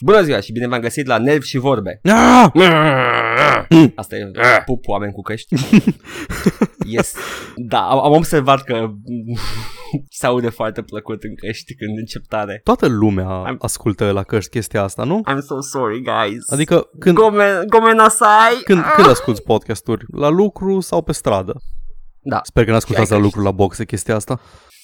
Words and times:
Bună 0.00 0.22
ziua 0.22 0.40
și 0.40 0.52
bine 0.52 0.66
v-am 0.68 0.80
găsit 0.80 1.06
la 1.06 1.18
Nerv 1.18 1.42
și 1.42 1.58
Vorbe. 1.58 2.00
Ah! 2.02 2.50
Asta 3.94 4.16
e 4.16 4.30
pup 4.64 4.86
oameni 4.86 5.12
cu 5.12 5.20
căști. 5.22 5.54
yes. 6.96 7.14
Da, 7.56 7.80
am, 7.80 7.98
am 8.04 8.12
observat 8.12 8.62
că 8.62 8.86
se 10.18 10.26
aude 10.26 10.48
foarte 10.48 10.82
plăcut 10.82 11.22
în 11.22 11.34
căști 11.34 11.74
când 11.74 11.98
încep 11.98 12.22
tare. 12.28 12.60
Toată 12.64 12.86
lumea 12.86 13.44
I'm- 13.52 13.58
ascultă 13.58 14.10
la 14.10 14.22
căști 14.22 14.50
chestia 14.50 14.82
asta, 14.82 15.04
nu? 15.04 15.20
I'm 15.30 15.38
so 15.38 15.60
sorry, 15.60 16.02
guys. 16.02 16.50
Adică 16.50 16.90
când, 16.98 17.16
Gomen, 17.16 17.62
gomen 17.66 17.98
asai. 17.98 18.60
când, 18.64 18.82
când 18.96 19.08
asculti 19.08 19.42
podcasturi? 19.42 20.04
La 20.16 20.28
lucru 20.28 20.80
sau 20.80 21.02
pe 21.02 21.12
stradă? 21.12 21.52
Da. 22.22 22.40
Sper 22.44 22.64
că 22.64 22.70
n-ascultați 22.70 23.06
Și 23.06 23.12
ai 23.12 23.18
la 23.18 23.24
lucru 23.24 23.42
la 23.42 23.50
boxe 23.50 23.84
chestia 23.84 24.14
asta. 24.14 24.40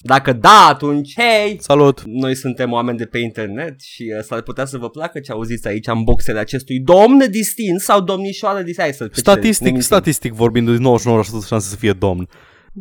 Dacă 0.06 0.32
da, 0.32 0.66
atunci, 0.70 1.12
hei, 1.16 1.56
Salut! 1.60 2.02
noi 2.04 2.34
suntem 2.34 2.72
oameni 2.72 2.98
de 2.98 3.04
pe 3.06 3.18
internet 3.18 3.80
și 3.80 4.12
uh, 4.18 4.24
s-ar 4.24 4.42
putea 4.42 4.64
să 4.64 4.78
vă 4.78 4.90
placă 4.90 5.20
ce 5.20 5.32
auziți 5.32 5.68
aici 5.68 5.86
în 5.86 6.02
boxele 6.02 6.38
acestui 6.38 6.80
domn 6.80 7.30
distins 7.30 7.82
sau 7.82 8.00
domnișoară 8.00 8.62
distins. 8.62 8.78
Hai 8.78 8.92
să- 8.92 9.04
pe 9.04 9.10
cine 9.20 9.22
ne 9.26 9.32
Statistic, 9.40 9.64
mințim. 9.66 9.82
statistic 9.82 10.32
vorbind, 10.32 10.68
99% 10.68 11.46
șanse 11.46 11.68
să 11.68 11.76
fie 11.76 11.92
domn. 11.92 12.28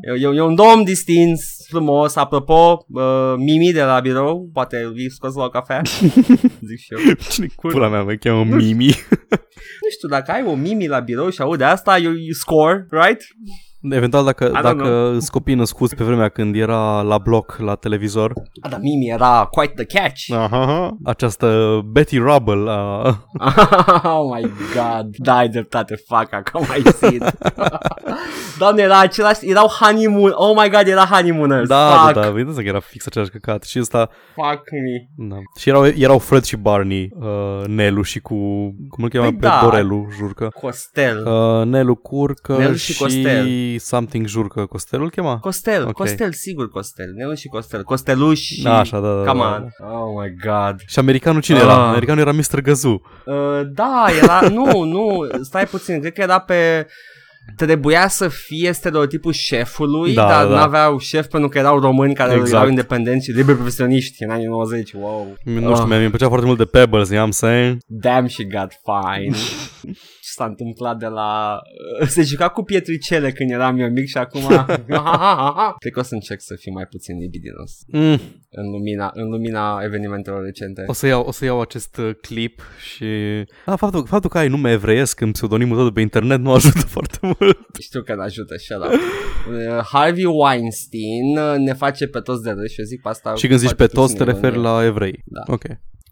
E, 0.02 0.12
e, 0.28 0.36
e 0.36 0.42
un 0.42 0.56
domn 0.56 0.84
distins, 0.84 1.42
frumos, 1.70 2.16
apropo, 2.16 2.86
uh, 2.88 3.34
Mimi 3.38 3.72
de 3.72 3.82
la 3.84 4.00
birou, 4.00 4.50
poate 4.54 4.78
îi 4.96 5.12
scos 5.12 5.34
la 5.36 5.44
o 5.44 5.50
cafea, 5.50 5.82
zic 6.70 6.78
și 6.80 6.94
eu. 6.94 7.14
Cine 7.30 7.48
pula 7.62 7.88
mea 7.90 8.04
mă 8.04 8.14
cheamă 8.14 8.56
Mimi? 8.56 8.86
Nu 9.82 9.90
știu, 9.96 10.08
dacă 10.10 10.32
ai 10.32 10.44
o 10.46 10.56
Mimi 10.56 10.88
la 10.88 11.00
birou 11.00 11.30
și 11.30 11.42
aude 11.42 11.64
asta, 11.64 11.98
you, 11.98 12.12
you 12.14 12.32
score, 12.32 12.88
right? 12.90 13.22
Eventual 13.90 14.26
dacă, 14.26 14.50
don't 14.50 14.62
dacă 14.62 14.74
know. 14.84 15.10
sunt 15.12 15.30
copii 15.30 15.54
născuți 15.56 15.96
pe 15.96 16.04
vremea 16.04 16.30
când 16.30 16.56
era 16.56 17.02
la 17.02 17.18
bloc 17.18 17.56
la 17.60 17.76
televizor, 17.76 18.34
Ah, 18.62 18.70
dar 18.70 18.80
Mimi 18.82 19.10
era 19.10 19.48
quite 19.52 19.84
the 19.84 20.00
catch. 20.00 20.32
Aha. 20.32 20.98
această 21.04 21.80
Betty 21.92 22.18
Rubble 22.18 22.64
a... 22.72 23.02
oh 24.20 24.36
my 24.36 24.42
god, 24.74 25.08
da, 25.18 25.36
ai 25.36 25.50
dreptate, 25.50 25.96
fuck, 26.08 26.34
acum 26.34 26.66
ai 26.72 26.82
zis. 26.82 27.18
Doamne, 28.58 28.82
era 28.82 29.00
același, 29.00 29.50
erau 29.50 29.68
honeymoon, 29.68 30.32
oh 30.36 30.56
my 30.62 30.70
god, 30.70 30.88
era 30.88 31.06
honeymooners, 31.06 31.68
Da, 31.68 31.90
fuck, 32.02 32.14
da, 32.14 32.22
da, 32.22 32.30
vedeți 32.30 32.62
că 32.62 32.68
era 32.68 32.80
fix 32.80 33.06
același 33.06 33.30
căcat 33.32 33.64
Și 33.64 33.80
ăsta, 33.80 34.10
fuck 34.36 34.64
me. 34.72 35.28
da. 35.28 35.36
Și 35.60 35.70
erau, 35.70 35.86
erau 35.86 36.18
Fred 36.18 36.44
și 36.44 36.56
Barney, 36.58 37.10
uh, 37.20 37.68
Nelu 37.68 38.02
și 38.02 38.20
cu, 38.20 38.36
cum 38.90 39.04
îl 39.04 39.10
cheamă 39.10 39.26
Păi 39.30 39.36
pe 39.40 39.46
da. 39.48 39.60
Borelu, 39.64 40.08
Jurcă 40.18 40.52
Costel. 40.62 41.28
uh, 41.28 41.66
Nelu 41.66 41.96
Curcă 41.96 42.58
Nelu 42.58 42.74
și 42.76 42.92
și, 42.94 43.00
Costel. 43.00 43.46
Something 43.78 44.28
Jurcă 44.28 44.66
Costelul 44.66 45.06
îl 45.06 45.12
chema? 45.12 45.40
Costel, 45.40 45.84
Ok. 45.88 45.94
Costel, 45.94 46.32
sigur 46.32 46.70
Costel, 46.70 47.14
Nelu 47.18 47.34
și 47.34 47.48
Costel, 47.48 47.84
Costeluș 47.84 48.40
și... 48.40 48.64
Da, 48.64 48.78
așa, 48.80 49.00
da, 49.00 49.08
da, 49.24 49.32
Come 49.32 49.40
da, 49.44 49.56
on. 49.56 49.90
Oh 49.92 50.22
my 50.24 50.34
god. 50.46 50.80
Și 50.86 51.00
americanul 51.00 51.42
cine 51.42 51.58
Ah. 51.58 51.64
era? 51.64 51.88
Americanul 51.88 52.22
era 52.22 52.32
Mr. 52.32 52.62
Gazoo 52.62 53.02
Uh, 53.26 53.62
da, 53.74 54.06
era, 54.24 54.40
nu, 54.50 54.84
nu, 54.84 55.28
stai 55.42 55.66
puțin, 55.66 56.00
cred 56.00 56.14
că 56.14 56.22
era 56.22 56.40
pe... 56.40 56.88
Trebuia 57.56 58.08
să 58.08 58.28
fie 58.28 58.72
stereotipul 58.72 59.32
șefului, 59.32 60.14
Da, 60.14 60.28
dar 60.28 60.46
da. 60.48 60.56
n-aveau 60.56 60.98
șef 60.98 61.28
pentru 61.28 61.50
că 61.50 61.58
erau 61.58 61.80
români 61.80 62.14
care 62.14 62.34
Exact. 62.34 62.52
erau 62.54 62.68
independenți 62.68 63.26
și 63.26 63.32
liberi 63.32 63.58
profesioniști 63.58 64.24
în 64.24 64.30
anii 64.30 64.46
90, 64.46 64.94
wow. 64.94 65.38
Nu 65.44 65.60
știu, 65.60 65.72
Ah. 65.74 65.86
mie 65.88 66.00
mi 66.00 66.08
plăcea 66.10 66.28
foarte 66.28 66.46
mult 66.46 66.58
de 66.58 66.66
Pebbles, 66.66 67.10
i-am 67.10 67.32
saying 67.32 67.78
Damn, 67.88 68.28
she 68.28 68.44
got 68.44 68.72
fine. 68.84 69.36
Ce 70.24 70.30
s-a 70.40 70.46
întâmplat 70.46 70.98
de 70.98 71.06
la... 71.06 71.60
Se 72.06 72.22
juca 72.22 72.50
cu 72.50 72.64
pietricele 72.64 73.32
când 73.32 73.52
eram 73.52 73.80
eu 73.80 73.90
mic 73.90 74.08
și 74.08 74.18
acum... 74.18 74.42
Cred 75.80 75.94
că 75.94 76.00
o 76.00 76.04
să 76.04 76.14
încerc 76.14 76.42
să 76.42 76.56
fiu 76.60 76.72
mai 76.74 76.86
puțin 76.90 77.18
libidinos 77.18 77.72
mm, 77.88 78.20
în 78.56 78.70
lumina, 78.72 79.12
în 79.14 79.30
lumina 79.30 79.80
evenimentelor 79.84 80.44
recente. 80.44 80.84
o, 80.88 80.94
să 80.94 81.08
iau, 81.08 81.22
o 81.22 81.32
să 81.32 81.46
iau 81.46 81.62
acest 81.62 81.98
uh, 81.98 82.16
clip 82.22 82.62
și... 82.94 83.06
Ah, 83.66 83.78
faptul, 83.78 84.06
faptul 84.06 84.30
că 84.30 84.38
ai 84.38 84.48
nume 84.48 84.72
evreiesc 84.72 85.22
în 85.22 85.32
pseudonimul 85.32 85.76
tău 85.76 85.86
de 85.86 85.92
pe 85.92 86.02
internet 86.02 86.40
nu 86.40 86.52
ajută 86.52 86.80
foarte 86.96 87.18
mult 87.22 87.58
Știu 87.80 88.02
că 88.02 88.16
ne 88.16 88.24
ajută, 88.24 88.56
shut 88.58 88.78
up. 88.78 88.92
Uh, 88.92 89.86
Harvey 89.92 90.26
Weinstein 90.26 91.38
uh, 91.38 91.56
ne 91.58 91.74
face 91.74 92.08
pe 92.08 92.20
toți 92.20 92.44
de 92.44 92.50
râs 92.50 92.72
și 92.72 92.80
eu 92.80 92.86
zic 92.86 93.02
pe 93.02 93.10
asta 93.10 93.34
Și 93.36 93.48
când 93.48 93.60
zici 93.60 93.68
foarte 93.68 93.86
pe 93.86 93.94
toți 93.94 94.16
te 94.16 94.24
puțin 94.24 94.34
referi 94.34 94.54
ironie. 94.60 94.70
la 94.72 94.86
evrei 94.86 95.22
Da. 95.26 95.54
Ok 95.54 95.64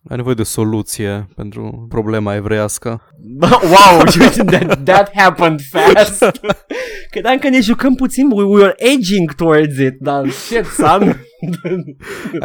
ai 0.09 0.15
nevoie 0.15 0.35
de 0.35 0.41
o 0.41 0.45
soluție 0.45 1.27
pentru 1.35 1.85
problema 1.89 2.35
evreiască 2.35 3.01
wow, 3.41 4.03
that, 4.45 4.83
that 4.83 5.11
happened 5.15 5.59
fast. 5.69 6.23
Credeam 7.11 7.37
că 7.37 7.49
ne 7.49 7.59
jucăm 7.59 7.95
puțin, 7.95 8.31
we 8.31 8.43
were 8.43 8.73
edging 8.77 9.33
towards 9.35 9.77
it, 9.77 9.99
dar 9.99 10.29
shit, 10.29 10.65
son. 10.65 11.19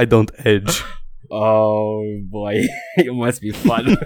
I 0.02 0.06
don't 0.06 0.30
edge 0.42 0.82
oh, 1.30 2.02
boy, 2.28 2.54
it 2.96 3.12
must 3.12 3.40
be 3.40 3.50
fun. 3.50 3.84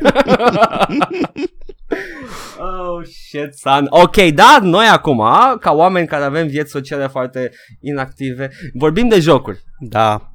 oh, 2.58 3.02
shit, 3.04 3.54
son. 3.54 3.86
Ok, 3.90 4.16
da, 4.16 4.58
noi 4.62 4.86
acum, 4.86 5.22
ca 5.60 5.72
oameni 5.72 6.06
care 6.06 6.24
avem 6.24 6.46
vieți 6.46 6.70
sociale 6.70 7.06
foarte 7.06 7.50
inactive, 7.80 8.50
vorbim 8.74 9.08
de 9.08 9.20
jocuri. 9.20 9.62
Da 9.78 10.32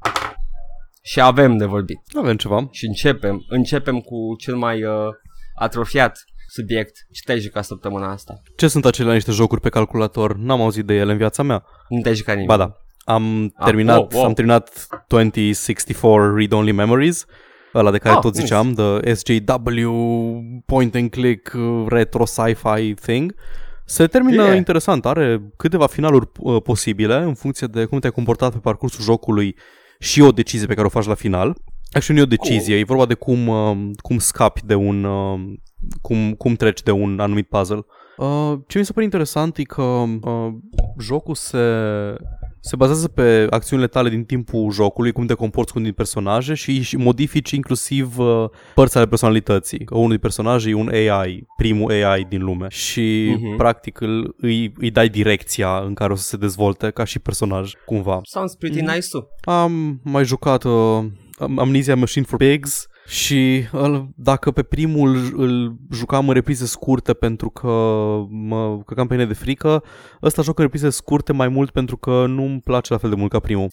Și 1.01 1.21
avem 1.21 1.57
de 1.57 1.65
vorbit. 1.65 1.99
Avem 2.15 2.35
ceva 2.35 2.67
Și 2.71 2.85
începem, 2.85 3.45
începem 3.49 3.99
cu 3.99 4.35
cel 4.37 4.55
mai 4.55 4.83
uh, 4.83 5.07
atrofiat 5.55 6.23
subiect. 6.47 6.95
Ce 7.11 7.21
te-ai 7.25 7.39
jucat 7.39 7.63
săptămâna 7.63 8.11
asta? 8.11 8.41
Ce 8.55 8.67
sunt 8.67 8.85
acele 8.85 9.13
niște 9.13 9.31
jocuri 9.31 9.61
pe 9.61 9.69
calculator? 9.69 10.35
N-am 10.35 10.61
auzit 10.61 10.85
de 10.85 10.93
ele 10.93 11.11
în 11.11 11.17
viața 11.17 11.43
mea 11.43 11.65
Nu 11.89 12.01
te-ai 12.01 12.15
jucat 12.15 12.33
nimic. 12.33 12.49
Ba 12.49 12.57
da 12.57 12.84
Am 13.07 13.53
Ah, 13.55 13.65
terminat, 13.65 13.97
wow, 13.97 14.07
wow. 14.13 14.23
am 14.25 14.33
terminat 14.33 14.87
2064 15.07 16.35
Read 16.35 16.51
Only 16.51 16.71
Memories 16.71 17.25
ăla 17.73 17.91
de 17.91 17.97
care 17.97 18.15
Ah, 18.15 18.19
tot 18.21 18.33
nice. 18.33 18.45
ziceam, 18.45 18.73
the 18.73 19.13
SJW 19.15 19.89
point 20.65 20.95
and 20.95 21.09
click 21.09 21.53
uh, 21.55 21.85
retro 21.87 22.25
sci-fi 22.25 22.93
thing. 22.93 23.35
Se 23.85 24.07
termină 24.07 24.43
Yeah. 24.43 24.55
interesant, 24.57 25.05
are 25.05 25.41
câteva 25.57 25.87
finaluri 25.87 26.29
uh, 26.39 26.61
posibile 26.61 27.15
în 27.15 27.33
funcție 27.33 27.67
de 27.67 27.85
cum 27.85 27.99
te-ai 27.99 28.11
comportat 28.11 28.51
pe 28.51 28.57
parcursul 28.57 29.03
jocului 29.03 29.55
și 29.99 30.21
o 30.21 30.31
decizie 30.31 30.67
pe 30.67 30.73
care 30.73 30.85
o 30.85 30.89
faci 30.89 31.05
la 31.05 31.13
final. 31.13 31.55
Actually, 31.91 32.21
nu 32.23 32.27
e 32.29 32.33
o 32.33 32.37
decizie, 32.37 32.67
Cool. 32.73 32.79
e 32.79 32.83
vorba 32.83 33.05
de 33.05 33.13
cum, 33.13 33.47
uh, 33.47 33.77
cum 34.01 34.17
scapi 34.17 34.61
de 34.65 34.75
un... 34.75 35.03
Uh, 35.03 35.39
cum, 36.01 36.33
cum 36.33 36.55
treci 36.55 36.83
de 36.83 36.91
un 36.91 37.19
anumit 37.19 37.47
puzzle. 37.47 37.85
Uh, 38.17 38.53
ce 38.67 38.77
mi 38.77 38.85
se 38.85 38.91
pare 38.91 39.03
interesant 39.05 39.57
e 39.57 39.63
că 39.63 39.81
uh, 39.81 40.47
jocul 40.99 41.35
se, 41.35 41.57
se 42.67 42.75
bazează 42.75 43.07
pe 43.07 43.47
acțiunile 43.49 43.87
tale 43.87 44.09
din 44.09 44.23
timpul 44.23 44.71
jocului, 44.71 45.11
cum 45.11 45.25
te 45.25 45.33
comporți 45.33 45.71
cu 45.71 45.77
unul 45.77 45.89
din 45.89 45.97
personaje 45.97 46.53
și, 46.53 46.81
și 46.81 46.95
modifici 46.97 47.51
inclusiv 47.51 48.17
uh, 48.17 48.49
părți 48.75 48.97
ale 48.97 49.07
personalității. 49.07 49.85
Că 49.85 49.95
unul 49.95 50.09
din 50.09 50.19
personaje 50.19 50.69
e 50.69 50.73
un 50.73 50.89
AI, 50.93 51.43
primul 51.57 51.91
AI 51.91 52.23
din 52.29 52.43
lume 52.43 52.67
și 52.69 53.35
Mhm. 53.39 53.55
practic 53.55 53.99
îl, 54.01 54.35
îi, 54.37 54.73
îi 54.77 54.91
dai 54.91 55.09
direcția 55.09 55.77
în 55.85 55.93
care 55.93 56.11
o 56.11 56.15
să 56.15 56.23
se 56.23 56.37
dezvolte 56.37 56.89
ca 56.89 57.03
și 57.03 57.19
personaj, 57.19 57.71
cumva. 57.85 58.19
Sounds 58.23 58.55
pretty 58.55 58.81
Mhm. 58.81 58.91
nice 58.93 59.07
Am 59.43 59.99
mai 60.03 60.25
jucat 60.25 60.63
uh, 60.63 61.03
Am- 61.37 61.59
Amnesia 61.59 61.95
Machine 61.95 62.25
for 62.25 62.37
Pigs 62.37 62.87
și 63.07 63.67
îl, 63.71 64.07
dacă 64.15 64.51
pe 64.51 64.63
primul 64.63 65.33
îl 65.35 65.75
jucam 65.91 66.27
în 66.27 66.33
reprize 66.33 66.65
scurte 66.65 67.13
pentru 67.13 67.49
că 67.49 67.67
mă 68.29 68.79
căcam 68.85 69.07
pe 69.07 69.13
mine 69.13 69.25
de 69.27 69.33
frică, 69.33 69.83
ăsta 70.23 70.41
joc 70.41 70.57
în 70.57 70.63
reprize 70.63 70.89
scurte 70.89 71.33
mai 71.33 71.47
mult 71.47 71.69
pentru 71.69 71.97
că 71.97 72.25
nu-mi 72.27 72.61
place 72.61 72.93
la 72.93 72.99
fel 72.99 73.09
de 73.09 73.15
mult 73.15 73.31
ca 73.31 73.39
primul. 73.39 73.67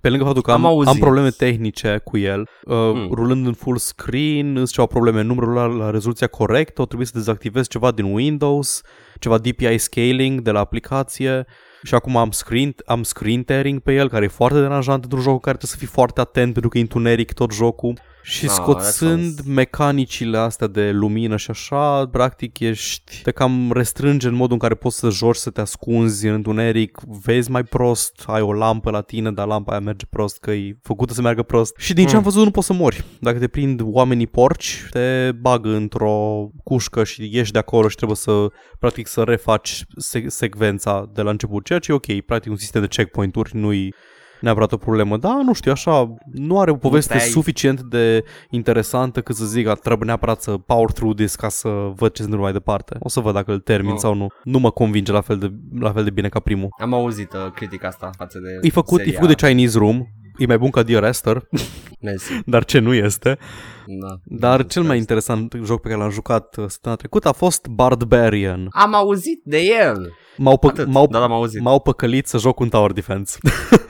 Pe 0.00 0.08
lângă 0.08 0.24
faptul 0.24 0.42
că 0.42 0.52
Am 0.52 0.64
am, 0.64 0.70
auzit. 0.72 0.92
am 0.92 0.98
probleme 0.98 1.30
tehnice 1.30 2.00
cu 2.04 2.16
el, 2.18 2.40
uh, 2.40 2.74
Mm. 2.94 3.08
rulând 3.12 3.46
în 3.46 3.52
full 3.52 3.76
screen, 3.76 4.56
îți 4.56 4.72
ceva 4.72 4.86
probleme, 4.86 5.22
nu 5.22 5.34
rula 5.38 5.64
la 5.64 5.90
rezoluția 5.90 6.26
corectă, 6.26 6.80
o 6.82 6.84
trebuie 6.84 7.06
să 7.06 7.12
dezactivez 7.16 7.68
ceva 7.68 7.90
din 7.90 8.04
Windows, 8.04 8.80
ceva 9.18 9.38
DPI 9.38 9.78
scaling 9.78 10.40
de 10.40 10.50
la 10.50 10.58
aplicație 10.60 11.46
și 11.82 11.94
acum 11.94 12.16
am 12.16 12.30
screen, 12.30 12.74
am 12.86 13.02
screen 13.02 13.42
tearing 13.42 13.80
pe 13.80 13.94
el, 13.94 14.08
care 14.08 14.24
e 14.24 14.28
foarte 14.28 14.60
deranjant 14.60 15.02
într-un 15.02 15.20
joc 15.22 15.32
în 15.32 15.38
care 15.38 15.56
trebuie 15.56 15.70
să 15.78 15.84
fii 15.84 15.94
foarte 15.94 16.20
atent 16.20 16.52
pentru 16.52 16.70
că 16.70 16.78
e 16.78 16.80
întuneric 16.80 17.32
tot 17.32 17.52
jocul. 17.52 17.98
Și 18.24 18.44
Ah, 18.44 18.50
scoțând 18.50 19.34
that 19.34 19.46
mecanicile 19.46 20.38
astea 20.38 20.66
de 20.66 20.90
lumină 20.90 21.36
și 21.36 21.50
așa, 21.50 22.06
practic 22.06 22.58
ești, 22.58 23.20
te 23.22 23.30
cam 23.30 23.70
restrânge 23.72 24.28
în 24.28 24.34
modul 24.34 24.52
în 24.52 24.58
care 24.58 24.74
poți 24.74 24.98
să 24.98 25.08
joci, 25.10 25.36
să 25.36 25.50
te 25.50 25.60
ascunzi 25.60 26.26
în 26.26 26.32
întuneric, 26.32 26.98
vezi 27.24 27.50
mai 27.50 27.62
prost, 27.62 28.22
ai 28.26 28.40
o 28.40 28.52
lampă 28.52 28.90
la 28.90 29.00
tine, 29.00 29.32
dar 29.32 29.46
lampa 29.46 29.70
aia 29.72 29.80
merge 29.80 30.06
prost, 30.10 30.38
că 30.38 30.50
e 30.50 30.78
făcută 30.82 31.12
să 31.12 31.20
meargă 31.22 31.42
prost. 31.42 31.74
Și 31.78 31.92
din 31.94 32.04
ce 32.06 32.10
Mm. 32.12 32.16
am 32.18 32.22
văzut 32.22 32.44
nu 32.44 32.50
poți 32.50 32.66
să 32.66 32.72
mori. 32.72 33.04
Dacă 33.20 33.38
te 33.38 33.48
prind 33.48 33.80
oamenii 33.84 34.26
porci, 34.26 34.86
te 34.90 35.30
bagă 35.40 35.68
într-o 35.68 36.46
cușcă 36.64 37.04
și 37.04 37.28
ieși 37.32 37.52
de 37.52 37.58
acolo 37.58 37.88
și 37.88 37.96
trebuie 37.96 38.16
să, 38.16 38.46
practic, 38.78 39.06
să 39.06 39.22
refaci 39.22 39.84
se- 39.96 40.28
secvența 40.28 41.10
de 41.14 41.22
la 41.22 41.30
început, 41.30 41.64
ceea 41.78 41.98
ce 41.98 42.08
e 42.10 42.14
ok, 42.16 42.24
practic 42.26 42.50
un 42.50 42.56
sistem 42.56 42.80
de 42.80 42.86
checkpoint-uri, 42.86 43.56
nu-i 43.56 43.94
neapărat 44.40 44.72
o 44.72 44.76
problemă. 44.76 45.16
Da, 45.16 45.40
nu 45.44 45.52
știu, 45.52 45.72
așa, 45.72 46.14
nu 46.32 46.60
are 46.60 46.70
o 46.70 46.76
poveste 46.76 47.14
te-ai- 47.16 47.28
suficient 47.28 47.80
de 47.80 48.24
interesantă 48.50 49.20
cât 49.22 49.36
să 49.36 49.44
zic 49.44 49.66
că 49.66 49.74
trebuie 49.74 50.06
neapărat 50.06 50.42
să 50.42 50.50
power 50.50 50.90
through 50.90 51.16
this 51.16 51.34
ca 51.34 51.48
să 51.48 51.68
văd 51.68 52.10
ce 52.12 52.16
se 52.16 52.22
întâmplă 52.22 52.38
mai 52.40 52.52
departe. 52.52 52.96
O 53.00 53.08
să 53.08 53.20
văd 53.20 53.34
dacă 53.34 53.52
îl 53.52 53.58
termin 53.58 53.92
Oh. 53.92 53.98
sau 53.98 54.14
nu. 54.14 54.26
Nu 54.44 54.58
mă 54.58 54.70
convinge 54.70 55.12
la 55.12 55.20
fel 55.20 55.38
de, 55.38 55.52
la 55.80 55.92
fel 55.92 56.04
de 56.04 56.10
bine 56.10 56.28
ca 56.28 56.40
primul. 56.40 56.68
Am 56.80 56.92
auzit 56.94 57.32
uh, 57.32 57.50
critica 57.54 57.86
asta 57.88 58.10
față 58.16 58.38
de 58.38 58.66
E 58.66 58.70
făcut, 58.70 58.98
seria 58.98 59.12
e 59.12 59.14
făcut 59.20 59.36
de 59.36 59.46
Chinese 59.46 59.78
Room, 59.78 60.06
e 60.38 60.46
mai 60.46 60.58
bun 60.58 60.70
ca 60.70 60.82
Dear 60.82 61.02
Esther, 61.04 61.42
Mersi. 62.02 62.32
dar 62.46 62.64
ce 62.64 62.78
nu 62.78 62.94
este. 62.94 63.38
Da. 63.86 64.14
Dar 64.24 64.66
cel 64.66 64.82
mai 64.82 64.96
interesant 64.98 65.54
joc 65.64 65.80
pe 65.80 65.88
care 65.88 66.00
l-am 66.00 66.10
jucat 66.10 66.56
uh, 66.56 66.64
săptămâna 66.68 67.00
trecută 67.00 67.28
a 67.28 67.32
fost 67.32 67.66
Barbarian. 67.66 68.66
Am 68.70 68.94
auzit 68.94 69.40
de 69.44 69.58
el. 69.80 70.12
M-au, 70.36 70.58
pă- 70.58 70.68
Atât, 70.68 70.86
m-au, 70.86 71.06
da, 71.06 71.18
l-am 71.18 71.32
auzit. 71.32 71.60
m-au 71.60 71.80
păcălit 71.80 72.26
să 72.26 72.38
joc 72.38 72.60
un 72.60 72.68
Tower 72.68 72.92
Defense. 72.92 73.38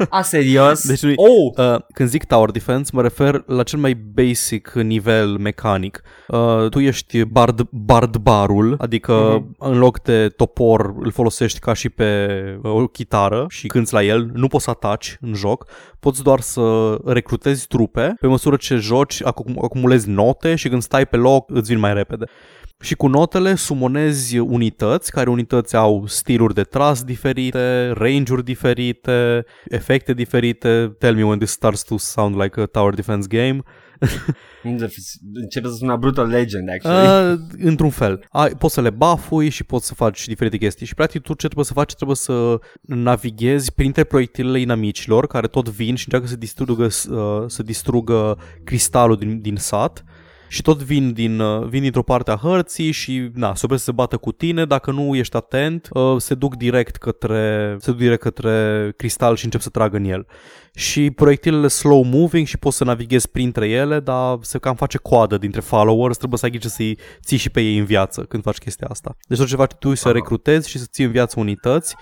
A, 0.08 0.22
serios? 0.22 0.86
Deci 0.88 1.02
nu- 1.02 1.12
oh! 1.16 1.64
Uh, 1.74 1.80
când 1.94 2.08
zic 2.08 2.24
Tower 2.24 2.50
Defense, 2.50 2.90
mă 2.94 3.02
refer 3.02 3.42
la 3.46 3.62
cel 3.62 3.78
mai 3.78 3.94
basic 3.94 4.72
nivel 4.72 5.36
mecanic. 5.38 6.02
Uh, 6.28 6.68
tu 6.70 6.78
ești 6.80 7.24
bard, 7.24 7.60
bardbarul, 7.70 8.74
adică 8.78 9.12
Mhm. 9.12 9.54
în 9.58 9.78
loc 9.78 10.02
de 10.02 10.28
topor 10.28 10.94
îl 11.00 11.10
folosești 11.10 11.58
ca 11.58 11.72
și 11.72 11.88
pe 11.88 12.28
uh, 12.62 12.70
o 12.72 12.86
chitară 12.86 13.46
și 13.48 13.66
cânti 13.66 13.92
la 13.92 14.02
el, 14.02 14.30
nu 14.34 14.46
poți 14.48 14.64
să 14.64 14.70
ataci 14.70 15.16
în 15.20 15.34
joc, 15.34 15.66
poți 16.00 16.22
doar 16.22 16.40
să 16.40 16.96
recrutezi 17.04 17.66
trupe 17.66 18.01
pe 18.20 18.26
măsură 18.26 18.56
ce 18.56 18.76
joci, 18.76 19.22
acum- 19.22 19.58
acumulezi 19.62 20.08
note 20.08 20.54
și 20.54 20.69
când 20.69 20.82
stai 20.82 21.06
pe 21.06 21.16
loc 21.16 21.50
îți 21.50 21.70
vin 21.70 21.78
mai 21.78 21.94
repede. 21.94 22.25
Și 22.81 22.94
cu 22.94 23.06
notele 23.06 23.54
sumonezi 23.54 24.38
unități, 24.38 25.10
care 25.10 25.31
unități 25.31 25.76
au 25.76 26.04
stiluri 26.06 26.54
de 26.54 26.62
tras 26.62 27.02
diferite, 27.02 27.90
range-uri 27.90 28.44
diferite, 28.44 29.44
efecte 29.64 30.12
diferite. 30.12 30.96
Tell 30.99 31.14
me 31.14 31.25
when 31.25 31.38
this 31.38 31.50
starts 31.50 31.82
to 31.82 31.96
sound 31.96 32.43
like 32.43 32.60
a 32.60 32.64
tower 32.64 32.94
defense 32.94 33.26
game. 33.31 33.62
Începe 35.43 35.69
să 35.69 35.75
sună 35.78 35.96
Brutal 35.96 36.26
Legend, 36.26 36.69
actually. 36.69 37.32
Uh, 37.32 37.38
într-un 37.58 37.90
fel. 37.90 38.26
Ai, 38.31 38.50
poți 38.50 38.75
să 38.75 38.81
le 38.81 38.90
bafui 38.90 39.49
și 39.49 39.64
poți 39.64 39.87
să 39.87 39.94
faci 39.94 40.26
diferite 40.26 40.56
chestii. 40.56 40.87
Și 40.87 40.94
practic 40.94 41.22
tu 41.22 41.28
ce 41.28 41.44
trebuie 41.46 41.64
să 41.64 41.72
faci? 41.72 41.94
Trebuie 41.94 42.16
să 42.16 42.58
navighezi 42.81 43.72
printre 43.72 44.04
proiectilele 44.04 44.60
inamicilor 44.60 45.26
care 45.26 45.46
tot 45.46 45.69
vin 45.69 45.94
și 45.94 46.04
încearcă 46.04 46.26
să 46.28 46.37
distrugă, 46.37 46.84
uh, 46.84 47.44
să 47.46 47.62
distrugă 47.62 48.38
cristalul 48.64 49.16
din, 49.16 49.40
din 49.40 49.56
sat 49.56 50.05
și 50.52 50.62
tot 50.62 50.82
vin, 50.82 51.12
din, 51.12 51.40
uh, 51.40 51.66
vin 51.66 51.82
dintr-o 51.82 52.02
parte 52.02 52.31
a 52.31 52.37
hărții 52.37 52.90
și 52.90 53.31
na, 53.34 53.54
se 53.54 53.60
opresc 53.64 53.84
să 53.84 53.90
se 53.90 53.96
bată 53.96 54.16
cu 54.16 54.32
tine, 54.32 54.64
dacă 54.64 54.90
nu 54.90 55.14
ești 55.14 55.37
atent, 55.37 55.88
uh, 55.93 56.14
se 56.19 56.34
duc 56.34 56.56
direct 56.56 56.96
către, 56.96 57.76
se 57.81 57.90
duc 57.90 58.00
direct 58.00 58.22
către 58.22 58.93
cristal 58.96 59.37
și 59.37 59.44
încep 59.44 59.60
să 59.60 59.69
tragă 59.69 59.96
în 59.96 60.04
el. 60.04 60.26
Și 60.75 61.10
proiectilele 61.10 61.69
slow 61.69 62.02
moving 62.02 62.46
și 62.46 62.58
poți 62.58 62.76
să 62.76 62.84
navighezi 62.84 63.31
printre 63.31 63.69
ele, 63.69 64.00
dar 64.00 64.38
se 64.40 64.58
cam 64.58 64.75
face 64.75 64.99
coadă 64.99 65.38
dintre 65.38 65.60
followers, 65.60 66.16
trebuie 66.16 66.38
să 66.38 66.44
ai 66.44 66.50
grijă 66.50 66.69
să-i 66.69 66.98
ții 67.25 67.37
și 67.37 67.50
pe 67.50 67.60
ei 67.60 67.78
în 67.78 67.84
viață 67.84 68.22
când 68.22 68.43
faci 68.43 68.58
chestia 68.58 68.87
asta. 68.90 69.16
Deci 69.28 69.38
tot 69.38 69.46
ce 69.46 69.56
faci 69.56 69.72
tu 69.72 69.90
e 69.90 69.94
să 69.94 70.08
Aha. 70.08 70.16
recrutezi 70.16 70.69
și 70.69 70.78
să 70.78 70.87
ții 70.90 71.05
în 71.05 71.10
viață 71.10 71.40
unități 71.40 71.94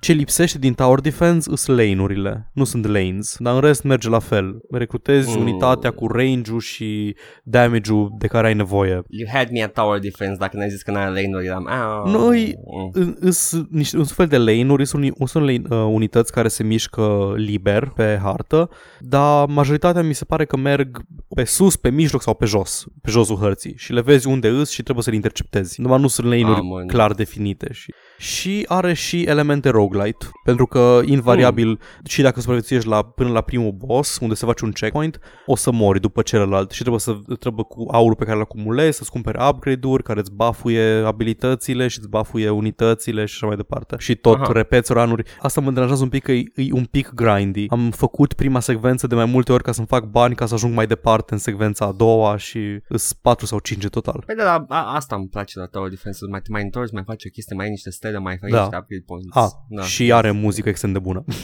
ce 0.00 0.12
lipsește 0.12 0.58
din 0.58 0.74
Tower 0.74 1.00
Defense 1.00 1.56
sunt 1.56 1.76
lane-urile, 1.78 2.50
nu 2.52 2.64
sunt 2.64 2.86
lanes, 2.86 3.36
dar 3.38 3.54
în 3.54 3.60
rest 3.60 3.82
merge 3.82 4.08
la 4.08 4.18
fel. 4.18 4.58
Recrutezi 4.70 5.36
Mm. 5.36 5.42
unitatea 5.42 5.90
cu 5.90 6.06
range-ul 6.06 6.60
și 6.60 7.16
damage-ul 7.44 8.10
de 8.18 8.26
care 8.26 8.46
ai 8.46 8.54
nevoie. 8.54 9.02
You 9.08 9.28
had 9.32 9.48
me 9.50 9.62
at 9.62 9.72
Tower 9.72 9.98
Defense 9.98 10.36
dacă 10.38 10.56
n-ai 10.56 10.68
zis 10.68 10.82
că 10.82 10.90
n-ai 10.90 11.04
lane-uri, 11.04 11.46
eram... 11.46 11.66
"Au." 11.68 12.06
Noi- 12.10 12.54
Mm. 12.94 13.30
Sunt 13.30 13.70
niște 13.70 13.96
un 13.98 14.04
fel 14.04 14.26
de 14.26 14.36
lane-uri, 14.38 14.86
sunt, 14.86 15.02
uni- 15.04 15.26
sunt 15.28 15.44
lane, 15.44 15.62
uh, 15.70 15.88
unități 15.92 16.32
care 16.32 16.48
se 16.48 16.62
mișcă 16.62 17.32
liber 17.36 17.92
pe 17.94 18.18
hartă, 18.22 18.70
dar 19.00 19.46
majoritatea 19.48 20.02
mi 20.02 20.14
se 20.14 20.24
pare 20.24 20.44
că 20.44 20.56
merg 20.56 21.02
pe 21.34 21.44
sus, 21.44 21.76
pe 21.76 21.90
mijloc 21.90 22.22
sau 22.22 22.34
pe 22.34 22.44
jos, 22.44 22.84
pe 23.02 23.10
josul 23.10 23.36
hărții 23.36 23.74
și 23.76 23.92
le 23.92 24.00
vezi 24.00 24.26
unde 24.26 24.48
îs 24.48 24.70
și 24.70 24.82
trebuie 24.82 25.04
să 25.04 25.10
le 25.10 25.16
interceptezi. 25.16 25.80
Numai 25.80 26.00
nu 26.00 26.06
sunt 26.08 26.26
lane-uri 26.26 26.58
Am 26.58 26.70
înțeles. 26.70 26.92
clar 26.92 27.12
definite. 27.12 27.68
Și, 27.72 27.92
și 28.18 28.64
are 28.68 28.92
și 28.92 29.22
elemente 29.22 29.68
roguelite, 29.68 30.26
pentru 30.44 30.66
că 30.66 31.00
invariabil 31.04 31.64
Hmm. 31.66 31.78
și 32.06 32.22
dacă 32.22 32.38
supraviețuiești 32.38 32.88
la, 32.88 33.02
până 33.02 33.30
la 33.30 33.40
primul 33.40 33.72
boss, 33.72 34.18
unde 34.20 34.34
se 34.34 34.46
face 34.46 34.64
un 34.64 34.70
checkpoint, 34.72 35.18
o 35.46 35.56
să 35.56 35.70
mori 35.72 36.00
după 36.00 36.22
celălalt 36.22 36.70
și 36.70 36.80
trebuie 36.80 37.00
să 37.00 37.16
trebuie 37.38 37.64
cu 37.68 37.86
aurul 37.90 38.16
pe 38.16 38.24
care 38.24 38.36
îl 38.36 38.42
acumulezi, 38.42 38.96
să-ți 38.96 39.10
cumperi 39.10 39.38
upgrade-uri 39.48 40.02
care 40.02 40.20
îți 40.20 40.32
bafuie 40.32 40.82
abilitățile 41.06 41.88
și 41.88 41.98
îți 41.98 42.08
bafuie 42.08 42.48
unitățile 42.48 43.24
și 43.24 43.34
așa 43.34 43.46
mai 43.46 43.56
departe. 43.56 43.96
Și 43.98 44.14
tot 44.14 44.40
Aha. 44.40 44.52
repeți 44.52 44.92
ranuri. 44.92 45.22
Asta 45.40 45.60
mă 45.60 45.70
deranjează 45.70 46.02
un 46.02 46.08
pic 46.08 46.22
că 46.22 46.32
e, 46.32 46.44
e 46.54 46.72
un 46.72 46.84
pic 46.84 47.12
grindy. 47.14 47.66
Am 47.68 47.90
făcut 47.90 48.32
prima 48.32 48.60
secvență 48.60 49.06
de 49.06 49.14
mai 49.14 49.24
multe 49.24 49.52
ori 49.52 49.62
ca 49.62 49.72
să-mi 49.72 49.86
fac 49.86 50.04
bani 50.04 50.34
ca 50.34 50.46
să 50.46 50.54
ajung 50.54 50.74
mai 50.74 50.86
departe 50.86 51.32
în 51.32 51.38
secvența 51.38 51.84
a 51.84 51.92
doua 51.92 52.36
și 52.36 52.58
îs 52.88 53.12
4 53.12 53.46
sau 53.46 53.58
5 53.58 53.82
în 53.84 53.90
total. 53.90 54.22
Păi 54.26 54.34
da, 54.34 54.44
da, 54.44 54.64
a, 54.68 54.94
asta 54.94 55.16
îmi 55.16 55.28
place 55.28 55.58
la 55.58 55.66
Tower 55.66 55.88
Defense, 55.88 56.18
mai, 56.30 56.40
te 56.40 56.50
mai 56.50 56.62
întorci, 56.62 56.92
mai 56.92 57.02
faci 57.06 57.24
o 57.24 57.28
chestie, 57.32 57.56
mai 57.56 57.64
ai 57.64 57.70
niște 57.70 57.90
stele, 58.06 58.18
mai 58.18 58.36
faci 58.40 58.50
Da. 58.50 58.60
niște 58.60 58.76
upgrade 58.76 59.02
points. 59.06 59.36
Ah, 59.36 59.48
da. 59.68 59.82
și 59.82 60.12
are 60.12 60.30
muzică 60.30 60.68
extrem 60.68 60.92
de 60.92 60.98
bună. 60.98 61.24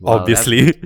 Wow, 0.00 0.18
Obviously. 0.18 0.78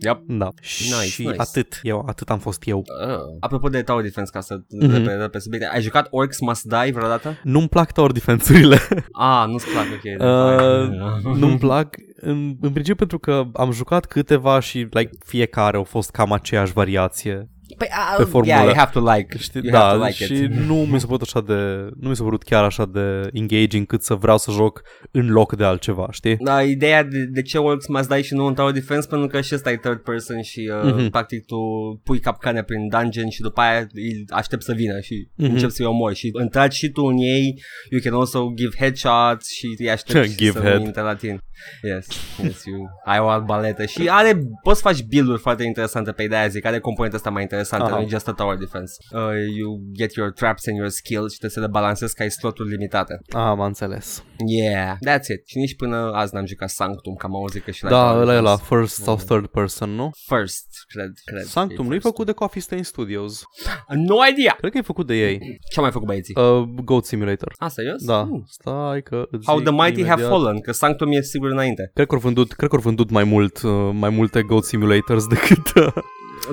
Yep. 0.00 0.20
Da. 0.26 0.48
Nice, 0.62 1.06
și 1.08 1.22
nice. 1.26 1.34
atât. 1.40 1.78
Eu, 1.82 2.04
atât 2.08 2.30
am 2.30 2.38
fost 2.38 2.62
eu. 2.66 2.78
Uh, 2.78 3.18
apropo 3.40 3.68
de 3.68 3.82
Tower 3.82 4.02
Defense, 4.02 4.30
ca 4.32 4.40
să 4.40 4.54
Mhm. 4.68 4.86
mm-hmm. 4.88 4.92
repede 4.92 5.28
pe 5.28 5.38
subiect, 5.38 5.64
ai 5.72 5.80
jucat 5.82 6.06
Orcs 6.10 6.40
Must 6.40 6.62
Die 6.64 6.92
vreodată? 6.92 7.36
Nu-mi 7.42 7.68
plac 7.68 7.92
tower 7.92 8.12
defense-urile. 8.12 8.78
Ah, 9.12 9.44
nu-ți 9.48 9.66
plac, 9.70 9.84
ok. 9.92 10.20
Uh, 10.20 11.36
nu-mi 11.40 11.58
plac 11.58 11.94
în, 12.16 12.56
în 12.60 12.70
principiu 12.72 12.94
pentru 12.94 13.18
că 13.18 13.44
am 13.52 13.70
jucat 13.70 14.06
câteva 14.06 14.60
și 14.60 14.78
like, 14.90 15.10
fiecare 15.24 15.76
au 15.76 15.84
fost 15.84 16.10
cam 16.10 16.32
aceeași 16.32 16.72
variație. 16.72 17.48
Păi, 17.76 17.88
uh, 17.90 18.14
pe 18.16 18.22
formulă. 18.24 18.54
Yeah, 18.54 18.64
you 18.66 18.74
have 18.76 18.90
to 18.92 19.12
like. 19.12 19.38
Știi, 19.38 19.60
you 19.64 19.74
have 19.76 19.92
da, 19.92 19.98
to 19.98 20.04
like 20.04 20.24
și 20.24 20.42
it. 20.42 20.52
nu 20.52 20.74
mi 20.74 21.00
s-a 21.00 21.06
părut 21.06 21.22
așa 21.22 21.40
de 21.40 21.88
nu 22.00 22.08
mi 22.08 22.16
s-a 22.16 22.22
părut 22.24 22.42
chiar 22.42 22.64
așa 22.64 22.84
de 22.86 23.28
engaging 23.32 23.86
cât 23.86 24.02
să 24.02 24.14
vreau 24.14 24.38
să 24.38 24.50
joc 24.50 24.82
în 25.10 25.30
loc 25.30 25.56
de 25.56 25.64
altceva, 25.64 26.08
știi? 26.10 26.36
Da, 26.36 26.62
ideea 26.62 27.02
de, 27.02 27.24
de 27.24 27.42
ce 27.42 27.58
Orcs 27.58 27.86
Must 27.86 28.08
Die 28.08 28.22
și 28.22 28.34
nu 28.34 28.44
un 28.46 28.54
Tower 28.54 28.72
Defense 28.72 29.08
pentru 29.08 29.26
că 29.28 29.40
și 29.40 29.54
ăsta 29.54 29.70
e 29.70 29.76
third 29.76 29.98
person 29.98 30.42
și 30.42 30.70
uh, 30.72 30.90
Mhm. 30.92 31.06
mm-hmm. 31.06 31.10
practic 31.10 31.44
tu 31.44 31.56
pui 32.04 32.20
capcane 32.20 32.62
prin 32.62 32.88
dungeon 32.88 33.28
și 33.28 33.40
după 33.40 33.60
aia 33.60 33.78
îi 33.92 34.24
aștept 34.28 34.62
să 34.62 34.72
vină 34.72 35.00
și 35.00 35.28
Mhm. 35.34 35.46
mm-hmm. 35.48 35.52
începi 35.52 35.72
să-i 35.72 35.86
omori 35.86 36.14
și 36.14 36.30
intragi 36.42 36.76
și 36.78 36.88
tu 36.88 37.02
în 37.02 37.16
ei, 37.18 37.62
you 37.90 38.00
can 38.04 38.14
also 38.14 38.52
give 38.54 38.76
headshots 38.78 39.48
și 39.50 39.66
îi 39.78 39.90
aștepți 39.90 40.36
Give 40.42 40.58
să 40.58 40.64
head. 40.64 40.80
intre 40.84 41.02
la 41.02 41.14
tine. 41.14 41.38
Yes, 41.82 42.06
yes, 42.42 42.64
you 42.64 42.86
ai 43.04 43.18
o 43.18 43.28
albaletă 43.28 43.84
și 43.84 44.08
are, 44.10 44.38
poți 44.62 44.80
să 44.80 44.88
faci 44.88 45.02
build-uri 45.02 45.40
foarte 45.40 45.64
interesante 45.64 46.12
pe 46.12 46.22
ideea 46.22 46.46
zic, 46.46 46.64
are 46.64 46.78
componenta 46.78 47.16
asta 47.16 47.30
mai 47.30 47.42
interesantă, 47.42 47.63
Aha. 47.72 47.88
nu 47.96 48.00
e 48.02 48.06
just 48.08 48.28
a 48.28 48.32
tower 48.32 48.56
defense. 48.56 48.92
Uh, 49.12 49.20
you 49.56 49.80
get 49.94 50.12
your 50.14 50.32
traps 50.32 50.66
and 50.66 50.76
your 50.76 50.88
skills 50.90 51.32
și 51.32 51.38
trebuie 51.38 51.50
să 51.50 51.60
le 51.60 51.66
balancezi 51.66 52.14
că 52.14 52.22
ai 52.22 52.30
sloturi 52.30 52.68
limitate. 52.68 53.18
Ah, 53.32 53.40
am 53.40 53.60
înțeles. 53.60 54.24
Yeah, 54.46 54.94
that's 55.08 55.26
it. 55.34 55.42
Și 55.46 55.58
nici 55.58 55.76
până 55.76 55.96
azi 56.14 56.34
n-am 56.34 56.46
jucat 56.46 56.68
Sanctum, 56.70 57.14
că 57.14 57.26
am 57.26 57.34
auzit 57.34 57.64
că 57.64 57.70
și 57.70 57.84
la 57.84 57.90
Da, 57.90 58.10
Tower 58.10 58.22
ăla 58.22 58.34
e 58.34 58.40
la 58.40 58.54
Defense. 58.56 58.74
first 58.74 59.02
sau 59.02 59.16
third 59.16 59.46
person, 59.46 59.90
nu? 59.90 60.10
First, 60.26 60.66
cred, 60.88 61.12
cred. 61.24 61.42
Sanctum 61.44 61.84
E 61.84 61.88
nu 61.88 61.94
e 61.94 61.98
first. 61.98 62.06
făcut 62.06 62.26
de 62.26 62.32
Coffee 62.32 62.60
Stain 62.62 62.82
Studios. 62.82 63.42
No 63.88 64.14
idea! 64.30 64.54
Cred 64.58 64.70
că 64.72 64.78
e 64.78 64.82
făcut 64.82 65.06
de 65.06 65.14
ei. 65.14 65.38
Ce-au 65.72 65.84
mai 65.84 65.90
făcut 65.92 66.06
băieții? 66.06 66.34
Uh, 66.38 66.62
Goat 66.84 67.04
Simulator. 67.04 67.54
Ah, 67.58 67.70
serios? 67.70 68.04
Da, 68.04 68.22
Hmm. 68.22 68.44
stai 68.48 69.02
că 69.02 69.26
îți 69.30 69.46
How 69.46 69.56
zic 69.56 69.64
the 69.66 69.74
Mighty 69.74 70.00
imediat. 70.00 70.18
Have 70.18 70.22
Fallen, 70.30 70.60
că 70.60 70.72
Sanctum 70.72 71.12
e 71.12 71.20
sigur 71.22 71.50
înainte. 71.50 71.90
Cred 71.94 72.06
că 72.06 72.14
au 72.14 72.20
vândut, 72.20 72.52
cred 72.52 72.68
că 72.68 72.76
au 72.76 72.82
vândut 72.82 73.10
mai 73.10 73.24
mult, 73.24 73.62
uh, 73.62 73.90
mai 73.92 74.10
multe 74.10 74.42
Goat 74.42 74.64
Simulators 74.64 75.26
decât... 75.34 75.66
Uh, 75.76 75.92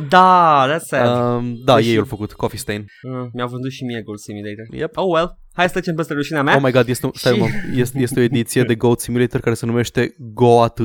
Da, 0.09 0.67
that's 0.75 0.85
sad. 0.87 1.35
um, 1.37 1.55
da, 1.65 1.75
Deși- 1.75 1.89
ei 1.89 1.97
au 1.97 2.05
făcut 2.05 2.33
Coffee 2.33 2.59
Stain. 2.59 2.85
Uh, 3.01 3.27
mi-au 3.33 3.47
vândut 3.47 3.71
și 3.71 3.83
mie 3.83 4.01
Gold 4.01 4.19
Simulator. 4.19 4.65
Yep. 4.71 4.97
Oh 4.97 5.05
well, 5.13 5.39
hai 5.53 5.65
să 5.65 5.71
trecem 5.71 5.95
peste 5.95 6.13
rușinea 6.13 6.43
mea. 6.43 6.55
Oh 6.55 6.61
my 6.63 6.71
god, 6.71 6.87
este, 6.87 7.05
un, 7.05 7.11
stai, 7.15 7.33
Și- 7.33 7.39
mă, 7.39 7.47
este, 7.75 7.99
este 7.99 8.19
o 8.19 8.23
ediție 8.23 8.63
de 8.63 8.75
Goat 8.75 8.99
Simulator 8.99 9.39
care 9.41 9.55
se 9.55 9.65
numește 9.65 10.15
GoATY. 10.17 10.83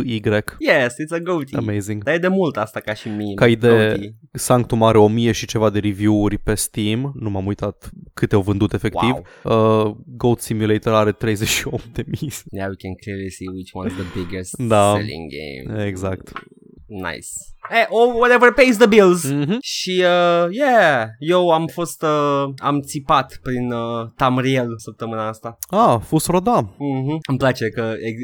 Yes, 0.58 0.92
it's 0.92 1.14
a 1.14 1.18
goatee. 1.18 1.58
Amazing. 1.58 2.02
Dar 2.02 2.14
e 2.14 2.18
de 2.18 2.28
mult 2.28 2.56
asta 2.56 2.80
ca 2.80 2.94
și 2.94 3.08
mine. 3.08 3.34
Ca 3.34 3.46
idee, 3.46 3.70
Goatee. 3.88 4.14
Sanctum 4.32 4.82
are 4.82 4.98
o 4.98 5.08
mie 5.08 5.32
și 5.32 5.46
ceva 5.46 5.70
de 5.70 5.78
review-uri 5.78 6.38
pe 6.38 6.54
Steam, 6.54 7.12
nu 7.14 7.30
m-am 7.30 7.46
uitat 7.46 7.90
câte 8.14 8.34
au 8.34 8.40
vândut 8.40 8.72
efectiv. 8.72 9.10
Uh, 9.44 9.94
Goat 10.06 10.40
Simulator 10.40 10.92
are 10.94 11.12
38 11.12 11.84
de 11.92 12.04
mii. 12.06 12.32
Yeah, 12.50 12.68
we 12.68 12.74
can 12.78 12.94
clearly 13.02 13.30
see 13.30 13.46
which 13.48 13.70
one's 13.74 13.96
the 14.04 14.18
biggest 14.20 14.56
Da. 14.68 14.92
selling 14.96 15.30
game. 15.38 15.86
Exact. 15.86 16.32
Nice. 16.88 17.28
Eh, 17.70 17.86
oh, 17.88 18.14
whatever 18.14 18.52
pays 18.52 18.76
the 18.76 18.86
bills. 18.86 19.32
Mm-hmm. 19.32 19.56
Și, 19.60 20.04
uh, 20.04 20.46
yeah, 20.50 21.06
eu 21.18 21.50
am 21.50 21.66
fost, 21.66 22.02
uh, 22.02 22.52
am 22.56 22.80
țipat 22.80 23.38
prin 23.42 23.72
uh, 23.72 24.08
Tamriel 24.16 24.68
săptămâna 24.76 25.28
asta. 25.28 25.58
Ah, 25.70 25.96
Fus 26.02 26.26
Roda. 26.26 26.62
Mm-hmm. 26.62 27.18
Îmi 27.28 27.38
place 27.38 27.68
că 27.68 27.94
ex- 28.00 28.20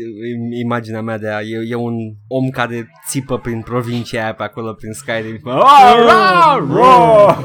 imaginea 0.63 1.03
mea 1.03 1.19
de 1.19 1.29
a, 1.29 1.41
e, 1.41 1.67
e 1.69 1.75
un 1.75 1.95
om 2.29 2.49
care 2.49 2.91
țipă 3.09 3.39
prin 3.39 3.61
provincia 3.61 4.23
aia 4.23 4.35
pe 4.35 4.43
acolo, 4.43 4.73
prin 4.73 4.93
Skyrim. 4.93 5.41
Ah, 5.45 5.61
ah, 6.09 6.59
ah! 6.81 7.37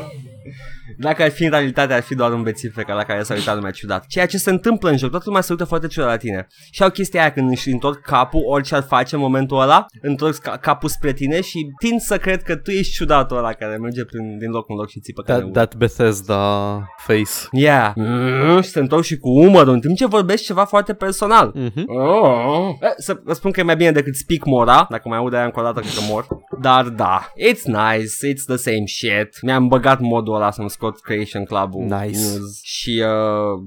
Dacă 1.00 1.24
ar 1.24 1.30
fi 1.30 1.44
în 1.44 1.50
realitate, 1.50 1.94
ar 1.94 2.02
fi 2.02 2.16
doar 2.16 2.32
un 2.32 2.44
bețiv 2.44 2.74
la 2.88 3.04
care 3.04 3.24
s-a 3.24 3.34
uitat 3.34 3.56
lumea 3.56 3.72
ciudat. 3.72 4.06
Ceea 4.08 4.26
ce 4.26 4.38
se 4.38 4.50
întâmplă 4.50 4.90
în 4.90 4.98
joc, 4.98 5.10
toată 5.10 5.24
lumea 5.28 5.42
se 5.42 5.52
uită 5.52 5.64
foarte 5.66 5.88
ciudat 5.88 6.10
la 6.10 6.18
tine. 6.18 6.48
Și 6.72 6.84
au 6.84 6.90
chestia 6.90 7.22
aia 7.22 7.32
când 7.32 7.52
își 7.52 7.70
întorc 7.70 8.02
capul, 8.02 8.42
orice 8.48 8.76
ar 8.76 8.84
face 8.84 9.16
în 9.16 9.22
momentul 9.22 9.60
ăla, 9.62 9.86
întorc 10.02 10.36
ca- 10.36 10.58
capul 10.58 10.90
spre 10.90 11.14
tine 11.14 11.42
și 11.42 11.72
tind 11.80 12.00
să 12.00 12.18
cred 12.18 12.44
că 12.44 12.56
tu 12.56 12.72
ești 12.72 12.94
ciudatul 12.94 13.38
ăla 13.38 13.54
care 13.54 13.78
merge 13.78 14.06
prin, 14.06 14.38
din 14.38 14.50
loc 14.50 14.70
în 14.70 14.76
loc 14.76 14.90
și 14.90 15.00
țipă 15.00 15.22
care 15.22 15.40
That, 15.40 15.52
that 15.52 15.76
Bethesda 15.76 16.82
face. 16.98 17.48
Yeah. 17.52 17.92
Mm, 17.96 18.62
și 18.62 18.70
se 18.70 18.80
întorc 18.80 19.04
și 19.04 19.18
cu 19.18 19.30
umărul 19.30 19.74
în 19.74 19.80
timp 19.80 19.96
ce 19.96 20.06
vorbești 20.06 20.46
ceva 20.46 20.66
foarte 20.66 20.94
personal. 20.94 21.52
Mhm. 21.56 21.84
Oh. 21.88 22.70
Eh, 22.82 22.90
Să 22.98 23.20
vă 23.24 23.34
spun 23.34 23.52
că 23.52 23.60
e 23.60 23.64
mai 23.64 23.76
bine 23.76 23.92
decât 23.92 24.16
Speak 24.16 24.46
Mora, 24.46 24.88
dacă 24.90 25.08
mai 25.10 25.18
aud 25.18 25.34
aia 25.34 25.44
încă 25.44 25.60
o 25.60 25.64
dată, 25.64 25.80
cred 25.80 25.94
că 25.94 26.00
mor. 26.10 26.28
Dar 26.62 26.84
da, 26.86 27.32
it's 27.52 27.64
nice, 27.64 28.34
it's 28.34 28.46
the 28.48 28.56
same 28.56 28.86
shit. 28.86 29.42
Mi-am 29.42 29.68
băgat 29.68 30.00
modul 30.00 30.36
ăla 30.36 30.52
să-mi 30.52 30.70
scot 30.70 30.87
Creation 30.96 31.46
Club-ul 31.46 31.84
Nice. 31.84 32.20
news 32.20 32.62
și 32.64 33.04
uh, 33.06 33.62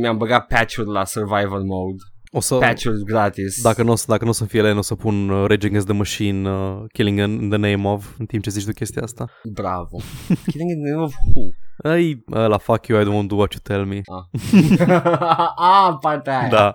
mi-am 0.00 0.16
băgat 0.16 0.46
patch-uri 0.46 0.88
la 0.88 1.04
Survival 1.04 1.62
Mode. 1.62 2.02
O 2.30 2.40
să, 2.40 2.54
Patch-uri 2.54 3.02
gratis. 3.04 3.62
dacă 3.62 3.82
nu 3.82 3.92
o 3.92 3.94
să, 3.94 4.04
dacă 4.08 4.24
nu 4.24 4.30
o 4.30 4.32
să 4.32 4.44
fie 4.44 4.62
len, 4.62 4.76
o 4.76 4.82
să 4.82 4.94
pun 4.94 5.28
uh, 5.28 5.46
Rage 5.46 5.66
Against 5.66 5.86
the 5.86 5.96
Machine, 5.96 6.50
uh, 6.50 6.84
Killing 6.92 7.18
in 7.18 7.48
the 7.48 7.58
Name 7.58 7.88
of, 7.88 8.18
în 8.18 8.26
timp 8.26 8.42
ce 8.42 8.50
zici 8.50 8.64
tu 8.64 8.72
chestia 8.72 9.02
asta. 9.02 9.30
Bravo. 9.52 9.96
Killing 10.50 10.70
in 10.70 10.82
the 10.82 10.90
name 10.90 11.02
of 11.02 11.14
who? 11.34 11.42
Ai, 11.82 12.24
la 12.26 12.58
fuck 12.58 12.86
you, 12.86 13.00
I 13.00 13.04
don't 13.04 13.14
want 13.14 13.28
to 13.28 13.34
do 13.34 13.40
what 13.40 13.52
you 13.52 13.60
tell 13.62 13.84
me. 13.84 14.00
ah, 15.56 15.96
partea 16.00 16.38
aia. 16.38 16.48
Da. 16.48 16.74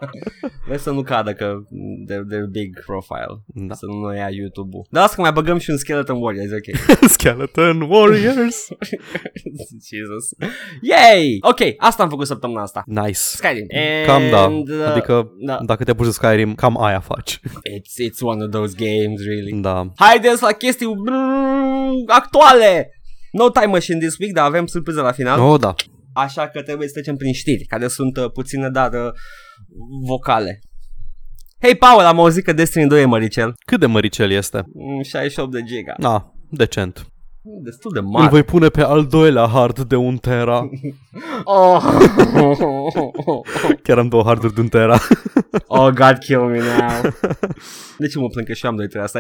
Vezi 0.68 0.84
să 0.84 0.92
nu 0.92 1.02
cadă 1.02 1.34
că 1.34 1.54
they're, 2.10 2.26
they're 2.34 2.50
big 2.52 2.84
profile. 2.86 3.44
Da. 3.46 3.74
Să 3.74 3.86
nu 3.86 4.10
ne 4.10 4.18
ia 4.18 4.30
YouTube-ul. 4.30 4.88
Dar 4.90 5.04
asta 5.04 5.16
că 5.16 5.22
mai 5.22 5.32
băgăm 5.32 5.58
și 5.58 5.70
un 5.70 5.78
Skeleton 5.78 6.22
Warriors, 6.22 6.52
ok. 6.52 6.78
Skeleton 7.16 7.82
Warriors. 7.82 8.68
Jesus. 9.90 10.26
Yay! 10.82 11.38
Ok, 11.42 11.60
asta 11.78 12.04
am 12.04 12.10
făcut 12.10 12.28
săptămâna 12.28 12.62
asta. 12.62 12.84
Nice. 12.86 13.14
Skyrim. 13.14 13.68
Cam 14.06 14.22
da. 14.32 14.44
And, 14.44 14.70
uh, 14.70 14.86
Adică 14.92 15.32
da. 15.46 15.60
dacă 15.66 15.84
te 15.84 15.92
apuci 15.92 16.06
de 16.06 16.12
Skyrim, 16.12 16.56
cam 16.56 16.84
aia 16.84 17.00
faci. 17.00 17.40
It's, 17.40 18.10
it's 18.10 18.22
one 18.22 18.44
of 18.44 18.50
those 18.52 18.76
games, 18.78 19.22
really. 19.22 19.62
Da. 19.62 19.92
Haideți 19.96 20.42
la 20.42 20.52
chestii 20.52 20.88
brrr, 21.04 22.04
actuale! 22.08 22.92
No 23.32 23.50
time 23.50 23.66
machine 23.66 23.98
this 23.98 24.18
week, 24.18 24.34
dar 24.34 24.46
avem 24.46 24.66
surpriză 24.66 25.02
la 25.02 25.12
final. 25.12 25.40
Oh, 25.40 25.60
da. 25.60 25.76
Așa 26.14 26.48
că 26.48 26.62
trebuie 26.62 26.88
să 26.88 26.94
trecem 26.94 27.16
prin 27.16 27.34
știri, 27.34 27.64
care 27.64 27.88
sunt 27.88 28.18
uh, 28.18 28.32
puține, 28.32 28.70
dar 28.70 28.94
uh, 28.94 29.12
vocale. 30.06 30.60
Hei, 31.62 31.76
Paul, 31.76 32.00
am 32.02 32.20
auzit 32.20 32.44
că 32.44 32.54
Destiny 32.54 32.88
2 32.88 33.02
e 33.02 33.06
măricel. 33.06 33.56
Cât 33.66 33.80
de 33.80 33.86
măricel 33.86 34.32
este? 34.32 34.64
Mm, 34.74 35.02
68 35.02 35.52
de 35.52 35.62
giga. 35.62 35.94
Na, 35.98 36.34
decent. 36.50 37.13
Destul 37.46 37.92
de 37.94 38.00
Îl 38.00 38.06
mare. 38.06 38.30
voi 38.30 38.44
pune 38.44 38.68
pe 38.68 38.82
al 38.82 39.06
doilea 39.06 39.48
hard 39.48 39.80
de 39.82 39.96
un 39.96 40.18
tera. 40.18 40.62
Oh. 41.46 41.84
Chiar 43.84 43.98
am 43.98 44.08
două 44.08 44.24
harduri 44.26 44.54
de 44.54 44.62
un 44.62 44.68
tera. 44.68 44.98
oh, 45.68 45.90
God, 45.90 46.18
kill 46.20 46.40
me 46.40 46.58
now. 46.58 47.12
De 47.98 48.08
ce 48.08 48.20
mă 48.20 48.28
plâng 48.28 48.48
că 48.48 48.54
și 48.54 48.66
eu 48.66 48.72
am 48.72 48.78
2 48.78 48.88
asta 49.02 49.20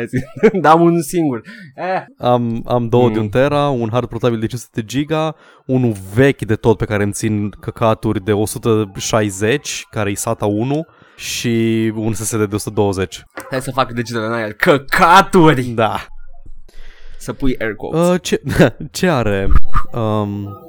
Dar 0.61 0.71
am 0.73 0.81
un 0.81 1.01
singur. 1.01 1.41
Eh. 1.75 2.03
Am, 2.27 2.61
am 2.65 2.89
două 2.89 3.07
Mm. 3.07 3.13
de 3.13 3.19
un 3.19 3.29
tera, 3.29 3.67
un 3.69 3.89
hard 3.91 4.07
portabil 4.07 4.39
de 4.39 4.45
500 4.45 4.81
de 4.81 4.85
giga, 4.87 5.35
unul 5.65 5.93
vechi 6.13 6.41
de 6.41 6.55
tot 6.55 6.77
pe 6.77 6.85
care 6.85 7.03
îmi 7.03 7.11
țin 7.11 7.49
căcaturi 7.49 8.23
de 8.23 8.31
160, 8.33 9.85
care 9.89 10.09
e 10.09 10.15
SATA 10.15 10.45
1, 10.45 10.85
și 11.15 11.91
un 11.95 12.13
SSD 12.13 12.45
de 12.49 12.55
120. 12.55 13.23
Hai 13.49 13.61
să 13.61 13.71
fac 13.71 13.91
degetele 13.91 14.25
în 14.25 14.31
aer. 14.33 14.53
Căcaturi! 14.53 15.61
Da. 15.63 15.95
Să 17.23 17.33
pui 17.33 17.55
air 17.59 17.75
quotes. 17.75 18.07
Uh, 18.07 18.21
ce, 18.21 18.41
ce 18.91 19.07
are... 19.07 19.47
Um, 19.93 20.62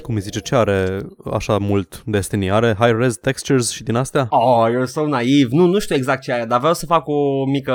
cum 0.00 0.14
îi 0.14 0.20
zice, 0.20 0.40
ce 0.40 0.54
are 0.54 0.98
așa 1.32 1.58
mult 1.58 2.02
Destiny? 2.06 2.50
Are 2.50 2.76
high-res 2.78 3.16
textures 3.16 3.70
și 3.70 3.82
din 3.82 3.94
astea? 3.94 4.26
Oh, 4.30 4.66
you're 4.70 4.86
so 4.86 5.06
naiv. 5.06 5.50
Nu, 5.50 5.66
nu 5.66 5.78
știu 5.78 5.94
exact 5.94 6.22
ce 6.22 6.32
are, 6.32 6.44
dar 6.44 6.58
vreau 6.58 6.74
să 6.74 6.86
fac 6.86 7.02
o 7.08 7.44
mică 7.50 7.74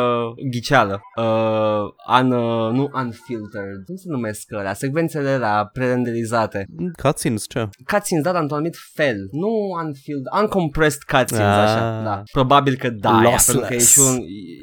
ghiceală. 0.52 1.02
Uh, 1.18 2.16
un, 2.22 2.32
uh, 2.32 2.72
nu 2.72 2.90
unfiltered. 2.94 3.84
Cum 3.86 3.96
se 3.96 4.06
numesc 4.08 4.54
alea? 4.54 4.74
Secvențele 4.74 5.30
alea 5.30 5.70
prerenderizate. 5.74 6.66
Cutscenes, 7.02 7.46
ce? 7.48 7.70
Cutscenes, 7.92 8.24
da, 8.24 8.32
dar 8.32 8.42
într-un 8.42 8.58
anumit 8.58 8.78
fel. 8.94 9.16
Nu 9.32 9.50
unfiltered, 9.84 10.42
uncompressed 10.42 11.02
cutscenes, 11.04 11.46
Ah. 11.46 11.64
așa. 11.64 12.02
Da. 12.04 12.24
Probabil 12.32 12.76
că 12.76 12.90
da, 12.90 13.10
aia, 13.10 13.22
Lossless. 13.22 13.46
pentru 13.46 13.68
că 13.68 13.74
e 13.74 13.80
și 13.80 14.00
un... 14.00 14.18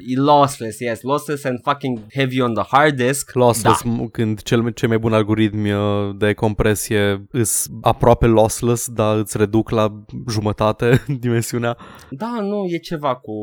E 0.07 0.19
lossless, 0.19 0.79
yes. 0.79 1.01
Lossless 1.01 1.43
and 1.43 1.59
fucking 1.63 1.99
heavy 2.13 2.41
on 2.41 2.53
the 2.53 2.63
hard 2.69 2.95
disk. 2.95 3.33
Lossless, 3.33 3.81
Da. 3.83 3.89
m- 3.91 4.11
când 4.11 4.41
cel, 4.41 4.69
cel 4.71 4.87
mai 4.87 4.97
bun 4.97 5.13
algoritmi 5.13 5.71
uh, 5.71 5.79
de 6.17 6.33
compresie 6.33 7.25
îs 7.45 7.67
aproape 7.81 8.25
lossless, 8.25 8.89
dar 8.89 9.17
îți 9.17 9.37
reduc 9.37 9.69
la 9.69 10.03
jumătate 10.29 11.03
dimensiunea. 11.19 11.77
Da, 12.09 12.39
nu, 12.41 12.63
e 12.65 12.77
ceva 12.77 13.15
cu 13.15 13.33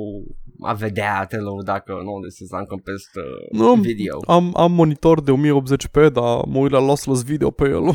a 0.62 0.72
vedea 0.72 1.24
telor 1.28 1.62
dacă 1.62 1.92
nu, 1.92 2.20
this 2.20 2.38
is 2.38 2.50
uncompressed 2.50 3.14
uh, 3.14 3.60
Nu, 3.60 3.74
video. 3.74 4.18
Am, 4.26 4.52
am 4.56 4.72
monitor 4.72 5.22
de 5.22 5.32
1080p, 5.32 6.12
dar 6.12 6.40
mă 6.46 6.58
uit 6.58 6.70
la 6.70 6.80
lossless 6.80 7.22
video 7.22 7.50
pe 7.50 7.64
el. 7.68 7.82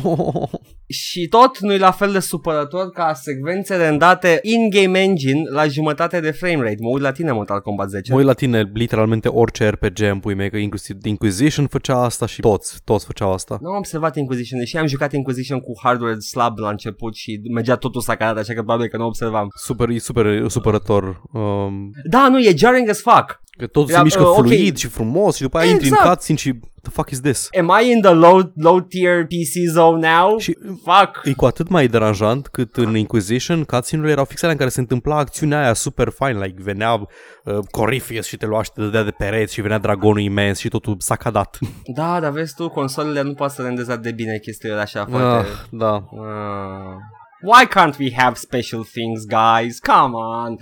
Și 0.90 1.28
tot 1.28 1.58
nu 1.58 1.72
e 1.72 1.78
la 1.78 1.90
fel 1.90 2.12
de 2.12 2.18
supărător 2.18 2.90
ca 2.90 3.12
secvențele 3.14 3.86
îndate 3.86 4.38
in-game 4.42 5.00
engine 5.00 5.42
la 5.52 5.66
jumătate 5.66 6.20
de 6.20 6.30
frame 6.30 6.62
rate. 6.62 6.76
Mă 6.80 6.88
uit 6.88 7.02
la 7.02 7.12
tine, 7.12 7.32
Mortal 7.32 7.60
Kombat 7.60 7.88
10. 7.88 8.12
mă 8.12 8.18
uit 8.18 8.26
la 8.26 8.32
tine, 8.32 8.70
literalmente 8.74 9.28
orice 9.28 9.68
RPG 9.68 10.00
în 10.00 10.18
pui 10.18 10.34
mei, 10.34 10.50
că 10.50 10.56
inclusiv 10.56 10.96
Inquisition 11.04 11.66
făcea 11.66 12.02
asta 12.02 12.26
și 12.26 12.40
toți, 12.40 12.80
toți 12.84 13.06
făceau 13.06 13.32
asta. 13.32 13.58
Nu 13.60 13.68
am 13.68 13.76
observat 13.76 14.16
Inquisition, 14.16 14.58
deși 14.58 14.76
am 14.76 14.86
jucat 14.86 15.12
Inquisition 15.12 15.60
cu 15.60 15.72
hardware 15.82 16.18
slab 16.18 16.58
la 16.58 16.68
început 16.68 17.14
și 17.14 17.40
mergea 17.54 17.76
totul 17.76 18.00
sacarat, 18.00 18.36
așa 18.36 18.52
că 18.54 18.62
probabil 18.62 18.88
că 18.88 18.96
nu 18.96 19.06
observam. 19.06 19.48
Super, 19.54 19.88
e 19.88 19.98
super 19.98 20.48
supărător. 20.48 21.22
Um, 21.32 21.90
Da, 22.10 22.28
nu, 22.28 22.38
e 22.40 22.54
jarring 22.58 22.88
as 22.88 23.00
fuck. 23.00 23.40
că 23.58 23.66
totul 23.66 23.86
se 23.86 23.92
Era, 23.92 24.02
mișcă 24.02 24.22
uh, 24.22 24.28
ok. 24.28 24.36
fluid 24.36 24.76
și 24.76 24.86
frumos 24.86 25.36
și 25.36 25.42
după 25.42 25.58
aia 25.58 25.70
intri 25.70 25.86
în 25.86 25.92
Exact. 25.92 26.10
cutscene 26.14 26.38
și 26.38 26.48
what 26.48 26.70
the 26.82 26.90
fuck 26.92 27.10
is 27.10 27.20
this? 27.20 27.48
Am 27.58 27.78
I 27.82 27.90
in 27.90 28.00
the 28.00 28.12
low, 28.12 28.52
low 28.54 28.80
tier 28.80 29.24
PC 29.26 29.72
zone 29.72 30.08
now? 30.12 30.38
Și 30.38 30.56
Fuck. 30.84 31.20
E 31.24 31.32
cu 31.32 31.44
atât 31.46 31.68
mai 31.68 31.86
deranjant 31.88 32.46
cât 32.46 32.76
în 32.76 32.96
Inquisition 32.96 33.64
cutscene-urile 33.64 34.12
erau 34.12 34.24
fixate 34.24 34.52
în 34.52 34.58
care 34.58 34.70
se 34.70 34.80
întâmpla 34.80 35.16
acțiunea 35.16 35.62
aia 35.62 35.72
super 35.72 36.08
fine, 36.08 36.44
like 36.44 36.62
venea 36.62 36.92
uh, 36.92 37.58
Corypheus 37.70 38.26
și 38.26 38.36
te 38.36 38.46
lua 38.46 38.62
și 38.62 38.70
te 38.74 38.80
dădea 38.80 39.02
de 39.02 39.10
pereți 39.10 39.54
și 39.54 39.60
venea 39.60 39.78
dragonul 39.78 40.20
imens 40.20 40.58
și 40.58 40.68
totul 40.68 40.96
sacadat. 40.98 41.58
Da, 41.94 42.20
dar 42.20 42.30
vezi 42.30 42.54
tu, 42.54 42.68
consolele 42.68 43.22
nu 43.22 43.34
poate 43.34 43.54
să 43.54 43.62
rendeze 43.62 43.90
atât 43.90 44.02
de 44.02 44.12
bine 44.12 44.38
chestiile 44.38 44.74
așa 44.80 45.06
foarte... 45.10 45.48
ah, 45.48 45.56
da. 45.70 45.92
Ah. 45.94 46.96
Why 47.42 47.66
can't 47.66 47.96
we 47.98 48.12
have 48.16 48.34
special 48.34 48.84
things, 48.84 49.24
guys? 49.26 49.78
Come 49.78 50.14
on! 50.14 50.56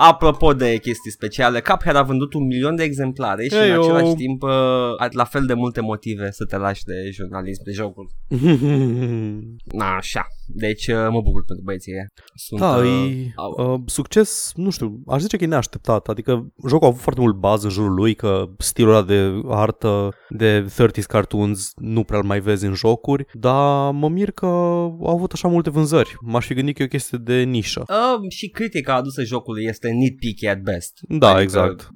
Apropo 0.00 0.52
de 0.52 0.76
chestii 0.76 1.10
speciale, 1.10 1.60
Cuphead 1.60 1.96
a 1.96 2.02
vândut 2.02 2.34
un 2.34 2.46
milion 2.46 2.76
de 2.76 2.82
exemplare 2.82 3.42
și 3.44 3.54
Hey, 3.56 3.68
în 3.68 3.74
yo. 3.74 3.82
același 3.82 4.14
timp 4.14 4.42
uh, 4.42 4.50
are 4.96 5.10
la 5.12 5.24
fel 5.24 5.46
de 5.46 5.54
multe 5.54 5.80
motive 5.80 6.30
să 6.30 6.44
te 6.44 6.56
lași 6.56 6.84
de 6.84 7.10
jurnalism 7.12 7.62
de 7.64 7.72
jocul. 7.72 8.10
Na, 9.80 9.96
așa. 9.96 10.26
Deci 10.54 10.86
uh, 10.86 10.94
mă 11.10 11.20
bucur 11.20 11.44
pentru 11.44 11.64
băieții 11.64 11.92
ăia. 11.92 12.06
Sunt, 12.34 12.60
Da, 12.60 12.76
uh, 12.76 12.84
e 12.86 13.32
au- 13.36 13.72
uh, 13.72 13.80
succes, 13.86 14.52
nu 14.54 14.70
știu, 14.70 15.02
aș 15.06 15.20
zice 15.20 15.36
că 15.36 15.44
e 15.44 15.46
neașteptat. 15.46 16.06
Adică 16.08 16.52
jocul 16.68 16.86
a 16.86 16.90
avut 16.90 17.00
foarte 17.00 17.20
mult 17.20 17.36
bază 17.36 17.66
în 17.66 17.72
jurul 17.72 17.94
lui, 17.94 18.14
că 18.14 18.44
stilul 18.58 18.90
ăla 18.94 19.02
de 19.02 19.30
artă 19.48 20.08
de 20.28 20.66
30s 20.68 21.06
cartoons 21.06 21.72
nu 21.76 22.04
prea-l 22.04 22.22
mai 22.24 22.40
vezi 22.40 22.66
în 22.66 22.74
jocuri, 22.74 23.26
dar 23.32 23.92
mă 23.92 24.08
mir 24.08 24.30
că 24.30 24.46
au 24.46 25.08
avut 25.14 25.32
așa 25.32 25.48
multe 25.48 25.70
vânzări. 25.70 26.16
M-aș 26.20 26.46
fi 26.46 26.54
gândit 26.54 26.76
că 26.76 26.82
e 26.82 26.84
o 26.84 26.88
chestie 26.88 27.18
de 27.22 27.42
nișă. 27.42 27.84
Uh, 27.88 28.30
și 28.30 28.48
critica 28.48 28.94
adusă 28.94 29.22
jocului 29.24 29.64
este 29.64 29.88
nitpicky 29.88 30.46
at 30.46 30.60
best. 30.60 30.92
Da, 31.08 31.26
Adică 31.28 31.42
exact. 31.42 31.88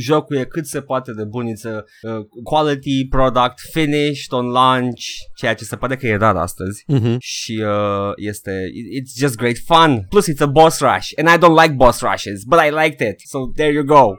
Jocul 0.00 0.36
e 0.36 0.44
cât 0.44 0.66
se 0.66 0.80
poate 0.80 1.12
de 1.12 1.24
bun, 1.24 1.46
it's 1.46 1.64
a 1.64 1.82
uh, 2.02 2.24
quality 2.44 3.06
product 3.08 3.54
finished 3.72 4.30
on 4.32 4.46
launch, 4.46 5.00
ceea 5.36 5.54
ce 5.54 5.64
se 5.64 5.76
pare 5.76 5.96
că 5.96 6.06
e 6.06 6.16
rar 6.16 6.36
astăzi. 6.36 6.84
Mhm. 6.86 7.16
și 7.18 7.62
uh, 7.64 8.12
este 8.16 8.52
it- 8.72 9.02
it's 9.02 9.18
just 9.20 9.36
great 9.36 9.56
fun. 9.66 10.06
Plus 10.08 10.26
it's 10.28 10.40
a 10.40 10.46
boss 10.46 10.80
rush 10.80 11.10
and 11.16 11.28
I 11.28 11.38
don't 11.46 11.62
like 11.62 11.74
boss 11.74 12.00
rushes, 12.00 12.42
but 12.46 12.58
I 12.58 12.70
liked 12.84 13.08
it. 13.08 13.20
So 13.28 13.38
there 13.56 13.72
you 13.72 13.84
go. 13.84 14.16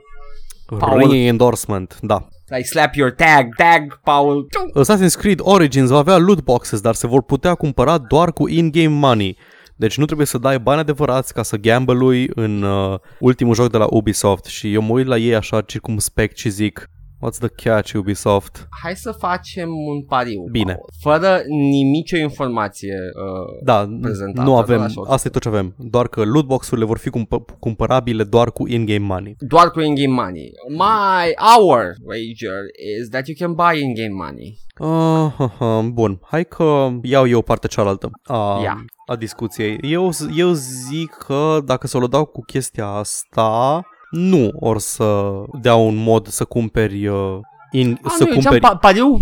Paul. 0.78 0.98
Ringing 0.98 1.28
endorsement, 1.28 1.98
da. 2.02 2.28
Like 2.50 2.64
slap 2.68 2.94
your 2.96 3.12
tag, 3.12 3.56
tag 3.56 4.00
Paul. 4.04 4.48
Assassin's 4.76 5.16
Creed 5.16 5.40
Origins 5.44 5.90
va 5.90 5.98
avea 5.98 6.18
loot 6.18 6.44
boxes, 6.44 6.82
dar 6.82 6.96
se 6.96 7.08
vor 7.08 7.24
putea 7.24 7.56
cumpăra 7.56 7.98
doar 7.98 8.34
cu 8.34 8.48
in-game 8.48 8.88
money. 8.96 9.38
Deci 9.80 9.98
nu 9.98 10.06
trebuie 10.06 10.28
să 10.28 10.38
dai 10.38 10.60
bani 10.60 10.80
adevărați 10.80 11.34
ca 11.34 11.44
să 11.44 11.58
gamble 11.58 12.26
în 12.36 12.62
uh, 12.62 13.00
ultimul 13.20 13.54
joc 13.54 13.72
de 13.72 13.78
la 13.78 13.88
Ubisoft 13.90 14.46
și 14.46 14.74
eu 14.74 14.82
mă 14.82 14.94
uit 14.94 15.08
la 15.08 15.18
ei 15.18 15.36
așa 15.36 15.62
circumspect 15.62 16.38
și 16.38 16.50
zic 16.50 16.90
What's 17.24 17.38
the 17.40 17.48
catch, 17.70 17.94
Ubisoft? 17.94 18.68
Hai 18.84 18.96
să 18.96 19.12
facem 19.12 19.70
un 19.70 20.04
pariu. 20.04 20.44
Bine. 20.52 20.74
Paul. 20.74 20.90
Fără 21.02 21.42
nimicio 21.48 22.18
informație. 22.18 22.94
Uh, 22.96 23.60
Da, 23.64 23.90
prezentată, 24.02 24.48
nu 24.50 24.54
da, 24.56 24.62
avem, 24.62 24.82
așa 24.82 25.02
o 25.02 25.06
să 25.06 25.12
asta 25.12 25.28
e 25.28 25.32
tot 25.32 25.42
ce 25.42 25.48
avem. 25.48 25.76
Doar 25.78 26.08
că 26.08 26.24
lootbox-urile 26.26 26.86
vor 26.86 26.98
fi 26.98 27.10
cumpă- 27.10 27.46
cumpărabile 27.60 28.24
doar 28.24 28.52
cu 28.52 28.68
in-game 28.68 29.06
money. 29.06 29.36
doar 29.40 29.72
cu 29.72 29.80
in-game 29.82 30.14
money. 30.14 30.52
My, 30.70 31.34
our 31.58 31.94
wager 32.06 32.60
is 33.00 33.10
that 33.10 33.28
you 33.28 33.36
can 33.40 33.54
buy 33.54 33.82
in-game 33.84 34.14
money. 34.24 34.58
Uh, 34.80 35.32
uh, 35.40 35.50
uh, 35.60 35.90
bun, 35.92 36.20
hai 36.24 36.46
că 36.46 36.90
iau 37.02 37.28
eu 37.28 37.42
partea 37.42 37.70
cealaltă 37.70 38.10
a, 38.24 38.60
Ia. 38.64 38.86
a 39.06 39.16
discuției. 39.16 39.78
Eu, 39.82 40.10
z- 40.12 40.38
eu 40.38 40.52
zic 40.52 41.10
că 41.28 41.58
dacă 41.66 41.88
să 41.88 41.98
o 41.98 42.08
dau 42.08 42.26
cu 42.26 42.42
chestia 42.42 42.86
asta, 42.88 43.82
nu 44.10 44.52
or 44.54 44.80
să 44.80 45.32
dea 45.62 45.76
un 45.76 45.96
mod 45.96 46.28
să 46.28 46.46
cumperi 46.46 47.08
uh, 47.08 47.38
in, 47.72 48.00
A, 48.04 48.10
să 48.10 48.24
nu, 48.24 48.30
eu 48.30 48.36
ziceam 48.36 48.54
cumperi 48.54 48.76
pa- 48.76 48.80
pariu, 48.80 49.20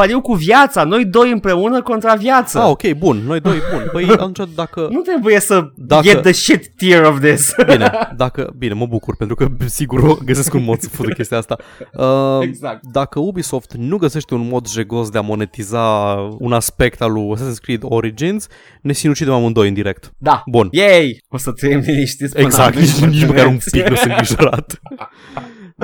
pariu 0.00 0.20
cu 0.20 0.34
viața. 0.34 0.84
Noi 0.84 1.04
doi 1.04 1.30
împreună 1.30 1.82
contra 1.82 2.14
viață. 2.14 2.58
Ah, 2.58 2.68
ok, 2.68 2.92
bun, 2.92 3.16
noi 3.26 3.40
doi, 3.40 3.56
bun. 3.72 3.88
Păi 3.92 4.08
atunci 4.18 4.38
dacă... 4.54 4.88
Nu 4.90 5.00
trebuie 5.00 5.40
să 5.40 5.70
Dacă- 5.76 6.02
get 6.02 6.22
the 6.22 6.32
shit 6.32 6.72
tier 6.76 7.02
of 7.04 7.20
this. 7.20 7.52
Bine, 7.66 7.90
dacă, 8.16 8.52
bine, 8.58 8.74
mă 8.74 8.86
bucur 8.86 9.16
pentru 9.16 9.36
că 9.36 9.46
sigur 9.66 9.98
o 10.02 10.16
găsesc 10.24 10.54
un 10.54 10.64
mod 10.64 10.78
să 10.80 10.88
fudă 10.88 11.08
chestia 11.12 11.36
asta. 11.38 11.56
Uh, 11.92 12.38
Exact. 12.40 12.80
Dacă 12.92 13.18
Ubisoft 13.20 13.74
nu 13.74 13.96
găsește 13.96 14.34
un 14.34 14.48
mod 14.48 14.68
jegos 14.68 15.10
de 15.10 15.18
a 15.18 15.20
monetiza 15.20 15.82
un 16.38 16.52
aspect 16.52 17.00
al 17.02 17.12
lui 17.12 17.32
Assassin's 17.36 17.60
Creed 17.62 17.80
Origins, 17.82 18.46
ne 18.82 18.92
sinucidem 18.92 19.32
amândoi 19.32 19.68
în 19.68 19.74
direct. 19.74 20.12
Da. 20.18 20.42
Bun. 20.46 20.68
Yay! 20.70 21.24
O 21.28 21.36
să 21.36 21.50
trăim 21.52 21.78
liniștiți 21.78 22.32
până 22.34 22.46
Exact, 22.46 22.74
la 22.74 22.80
nici, 22.80 22.90
nici 23.14 23.26
măcar 23.26 23.46
un 23.46 23.58
pic 23.72 23.88
nu 23.88 23.94
sunt 23.94 23.96
internet. 23.96 24.06
îngrijorat. 24.06 24.80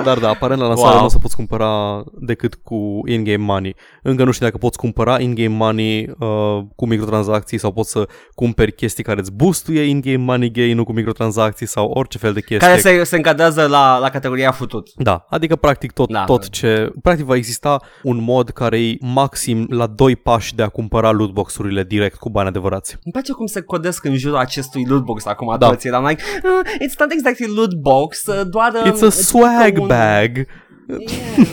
Dar 0.03 0.19
da, 0.19 0.29
aparent 0.29 0.59
la 0.61 0.67
lansare 0.67 0.89
Wow. 0.89 0.99
nu 0.99 1.05
o 1.05 1.09
să 1.09 1.17
poți 1.17 1.35
cumpăra 1.35 2.03
decât 2.19 2.55
cu 2.63 3.01
in-game 3.05 3.43
money. 3.43 3.75
Încă 4.03 4.23
nu 4.23 4.31
știu 4.31 4.45
dacă 4.45 4.57
poți 4.57 4.77
cumpăra 4.77 5.19
in-game 5.19 5.55
money 5.55 6.09
uh, 6.19 6.27
cu 6.75 6.87
microtransacții 6.87 7.57
sau 7.57 7.71
poți 7.71 7.91
să 7.91 8.07
cumperi 8.35 8.71
chestii 8.71 9.03
care 9.03 9.19
îți 9.19 9.31
boostuie 9.31 9.81
in-game 9.81 10.23
money 10.23 10.51
gain 10.51 10.83
cu 10.83 10.91
microtransacții 10.93 11.65
sau 11.67 11.89
orice 11.93 12.17
fel 12.17 12.33
de 12.33 12.39
chestie. 12.39 12.67
Care 12.67 12.79
se, 12.79 13.03
se 13.03 13.15
încadrează 13.15 13.65
la, 13.67 13.97
la 13.97 14.09
categoria 14.09 14.51
futut. 14.51 14.89
Da, 14.95 15.25
adică 15.29 15.55
practic 15.55 15.91
tot, 15.91 16.11
Da. 16.11 16.23
tot 16.23 16.49
ce... 16.49 16.91
Practic 17.01 17.25
va 17.25 17.35
exista 17.35 17.81
un 18.03 18.23
mod 18.23 18.49
care 18.49 18.79
e 18.79 18.97
maxim 18.99 19.65
la 19.69 19.87
doi 19.87 20.15
pași 20.15 20.55
de 20.55 20.63
a 20.63 20.67
cumpăra 20.69 21.11
lootbox-urile 21.11 21.83
direct 21.83 22.15
cu 22.17 22.29
bani 22.29 22.47
adevărați. 22.47 22.91
Îmi 23.03 23.11
place 23.11 23.31
cum 23.31 23.45
se 23.45 23.61
codesc 23.61 24.03
în 24.05 24.15
jurul 24.17 24.37
acestui 24.37 24.85
lootbox 24.87 25.25
acum 25.25 25.55
Da. 25.59 25.67
toți. 25.69 25.87
Eram 25.87 26.05
like, 26.05 26.21
uh, 26.43 26.71
it's 26.87 26.99
not 26.99 27.11
exactly 27.11 27.45
lootbox, 27.55 28.25
uh, 28.25 28.41
doar... 28.49 28.71
uh, 28.85 28.91
It's 28.91 29.05
a 29.05 29.09
swag 29.09 29.77
un- 29.79 29.86
bag. 29.87 30.47
Yeah, 30.89 31.43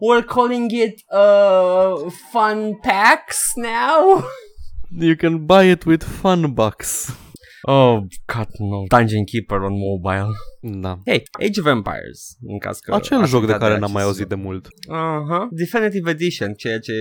We're 0.00 0.22
calling 0.22 0.70
it 0.72 1.02
uh, 1.10 2.10
fun 2.32 2.80
packs 2.82 3.52
now. 3.56 4.24
You 4.90 5.16
can 5.16 5.46
buy 5.46 5.64
it 5.64 5.86
with 5.86 6.02
fun 6.02 6.54
bucks. 6.54 7.12
Oh, 7.66 8.08
God, 8.26 8.48
no. 8.58 8.86
Dungeon 8.90 9.24
Keeper 9.24 9.64
on 9.64 9.78
mobile. 9.78 10.34
Da. 10.64 10.98
Hey, 11.06 11.22
Age 11.32 11.60
of 11.60 11.66
Empires, 11.66 12.36
în 12.46 12.58
caz 12.58 12.78
că... 12.78 12.94
Acel 12.94 13.20
ați 13.20 13.30
joc 13.30 13.40
de 13.40 13.46
uitat 13.46 13.60
care 13.60 13.72
acest 13.72 13.84
n-am 13.84 13.92
mai 13.92 14.02
auzit 14.02 14.20
joc. 14.20 14.28
de 14.28 14.34
mult. 14.34 14.68
Aha, 14.88 15.48
Definitive 15.50 16.10
Edition, 16.10 16.52
ceea 16.52 16.78
ce 16.78 16.92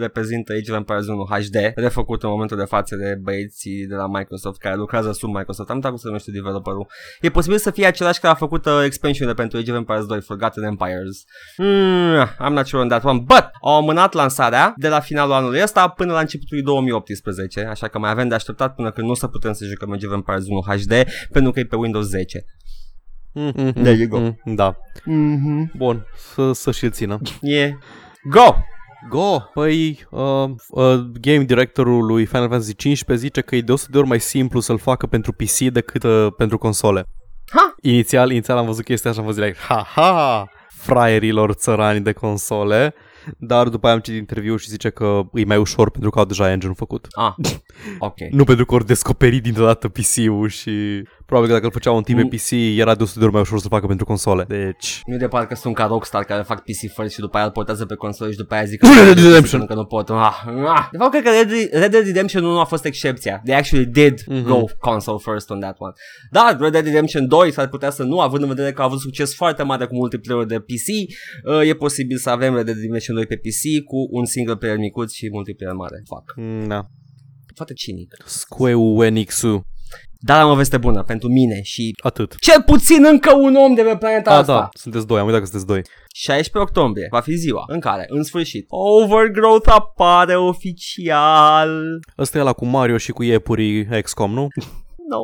reprezintă 0.00 0.52
Age 0.52 0.70
of 0.70 0.76
Empires 0.76 1.06
1 1.06 1.24
HD, 1.30 1.56
refăcut 1.74 2.22
în 2.22 2.28
momentul 2.28 2.56
de 2.56 2.64
față 2.64 2.96
de 2.96 3.18
băieții 3.22 3.86
de 3.86 3.94
la 3.94 4.06
Microsoft 4.06 4.58
care 4.58 4.74
lucrează 4.74 5.12
sub 5.12 5.34
Microsoft. 5.34 5.68
Am 5.68 5.74
uitat 5.74 5.90
cum 5.90 6.00
se 6.00 6.06
numește 6.06 6.30
developerul. 6.30 6.86
E 7.20 7.30
posibil 7.30 7.58
să 7.58 7.70
fie 7.70 7.86
același 7.86 8.20
care 8.20 8.32
a 8.32 8.36
făcut 8.36 8.64
uh, 8.64 8.82
expansion 8.84 9.34
pentru 9.34 9.58
Age 9.58 9.70
of 9.70 9.76
Empires 9.76 10.06
2, 10.06 10.20
Forgotten 10.20 10.62
Empires. 10.62 11.24
Mm, 11.56 12.24
I'm 12.46 12.52
not 12.52 12.66
sure 12.66 12.82
on 12.82 12.88
that 12.88 13.04
one, 13.04 13.18
but 13.18 13.50
au 13.62 13.76
amânat 13.76 14.12
lansarea 14.12 14.74
de 14.76 14.88
la 14.88 15.00
finalul 15.00 15.32
anului 15.32 15.62
ăsta 15.62 15.88
până 15.88 16.12
la 16.12 16.20
începutul 16.20 16.62
2018, 16.62 17.60
așa 17.64 17.88
că 17.88 17.98
mai 17.98 18.10
avem 18.10 18.28
de 18.28 18.34
așteptat 18.34 18.74
până 18.74 18.90
când 18.90 19.06
nu 19.06 19.12
o 19.12 19.16
să 19.16 19.26
putem 19.26 19.52
să 19.52 19.64
jucăm 19.64 19.92
Age 19.92 20.06
of 20.06 20.12
Empires 20.12 20.44
1 20.46 20.60
HD, 20.60 20.94
pentru 21.32 21.52
că 21.52 21.60
e 21.60 21.64
pe 21.64 21.76
Windows 21.76 22.06
10. 22.06 22.44
Mm-hmm. 23.34 23.72
There 23.72 23.92
you 23.92 24.08
go. 24.08 24.34
Da. 24.44 24.76
Mhm. 25.04 25.72
Bun, 25.76 26.06
să, 26.16 26.52
să 26.52 26.70
și 26.70 26.90
țină. 26.90 27.18
Yeah. 27.40 27.72
Go! 28.22 28.54
Go! 29.08 29.38
Păi, 29.54 30.06
uh, 30.10 30.44
uh, 30.68 30.98
game 31.20 31.44
directorul 31.44 32.06
lui 32.06 32.26
Final 32.26 32.48
Fantasy 32.48 32.74
15 32.74 33.26
zice 33.26 33.40
că 33.40 33.56
e 33.56 33.60
de 33.60 33.72
100 33.72 33.90
de 33.92 33.98
ori 33.98 34.06
mai 34.06 34.20
simplu 34.20 34.60
să-l 34.60 34.78
facă 34.78 35.06
pentru 35.06 35.32
PC 35.32 35.58
decât 35.58 36.02
uh, 36.02 36.26
pentru 36.36 36.58
console. 36.58 37.04
Ha! 37.50 37.74
Inițial, 37.80 38.30
inițial 38.30 38.56
am 38.58 38.66
văzut 38.66 38.84
chestia 38.84 39.10
așa, 39.10 39.20
am 39.20 39.26
văzut 39.26 39.42
like, 39.42 39.58
ha-ha, 39.68 40.48
fraierilor 40.68 41.52
țărani 41.52 42.00
de 42.00 42.12
console, 42.12 42.94
dar 43.38 43.68
după 43.68 43.86
aia 43.86 43.94
am 43.94 44.00
citit 44.00 44.18
interviu 44.20 44.56
și 44.56 44.68
zice 44.68 44.90
că 44.90 45.20
e 45.32 45.44
mai 45.44 45.56
ușor 45.56 45.90
pentru 45.90 46.10
că 46.10 46.18
au 46.18 46.24
deja 46.24 46.50
engine 46.50 46.72
făcut. 46.72 47.06
Ah, 47.10 47.32
ok. 47.98 48.14
Nu 48.30 48.44
pentru 48.44 48.64
că 48.64 48.74
ori 48.74 48.86
descoperit 48.86 49.42
dintr-o 49.42 49.64
dată 49.64 49.88
PC-ul 49.88 50.48
și 50.48 51.02
probabil 51.30 51.48
că 51.48 51.54
dacă 51.54 51.66
îl 51.66 51.72
făcea 51.78 51.90
un 51.92 52.02
team 52.02 52.18
pe 52.18 52.24
Mm. 52.24 52.28
PC 52.28 52.50
era 52.78 52.94
de 52.94 53.02
100 53.02 53.18
de 53.18 53.24
ori 53.24 53.32
mai 53.32 53.42
ușor 53.42 53.58
să-l 53.58 53.70
facă 53.70 53.86
pentru 53.86 54.04
console. 54.06 54.44
Deci... 54.48 55.00
Nu 55.06 55.16
de 55.16 55.28
parcă 55.28 55.54
sunt 55.54 55.74
ca 55.74 55.84
Rockstar 55.86 56.24
care 56.24 56.42
fac 56.42 56.58
PC 56.60 56.80
first 56.96 57.12
și 57.14 57.20
după 57.20 57.36
aia 57.36 57.46
îl 57.46 57.52
portează 57.52 57.86
pe 57.86 57.94
console 57.94 58.30
și 58.30 58.36
după 58.36 58.54
aia 58.54 58.64
zic 58.64 58.82
Red 58.82 58.92
Dead 58.94 59.14
că 59.16 59.22
Redemption. 59.22 59.66
că 59.66 59.74
nu 59.74 59.84
pot. 59.84 60.08
Ah, 60.10 60.42
ah. 60.76 60.88
De 60.92 60.96
fapt, 60.98 61.10
cred 61.10 61.22
că 61.22 61.30
Red, 61.30 61.50
Red 61.82 61.90
Dead 61.90 62.04
Redemption 62.04 62.44
1 62.44 62.58
a 62.58 62.64
fost 62.64 62.84
excepția. 62.84 63.40
They 63.44 63.56
actually 63.56 63.86
did 63.86 64.20
Mhm. 64.26 64.42
go 64.46 64.64
console 64.78 65.18
first 65.20 65.50
on 65.50 65.60
that 65.60 65.76
one. 65.78 65.92
Da, 66.30 66.56
Red 66.60 66.72
Dead 66.72 66.84
Redemption 66.84 67.28
2 67.28 67.52
s-ar 67.52 67.68
putea 67.68 67.90
să 67.90 68.02
nu, 68.02 68.20
având 68.20 68.42
în 68.42 68.48
vedere 68.48 68.72
că 68.72 68.80
a 68.80 68.84
avut 68.84 69.00
succes 69.00 69.34
foarte 69.34 69.62
mare 69.62 69.86
cu 69.86 69.94
multiplayer 69.94 70.44
de 70.44 70.58
PC, 70.58 70.86
uh, 71.44 71.68
e 71.68 71.74
posibil 71.74 72.16
să 72.16 72.30
avem 72.30 72.54
Red 72.54 72.64
Dead 72.64 72.76
Redemption 72.76 73.14
2 73.16 73.26
pe 73.26 73.36
PC 73.36 73.84
cu 73.86 74.08
un 74.10 74.24
single 74.24 74.56
player 74.56 74.76
micuț 74.76 75.12
și 75.12 75.28
multiplayer 75.32 75.74
mare. 75.74 76.02
Fuck. 76.06 76.32
mm, 76.36 76.68
Da. 76.68 76.86
Foarte 77.54 77.72
cinic. 77.74 78.14
Square 78.24 79.06
Enix-ul. 79.06 79.64
Dar 80.22 80.40
am 80.40 80.50
o 80.50 80.54
veste 80.54 80.76
bună 80.78 81.02
pentru 81.02 81.28
mine 81.28 81.62
și 81.62 81.94
Atât. 82.02 82.36
cel 82.38 82.62
puțin 82.62 83.04
încă 83.04 83.34
un 83.34 83.54
om 83.54 83.74
de 83.74 83.82
pe 83.82 83.96
planeta 83.96 84.30
A, 84.30 84.36
asta. 84.36 84.52
da, 84.54 84.68
sunteți 84.72 85.06
doi, 85.06 85.18
am 85.18 85.24
uitat 85.26 85.40
că 85.40 85.46
sunteți 85.46 85.66
doi. 85.66 85.82
16 86.14 86.70
octombrie 86.70 87.06
va 87.10 87.20
fi 87.20 87.34
ziua 87.34 87.64
în 87.66 87.80
care, 87.80 88.04
în 88.08 88.22
sfârșit, 88.22 88.66
Overgrowth 88.68 89.68
apare 89.70 90.36
oficial. 90.36 92.00
Ăsta 92.18 92.38
e 92.38 92.42
la 92.42 92.52
cu 92.52 92.64
Mario 92.66 92.96
și 92.96 93.12
cu 93.12 93.22
iepurii 93.22 94.02
XCOM, 94.02 94.32
nu? 94.32 94.48
No, 95.12 95.22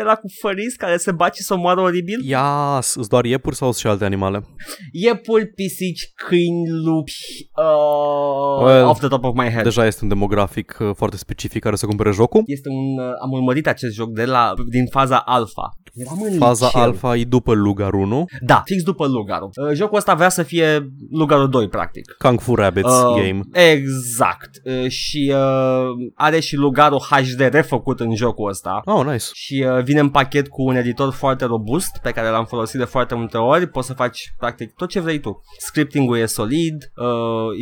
era 0.00 0.14
cu 0.14 0.26
făris 0.40 0.74
care 0.76 0.96
se 0.96 1.12
bat 1.12 1.34
și 1.34 1.42
se 1.42 1.54
omoară 1.54 1.80
oribil. 1.80 2.20
Ia, 2.24 2.78
sunt 2.82 3.08
doar 3.08 3.24
iepuri 3.24 3.56
sau 3.56 3.68
sunt 3.68 3.80
și 3.80 3.86
alte 3.86 4.04
animale? 4.04 4.44
Iepuri, 4.92 5.46
pisici, 5.46 6.12
câini, 6.14 6.70
lupi, 6.84 7.12
uh, 7.56 8.64
Well, 8.64 8.86
off 8.88 8.98
the 8.98 9.08
top 9.08 9.24
of 9.24 9.34
my 9.34 9.48
head. 9.50 9.62
Deja 9.62 9.86
este 9.86 10.00
un 10.02 10.08
demografic 10.08 10.76
uh, 10.80 10.90
foarte 10.94 11.16
specific 11.16 11.62
care 11.62 11.76
să 11.76 11.86
cumpere 11.86 12.10
jocul. 12.10 12.42
Este 12.46 12.68
un, 12.68 13.04
uh, 13.04 13.12
am 13.22 13.30
urmărit 13.32 13.66
acest 13.66 13.94
joc 13.94 14.10
de 14.10 14.24
la, 14.24 14.52
din 14.70 14.86
faza 14.90 15.18
alfa. 15.18 15.68
Eram 15.98 16.22
în 16.22 16.38
Faza 16.38 16.66
liceu. 16.66 16.80
alfa 16.82 17.16
e 17.16 17.24
după 17.24 17.54
Lugar 17.54 17.92
1, 17.92 18.24
Da, 18.40 18.62
fix 18.64 18.82
după 18.82 19.06
Lugarul. 19.06 19.50
Uh, 19.54 19.74
jocul 19.74 19.96
ăsta 19.98 20.14
vrea 20.14 20.28
să 20.28 20.42
fie 20.42 20.92
Lugarul 21.10 21.48
2, 21.48 21.68
practic. 21.68 22.14
Kung 22.18 22.40
Fu 22.40 22.54
Rabbits 22.54 22.88
Uh, 22.88 23.14
game. 23.22 23.40
Exact. 23.52 24.50
Uh, 24.64 24.88
și 24.90 25.32
uh, 25.34 25.88
are 26.14 26.40
și 26.40 26.56
Lugarul 26.56 26.98
HD 27.10 27.40
refăcut 27.40 28.00
în 28.00 28.14
jocul 28.14 28.48
ăsta. 28.48 28.80
Oh, 28.84 29.04
nice. 29.04 29.24
și 29.32 29.66
uh, 29.76 29.82
vine 29.82 30.00
în 30.00 30.08
pachet 30.08 30.48
cu 30.48 30.62
un 30.62 30.76
editor 30.76 31.12
foarte 31.12 31.44
robust 31.44 31.98
pe 32.02 32.10
care 32.10 32.28
l-am 32.28 32.44
folosit 32.44 32.78
de 32.78 32.84
foarte 32.84 33.14
multe 33.14 33.36
ori. 33.36 33.66
Poți 33.66 33.86
să 33.86 33.92
faci 33.92 34.34
practic 34.38 34.74
tot 34.74 34.88
ce 34.88 35.00
vrei 35.00 35.18
tu. 35.18 35.40
Scripting-ul 35.58 36.18
e 36.18 36.26
solid, 36.26 36.92
uh, 36.96 37.06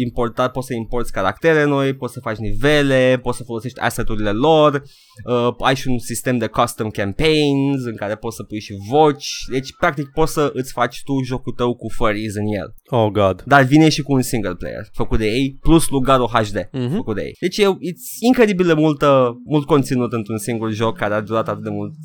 importat, 0.05 0.53
poți 0.53 0.66
să 0.66 0.75
importi 0.75 1.11
caractere 1.11 1.64
noi, 1.64 1.94
poți 1.94 2.12
să 2.12 2.20
faci 2.20 2.37
nivele, 2.37 3.18
poți 3.22 3.37
să 3.37 3.42
folosești 3.44 3.81
asset-urile 3.81 4.31
lor, 4.31 4.83
uh, 5.25 5.49
ai 5.59 5.75
și 5.77 5.88
un 5.88 5.99
sistem 5.99 6.38
de 6.38 6.46
custom 6.46 6.88
campaigns 6.90 7.85
în 7.85 7.96
care 7.96 8.14
poți 8.27 8.37
să 8.37 8.43
pui 8.43 8.61
și 8.61 8.75
voci. 8.91 9.29
Deci 9.51 9.69
practic 9.79 10.07
poți 10.19 10.33
să 10.33 10.51
îți 10.53 10.73
faci 10.73 10.97
tu 11.05 11.12
jocul 11.25 11.53
tău 11.53 11.77
cu 11.77 11.87
furries 11.97 12.35
în 12.35 12.47
el. 12.61 12.69
Oh, 13.01 13.11
God. 13.11 13.43
Dar 13.47 13.62
vine 13.62 13.89
și 13.89 14.03
cu 14.03 14.12
un 14.12 14.23
single 14.23 14.55
player 14.55 14.85
făcut 14.93 15.19
de 15.19 15.27
ei, 15.27 15.57
plus 15.61 15.89
Lugarul 15.89 16.27
HD 16.33 16.69
Mhm. 16.73 16.95
făcut 16.95 17.15
de 17.15 17.23
ei. 17.23 17.35
Deci 17.41 17.59
e 17.59 17.65
it's 17.65 18.07
incredibil 18.27 18.67
de 18.67 18.73
multă, 18.73 19.37
mult 19.45 19.67
conținut 19.67 20.12
într-un 20.12 20.39
singur 20.39 20.71
joc 20.71 20.97
care 20.97 21.15
a 21.15 21.21
durat 21.21 21.49
atât 21.49 21.62
de 21.62 21.71
mulți 21.71 21.99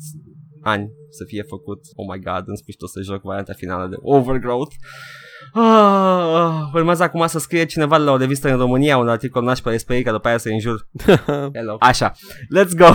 ani 0.62 0.88
să 1.10 1.24
fie 1.26 1.42
făcut. 1.48 1.78
Oh 1.94 2.06
my 2.14 2.20
god, 2.24 2.42
în 2.46 2.56
sfârșit 2.56 2.82
o 2.82 2.86
să 2.86 3.00
joc 3.02 3.22
varianta 3.22 3.52
finală 3.52 3.86
de 3.88 3.96
Overgrowth. 4.00 4.74
Ah, 5.52 6.70
urmează 6.74 7.02
acum 7.02 7.26
să 7.26 7.38
scrie 7.38 7.64
cineva 7.64 7.98
de 7.98 8.04
la 8.04 8.12
o 8.12 8.16
revistă 8.16 8.50
în 8.50 8.56
România 8.56 8.96
un 8.98 9.08
articol 9.08 9.42
nașpa 9.42 9.70
despre 9.70 9.96
ei, 9.96 10.02
ca 10.02 10.12
după 10.12 10.28
aia 10.28 10.38
să 10.38 10.48
înjur. 10.48 10.88
Hello. 11.56 11.76
Așa, 11.78 12.12
let's 12.58 12.76
go. 12.76 12.86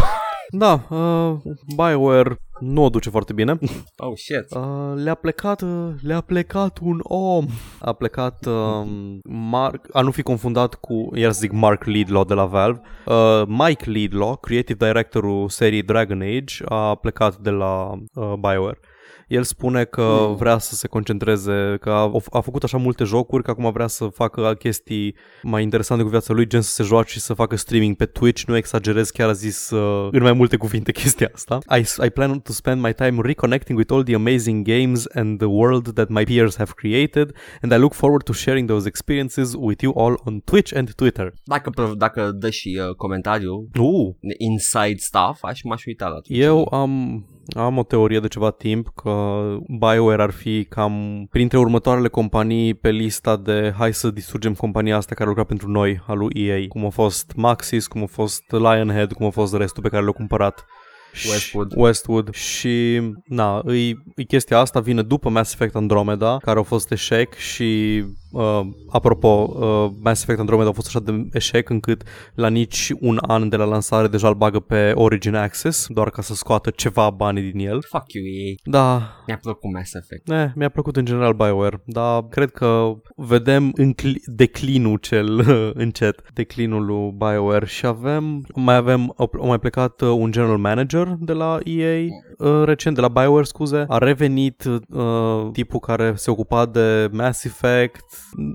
Da, 0.50 0.86
uh, 0.90 1.38
BioWare 1.76 2.38
nu 2.60 2.84
o 2.84 2.90
duce 2.90 3.10
foarte 3.10 3.34
bine. 3.34 3.60
Oh 3.98 4.16
shit. 4.16 4.56
Uh, 4.56 4.94
le-a 5.04 5.16
plecat, 5.16 5.62
uh, 5.62 5.90
le-a 6.02 6.22
plecat 6.22 6.80
un 6.82 7.00
om. 7.04 7.46
A 7.80 7.94
plecat 7.94 8.46
uh, 8.46 8.88
Mark, 9.24 9.88
a 9.94 10.02
nu 10.02 10.12
fi 10.12 10.22
confundat 10.22 10.74
cu, 10.74 11.10
iar 11.14 11.32
să 11.32 11.40
zic 11.40 11.52
Mark 11.52 11.84
Lidlaw 11.84 12.24
de 12.24 12.34
la 12.34 12.46
Valve. 12.46 12.82
Uh, 13.06 13.44
Mike 13.48 13.90
Lidlaw, 13.90 14.36
creative 14.36 14.88
directorul 14.88 15.50
serii 15.50 15.84
Dragon 15.84 16.22
Age, 16.22 16.64
a 16.66 16.96
plecat 16.96 17.38
de 17.38 17.50
la 17.50 17.92
uh, 18.14 18.34
BioWare. 18.40 18.80
El 19.28 19.44
spune 19.44 19.84
că 19.84 20.26
Mm. 20.30 20.36
vrea 20.36 20.58
să 20.58 20.76
se 20.76 20.88
concentreze, 20.88 21.78
că 21.82 21.90
a, 21.90 22.12
a 22.32 22.40
făcut 22.40 22.64
așa 22.64 22.78
multe 22.78 23.04
jocuri, 23.04 23.44
că 23.44 23.52
acum 23.52 23.72
vrea 23.72 23.88
să 23.88 24.06
facă 24.06 24.56
chestii 24.60 25.16
mai 25.44 25.64
interesante 25.64 26.04
cu 26.04 26.10
viața 26.10 26.34
lui, 26.34 26.48
gen 26.48 26.62
să 26.62 26.72
se 26.72 26.84
joace 26.84 27.10
și 27.10 27.20
să 27.20 27.34
facă 27.34 27.56
streaming 27.56 27.96
pe 27.96 28.06
Twitch. 28.06 28.44
Nu 28.44 28.56
exagerez, 28.56 29.10
chiar 29.10 29.30
a 29.30 29.32
zis 29.32 29.70
uh, 29.70 30.08
în 30.12 30.22
mai 30.22 30.34
multe 30.34 30.58
cuvinte 30.58 30.92
chestia 31.02 31.30
asta. 31.34 31.58
I, 31.78 32.06
I 32.06 32.10
plan 32.10 32.40
to 32.40 32.52
spend 32.52 32.82
my 32.82 32.94
time 32.94 33.22
reconnecting 33.22 33.78
with 33.78 33.92
all 33.94 34.04
the 34.04 34.16
amazing 34.16 34.68
games 34.68 35.06
and 35.14 35.38
the 35.38 35.48
world 35.48 35.94
that 35.94 36.10
my 36.10 36.24
peers 36.24 36.56
have 36.58 36.72
created, 36.76 37.32
and 37.62 37.72
I 37.72 37.76
look 37.78 37.94
forward 37.94 38.24
to 38.24 38.34
sharing 38.34 38.68
those 38.68 38.88
experiences 38.88 39.54
with 39.58 39.82
you 39.84 39.94
all 39.98 40.22
on 40.26 40.40
Twitch 40.40 40.76
and 40.76 40.94
Twitter. 40.94 41.34
Dacă, 41.44 41.70
prov- 41.70 41.94
dacă 41.98 42.32
dă 42.32 42.50
și 42.50 42.80
uh, 42.88 42.96
comentariu, 42.96 43.68
Uh, 43.80 44.14
inside 44.38 44.96
stuff, 44.98 45.44
aș 45.44 45.62
m-aș 45.64 45.86
uita 45.86 46.06
la 46.08 46.14
tot. 46.14 46.26
Eu 46.28 46.68
am, 46.72 47.26
am 47.56 47.78
o 47.78 47.84
teorie 47.84 48.20
de 48.20 48.28
ceva 48.28 48.52
timp 48.52 48.88
că 48.96 49.42
BioWare 49.68 50.22
ar 50.22 50.32
fi 50.32 50.66
cam 50.70 51.28
printre 51.32 51.58
următoarele 51.58 52.08
companii 52.08 52.74
pe 52.74 52.90
lista 52.90 53.36
de 53.36 53.74
hai 53.78 53.94
să 53.94 54.10
distrugem 54.10 54.54
compania 54.54 54.98
asta 54.98 55.16
care 55.16 55.28
lucra 55.30 55.44
pentru 55.44 55.70
noi, 55.70 56.02
a 56.08 56.14
lui 56.14 56.32
EA, 56.34 56.68
cum 56.68 56.86
a 56.86 56.90
fost 56.90 57.32
Maxis, 57.36 57.88
cum 57.88 58.04
a 58.04 58.06
fost 58.06 58.44
Lionhead, 58.52 59.14
cum 59.14 59.26
a 59.26 59.30
fost 59.30 59.56
restul 59.56 59.84
pe 59.84 59.90
care 59.90 60.02
le-au 60.02 60.14
cumpărat. 60.14 60.66
Și- 61.14 61.30
Westwood. 61.30 61.72
Westwood 61.76 62.34
și 62.34 63.02
na, 63.26 63.62
îi, 63.64 64.04
îi 64.16 64.26
chestia 64.26 64.60
asta 64.60 64.80
vine 64.80 65.02
după 65.02 65.30
Mass 65.30 65.54
Effect 65.54 65.76
Andromeda 65.76 66.38
care 66.42 66.58
au 66.58 66.64
fost 66.64 66.92
eșec 66.92 67.34
și 67.34 68.04
uh, 68.38 68.68
apropo 68.90 69.28
uh, 69.28 69.92
Mass 70.04 70.22
Effect 70.22 70.40
Andromeda 70.40 70.70
a 70.70 70.74
fost 70.74 70.88
așa 70.88 71.00
de 71.00 71.28
eșec 71.32 71.70
încât 71.70 72.04
la 72.34 72.48
nici 72.48 72.92
un 73.00 73.18
an 73.28 73.50
de 73.50 73.56
la 73.56 73.66
lansare 73.66 74.08
deja 74.08 74.28
îl 74.28 74.34
bagă 74.34 74.60
pe 74.60 74.92
Origin 74.96 75.36
Access 75.36 75.88
doar 75.90 76.10
ca 76.10 76.22
să 76.22 76.34
scoată 76.34 76.70
ceva 76.70 77.10
bani 77.10 77.52
din 77.52 77.68
el. 77.68 77.80
Fuck 77.90 78.14
you, 78.14 78.26
EA. 78.26 78.54
Da, 78.64 79.16
Mi-a 79.28 79.38
plăcut 79.42 79.72
Mass 79.74 79.94
Effect. 79.94 80.30
Eh, 80.32 80.52
mi-a 80.56 80.70
plăcut 80.70 80.96
în 80.96 81.06
general 81.06 81.34
BioWare, 81.34 81.82
dar 81.86 82.24
cred 82.30 82.52
că 82.52 82.94
vedem 83.16 83.72
încli- 83.76 84.22
declinul 84.26 84.98
cel 84.98 85.46
încet, 85.84 86.34
declinul 86.34 86.86
lui 86.86 87.12
BioWare 87.18 87.66
și 87.66 87.86
avem, 87.86 88.46
mai 88.56 88.76
avem, 88.76 89.14
a 89.18 89.30
mai 89.46 89.60
plecat 89.60 90.02
uh, 90.02 90.10
un 90.10 90.32
general 90.32 90.58
manager 90.58 91.16
de 91.20 91.34
la 91.34 91.58
EA, 91.64 92.00
uh, 92.38 92.64
recent 92.66 92.96
de 92.96 93.02
la 93.02 93.08
BioWare, 93.08 93.44
scuze, 93.44 93.86
a 93.88 93.98
revenit 93.98 94.64
uh, 94.64 95.50
tipul 95.52 95.80
care 95.80 96.14
se 96.16 96.32
ocupa 96.32 96.66
de 96.66 97.10
Mass 97.12 97.44
Effect, 97.44 98.06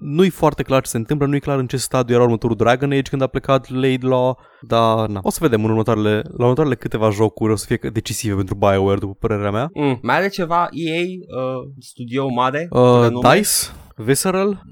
nu-i 0.00 0.28
foarte 0.28 0.62
clar 0.62 0.82
ce 0.82 0.90
se 0.90 0.96
întâmplă, 0.96 1.26
nu-i 1.26 1.40
clar 1.40 1.58
în 1.58 1.66
ce 1.66 1.76
stadiu 1.76 2.14
era 2.14 2.24
următorul 2.24 2.56
Dragon 2.56 2.92
Age 2.92 3.10
când 3.10 3.22
a 3.22 3.26
plecat 3.26 3.70
Laidlaw, 3.70 4.38
dar 4.60 5.08
na, 5.08 5.20
o 5.22 5.30
să 5.30 5.38
vedem 5.40 5.64
în 5.64 5.70
următoarele, 5.70 6.22
la 6.36 6.42
următoarele 6.42 6.74
câteva 6.74 7.10
jocuri 7.10 7.52
o 7.52 7.56
să 7.56 7.66
fie 7.66 7.90
decisive 7.92 8.34
pentru 8.34 8.54
BioWare, 8.54 8.98
după 8.98 9.16
părerea 9.18 9.50
mea. 9.50 9.70
Mm. 9.74 9.98
Mai 10.02 10.16
are 10.16 10.28
ceva 10.28 10.68
EA, 10.70 11.00
uh, 11.00 11.70
studio 11.78 12.28
mare? 12.28 12.66
Uh, 12.70 13.00
renume? 13.00 13.34
DICE, 13.34 13.50
Visceral, 13.96 14.62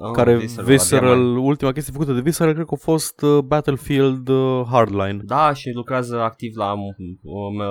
Oh, 0.00 0.10
care 0.12 0.36
Visceral, 0.36 0.64
Visceral, 0.66 1.10
abia 1.12 1.22
mai- 1.24 1.42
ultima 1.42 1.72
chestie 1.72 1.92
făcută 1.92 2.12
de 2.12 2.20
Visceral 2.20 2.52
cred 2.54 2.66
că 2.66 2.74
a 2.74 2.80
fost 2.80 3.22
uh, 3.22 3.38
Battlefield 3.38 4.28
uh, 4.28 4.62
Hardline. 4.70 5.20
Da, 5.24 5.52
și 5.52 5.70
lucrează 5.74 6.20
activ 6.20 6.56
la 6.56 6.72
um, 6.72 6.80
um, 7.22 7.56
uh, 7.58 7.64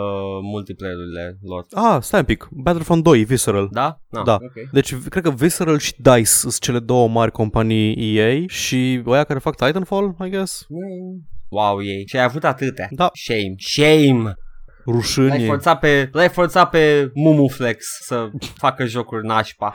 multiplayer-urile 0.54 1.38
lor. 1.42 1.66
Ah, 1.72 2.02
stai 2.02 2.20
un 2.20 2.26
pic, 2.26 2.48
Battlefront 2.52 3.04
2, 3.04 3.24
Visceral. 3.24 3.70
Da? 3.72 4.00
No, 4.10 4.22
Da. 4.24 4.34
ok. 4.34 4.70
Deci 4.72 4.96
cred 4.96 5.24
că 5.24 5.30
Visceral 5.30 5.78
și 5.78 5.94
DICE 5.98 6.24
sunt 6.24 6.60
cele 6.60 6.80
două 6.80 7.08
mari 7.08 7.32
companii 7.32 8.16
EA 8.18 8.44
și 8.48 9.02
oia 9.06 9.24
care 9.24 9.40
fac 9.40 9.56
Titanfall, 9.56 10.16
I 10.26 10.30
guess. 10.30 10.66
Mm. 10.70 11.28
Wow, 11.50 11.82
ei. 11.84 12.04
Și 12.08 12.18
ai 12.18 12.24
avut 12.24 12.44
atâtea. 12.44 12.88
Da. 12.92 13.10
Shame. 13.14 13.54
Shame. 13.58 14.24
L-ai 14.24 14.96
Rușânie. 14.96 15.46
forțat 15.48 15.80
pe, 15.80 16.10
l-ai 16.12 16.30
forțat 16.30 16.70
pe 16.70 17.12
Mumuflex 17.14 17.86
să 18.02 18.30
facă 18.56 18.86
jocuri 18.86 19.26
nașpa. 19.26 19.74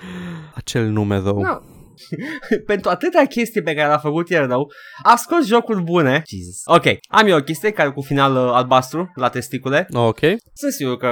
Acel 0.55 0.87
nume, 0.89 1.19
though. 1.19 1.43
No. 1.45 1.59
Pentru 2.67 2.91
atâtea 2.91 3.25
chestii 3.27 3.63
pe 3.63 3.75
care 3.75 3.89
l-a 3.89 3.99
făcut 3.99 4.31
el 4.31 4.47
rău, 4.47 4.71
a 5.03 5.17
scos 5.17 5.47
jocuri 5.47 5.83
bune. 5.83 6.23
Jesus. 6.29 6.61
Ok, 6.65 6.85
am 7.09 7.27
eu 7.27 7.37
o 7.37 7.41
chestie 7.41 7.71
care 7.71 7.91
cu 7.91 8.01
final 8.01 8.33
uh, 8.47 8.51
albastru 8.55 9.13
la 9.15 9.29
testicule. 9.29 9.87
Ok. 9.93 10.19
Sunt 10.55 10.73
sigur 10.73 10.97
că 10.97 11.07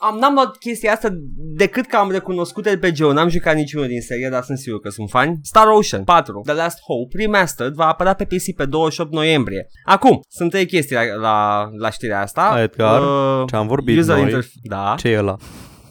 am, 0.00 0.18
n-am 0.18 0.34
luat 0.34 0.56
chestia 0.56 0.92
asta 0.92 1.08
decât 1.36 1.86
că 1.86 1.96
am 1.96 2.10
recunoscut 2.10 2.66
RPG-ul, 2.66 3.12
n-am 3.12 3.28
jucat 3.28 3.54
niciunul 3.54 3.86
din 3.86 4.00
serie, 4.00 4.28
dar 4.30 4.42
sunt 4.42 4.58
sigur 4.58 4.80
că 4.80 4.88
sunt 4.88 5.10
fani. 5.10 5.38
Star 5.42 5.66
Ocean 5.66 6.04
4, 6.04 6.40
The 6.44 6.54
Last 6.54 6.78
Hope, 6.80 7.16
Remastered, 7.22 7.72
va 7.74 7.86
apărea 7.88 8.14
pe 8.14 8.24
PC 8.24 8.56
pe 8.56 8.64
28 8.64 9.12
noiembrie. 9.12 9.66
Acum, 9.84 10.20
sunt 10.28 10.50
trei 10.50 10.66
chestii 10.66 10.96
la, 10.96 11.02
la, 11.20 11.68
la 11.78 11.90
știrea 11.90 12.20
asta. 12.20 12.42
A, 12.42 12.60
Edgar, 12.62 13.00
Uh, 13.02 13.44
ce 13.50 13.56
am 13.56 13.66
vorbit 13.66 13.98
user 13.98 14.16
noi. 14.16 14.30
interf- 14.32 14.52
Da. 14.62 14.94
Ce 14.98 15.08
e 15.08 15.18
ăla? 15.18 15.36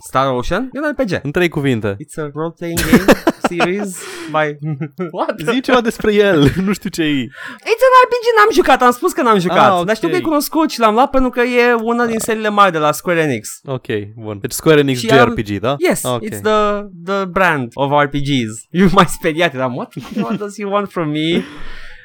Star 0.08 0.32
Ocean 0.34 0.70
e 0.74 0.80
un 0.80 0.92
RPG. 0.98 1.20
În 1.24 1.32
trei 1.32 1.50
cuvinte. 1.50 1.96
It's 1.96 2.16
a 2.24 2.30
role-playing 2.34 2.80
game 2.80 3.04
series 3.58 4.04
by... 4.32 4.58
What? 5.18 5.36
Zi 5.52 5.60
ceva 5.62 5.82
despre 5.82 6.14
el, 6.14 6.52
nu 6.66 6.74
știu 6.74 6.90
ce 6.90 7.04
e. 7.04 7.24
It's 7.56 7.84
an 7.88 7.94
RPG, 8.06 8.26
n-am 8.38 8.50
jucat, 8.54 8.82
am 8.82 8.92
spus 8.92 9.12
că 9.12 9.22
n-am 9.22 9.40
jucat. 9.40 9.72
Ah, 9.72 9.80
ok. 9.80 9.86
Dar 9.86 9.96
știu 9.96 10.10
că 10.10 10.16
e 10.16 10.20
cunoscut 10.22 10.70
și 10.72 10.80
l-am 10.80 10.94
luat 10.94 11.10
pentru 11.10 11.30
că 11.30 11.42
e 11.42 11.74
una 11.74 12.06
din 12.06 12.20
seriile 12.20 12.50
mari 12.50 12.72
de 12.72 12.78
la 12.78 12.92
Square 12.92 13.20
Enix. 13.22 13.50
Ok, 13.66 13.86
bun. 14.16 14.38
Deci 14.42 14.52
Square 14.52 14.80
Enix 14.80 15.00
Și 15.00 15.10
am- 15.10 15.18
JRPG, 15.36 15.60
da? 15.60 15.76
Yes, 15.78 16.04
Ok. 16.04 16.24
it's 16.26 16.42
the 16.42 16.86
the 17.06 17.26
brand 17.26 17.68
of 17.74 17.92
RPGs. 18.04 18.66
You 18.70 18.90
mai 18.98 19.06
speriat, 19.08 19.54
eram, 19.54 19.76
what, 19.76 19.94
what 20.16 20.38
does 20.38 20.56
he 20.58 20.66
want 20.66 20.90
from 20.92 21.10
me? 21.10 21.44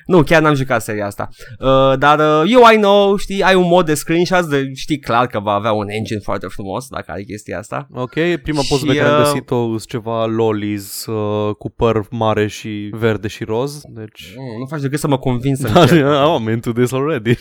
Nu, 0.06 0.22
chiar 0.22 0.42
n-am 0.42 0.54
jucat 0.54 0.82
seria 0.82 1.06
asta. 1.06 1.28
Uh, 1.58 1.98
dar 1.98 2.18
uh, 2.18 2.50
eu 2.52 2.60
I 2.72 2.76
know, 2.76 3.16
știi, 3.16 3.42
ai 3.42 3.54
un 3.54 3.66
mod 3.66 3.86
de 3.86 3.94
screenshots, 3.94 4.46
de, 4.46 4.70
știi 4.74 4.98
clar 4.98 5.26
că 5.26 5.40
va 5.40 5.52
avea 5.52 5.72
un 5.72 5.88
engine 5.88 6.20
foarte 6.22 6.46
frumos 6.46 6.88
dacă 6.88 7.10
ai 7.10 7.24
chestia 7.24 7.58
asta. 7.58 7.86
Ok, 7.94 8.12
prima 8.42 8.62
poză 8.68 8.84
Și, 8.84 8.92
pe 8.92 8.96
care 8.96 9.08
am 9.08 9.20
uh, 9.20 9.26
găsit-o 9.26 9.66
sunt 9.66 9.86
ceva 9.86 10.26
lolis 10.26 11.06
uh, 11.06 11.54
cu 11.54 11.70
păr 11.70 12.06
mare 12.10 12.46
și 12.46 12.90
verde 12.92 13.28
și 13.28 13.44
roz, 13.44 13.80
deci... 13.88 14.34
Mm, 14.36 14.58
nu 14.58 14.66
faci 14.66 14.80
decât 14.80 14.98
să 14.98 15.08
mă 15.08 15.18
convins 15.18 15.58
să 15.58 15.68
Da, 15.68 15.80
încerc. 15.80 16.06
I'm 16.38 16.52
into 16.52 16.72
this 16.72 16.92
already. 16.92 17.38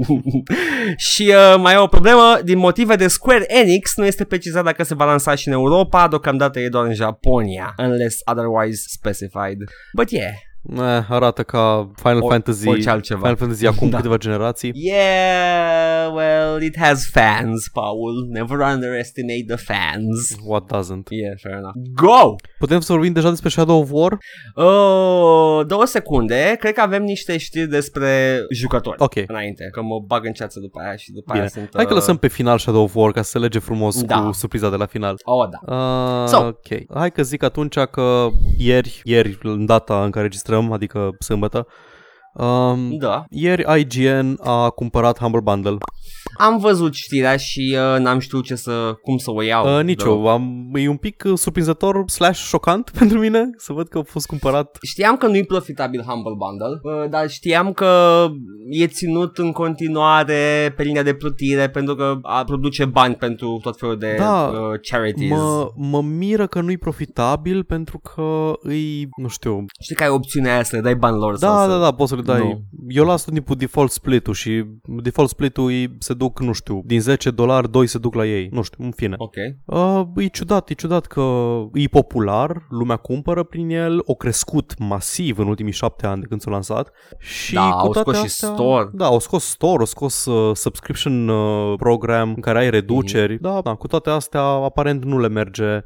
și 1.12 1.28
uh, 1.28 1.54
mai 1.58 1.74
e 1.74 1.76
o 1.76 1.86
problemă, 1.86 2.38
din 2.44 2.58
motive 2.58 2.96
de 2.96 3.08
Square 3.08 3.44
Enix 3.48 3.96
nu 3.96 4.06
este 4.06 4.24
precizat 4.24 4.64
dacă 4.64 4.82
se 4.82 4.94
va 4.94 5.04
lansa 5.04 5.34
și 5.34 5.48
în 5.48 5.54
Europa, 5.54 6.08
deocamdată 6.08 6.60
e 6.60 6.68
doar 6.68 6.86
în 6.86 6.94
Japonia, 6.94 7.74
unless 7.78 8.16
otherwise 8.24 8.82
specified. 8.86 9.58
But 9.96 10.10
yeah, 10.10 10.32
Eh, 10.70 10.80
arată 11.08 11.42
ca 11.42 11.90
Final 11.96 12.22
O- 12.22 12.28
Fantasy 12.28 12.68
orice 12.68 12.90
altceva. 12.90 13.20
Final 13.20 13.36
Fantasy 13.36 13.66
acum 13.66 13.88
Da. 13.90 13.96
câteva 13.96 14.16
generații. 14.16 14.70
Yeah, 14.74 16.12
well, 16.14 16.62
it 16.62 16.78
has 16.78 17.10
fans, 17.10 17.68
Paul. 17.72 18.26
Never 18.30 18.58
underestimate 18.74 19.44
the 19.46 19.56
fans. 19.56 20.36
What 20.46 20.62
doesn't? 20.64 21.06
Yeah, 21.08 21.34
fair 21.42 21.54
enough. 21.56 21.74
Go! 21.94 22.34
Putem 22.58 22.80
să 22.80 22.92
vorbim 22.92 23.12
deja 23.12 23.28
despre 23.30 23.48
Shadow 23.48 23.80
of 23.80 23.88
War? 23.92 24.18
Oh, 24.54 25.66
două 25.66 25.84
secunde. 25.84 26.56
Cred 26.58 26.72
că 26.74 26.80
avem 26.80 27.02
niște 27.02 27.38
știri 27.38 27.68
despre 27.68 28.38
jucători. 28.50 28.96
Ok. 28.98 29.14
Înainte, 29.26 29.68
că 29.72 29.82
mă 29.82 30.00
bag 30.06 30.24
în 30.26 30.32
ceață 30.32 30.60
după 30.60 30.80
aia 30.80 30.96
și 30.96 31.10
după 31.12 31.24
Bine. 31.32 31.38
aia 31.38 31.48
sunt... 31.48 31.68
Hai 31.74 31.84
că 31.84 31.90
uh, 31.92 31.96
lăsăm 31.98 32.16
pe 32.16 32.28
final 32.28 32.58
Shadow 32.58 32.82
of 32.82 32.94
War 32.94 33.12
ca 33.12 33.22
să 33.22 33.30
se 33.30 33.38
lege 33.38 33.58
frumos 33.58 34.02
Da. 34.02 34.20
cu 34.22 34.32
surpriza 34.32 34.70
de 34.70 34.76
la 34.76 34.86
final. 34.86 35.14
Oh, 35.24 35.48
da. 35.48 35.74
Uh, 35.76 36.28
So. 36.28 36.46
ok. 36.46 36.96
Hai 36.98 37.10
că 37.12 37.22
zic 37.22 37.42
atunci 37.42 37.78
că 37.78 38.28
ieri, 38.58 39.00
ieri, 39.04 39.38
în 39.42 39.66
data 39.66 40.04
în 40.04 40.10
care 40.10 40.24
registrăm, 40.24 40.50
adică 40.72 41.10
sâmbătă, 41.18 41.66
um, 42.34 42.96
Da. 42.96 43.24
ieri 43.30 43.80
IGN 43.80 44.34
a 44.42 44.70
cumpărat 44.70 45.18
Humble 45.18 45.40
Bundle. 45.40 45.76
Am 46.38 46.58
văzut 46.58 46.94
știrea 46.94 47.36
și 47.36 47.76
uh, 47.94 48.00
n-am 48.00 48.18
știut 48.18 48.44
ce 48.44 48.54
să, 48.54 48.98
cum 49.02 49.16
să 49.16 49.30
o 49.30 49.42
iau. 49.42 49.76
Uh, 49.78 49.84
nici 49.84 50.02
Da. 50.02 50.08
eu. 50.08 50.28
Am, 50.28 50.70
e 50.74 50.88
un 50.88 50.96
pic 50.96 51.22
uh, 51.26 51.38
surprinzător 51.38 52.08
slash 52.08 52.40
șocant 52.40 52.90
pentru 52.98 53.18
mine 53.18 53.50
să 53.56 53.72
văd 53.72 53.88
că 53.88 53.98
a 53.98 54.02
fost 54.02 54.26
cumpărat. 54.26 54.78
Știam 54.82 55.16
că 55.16 55.26
nu-i 55.26 55.44
profitabil 55.44 56.04
Humble 56.06 56.34
Bundle, 56.36 56.80
uh, 56.82 57.10
dar 57.10 57.30
știam 57.30 57.72
că 57.72 58.26
e 58.70 58.86
ținut 58.86 59.38
în 59.38 59.52
continuare 59.52 60.72
pe 60.76 60.82
linia 60.82 61.02
de 61.02 61.14
plutire 61.14 61.70
pentru 61.70 61.94
că 61.94 62.18
a, 62.22 62.44
produce 62.44 62.84
bani 62.84 63.14
pentru 63.14 63.58
tot 63.62 63.78
felul 63.78 63.98
de 63.98 64.14
Da, 64.18 64.52
uh, 64.52 64.80
charities. 64.90 65.30
Mă, 65.30 65.70
mă 65.76 66.02
miră 66.02 66.46
că 66.46 66.60
nu-i 66.60 66.78
profitabil 66.78 67.64
pentru 67.64 67.98
că 67.98 68.52
îi, 68.62 69.08
nu 69.16 69.28
știu, 69.28 69.64
Știi 69.80 69.94
că 69.94 70.02
ai 70.02 70.08
opțiunea 70.08 70.52
aia 70.52 70.62
să 70.62 70.76
le 70.76 70.82
dai 70.82 70.94
bani 70.94 71.16
lor 71.16 71.38
Da, 71.38 71.46
sau 71.46 71.68
da, 71.68 71.72
să... 71.74 71.80
da, 71.80 71.90
poți 71.90 72.10
să 72.10 72.16
le 72.16 72.22
dai. 72.22 72.38
Nu. 72.38 72.62
Eu 72.88 73.04
las 73.04 73.24
tot 73.24 73.32
timpul 73.32 73.56
default 73.56 73.90
split-ul 73.90 74.34
și 74.34 74.64
default 75.02 75.28
split-ul 75.28 75.66
îi 75.66 75.96
se 75.98 76.11
duc, 76.12 76.40
nu 76.40 76.52
știu, 76.52 76.82
din 76.84 77.00
10 77.00 77.30
dolari, 77.30 77.70
2 77.70 77.86
se 77.86 77.98
duc 77.98 78.14
la 78.14 78.26
ei. 78.26 78.48
Nu 78.52 78.62
știu, 78.62 78.84
în 78.84 78.90
fine. 78.90 79.14
Ok. 79.18 79.34
Uh, 79.64 80.24
e 80.24 80.26
ciudat, 80.26 80.68
e 80.70 80.74
ciudat 80.74 81.06
că 81.06 81.22
e 81.72 81.86
popular, 81.86 82.66
lumea 82.68 82.96
cumpără 82.96 83.42
prin 83.42 83.70
el, 83.70 84.00
o 84.04 84.14
crescut 84.14 84.78
masiv 84.78 85.38
în 85.38 85.46
ultimii 85.46 85.72
șapte 85.72 86.06
ani 86.06 86.20
de 86.20 86.26
când 86.26 86.40
s-a 86.40 86.50
lansat. 86.50 86.90
Și 87.18 87.54
Da, 87.54 87.70
cu 87.70 87.78
au 87.78 87.92
toate 87.92 88.00
scos 88.00 88.16
și 88.16 88.24
astea, 88.24 88.48
store. 88.48 88.90
Da, 88.92 89.06
au 89.06 89.18
scos 89.18 89.44
store, 89.44 89.78
au 89.78 89.84
scos 89.84 90.24
uh, 90.24 90.56
subscription 90.56 91.28
uh, 91.28 91.74
program 91.76 92.28
în 92.28 92.40
care 92.40 92.58
ai 92.58 92.70
reduceri. 92.70 93.32
Mhm. 93.32 93.42
Da, 93.42 93.60
da, 93.60 93.74
cu 93.74 93.86
toate 93.86 94.10
astea 94.10 94.42
aparent 94.42 95.04
nu 95.04 95.18
le 95.18 95.28
merge 95.28 95.84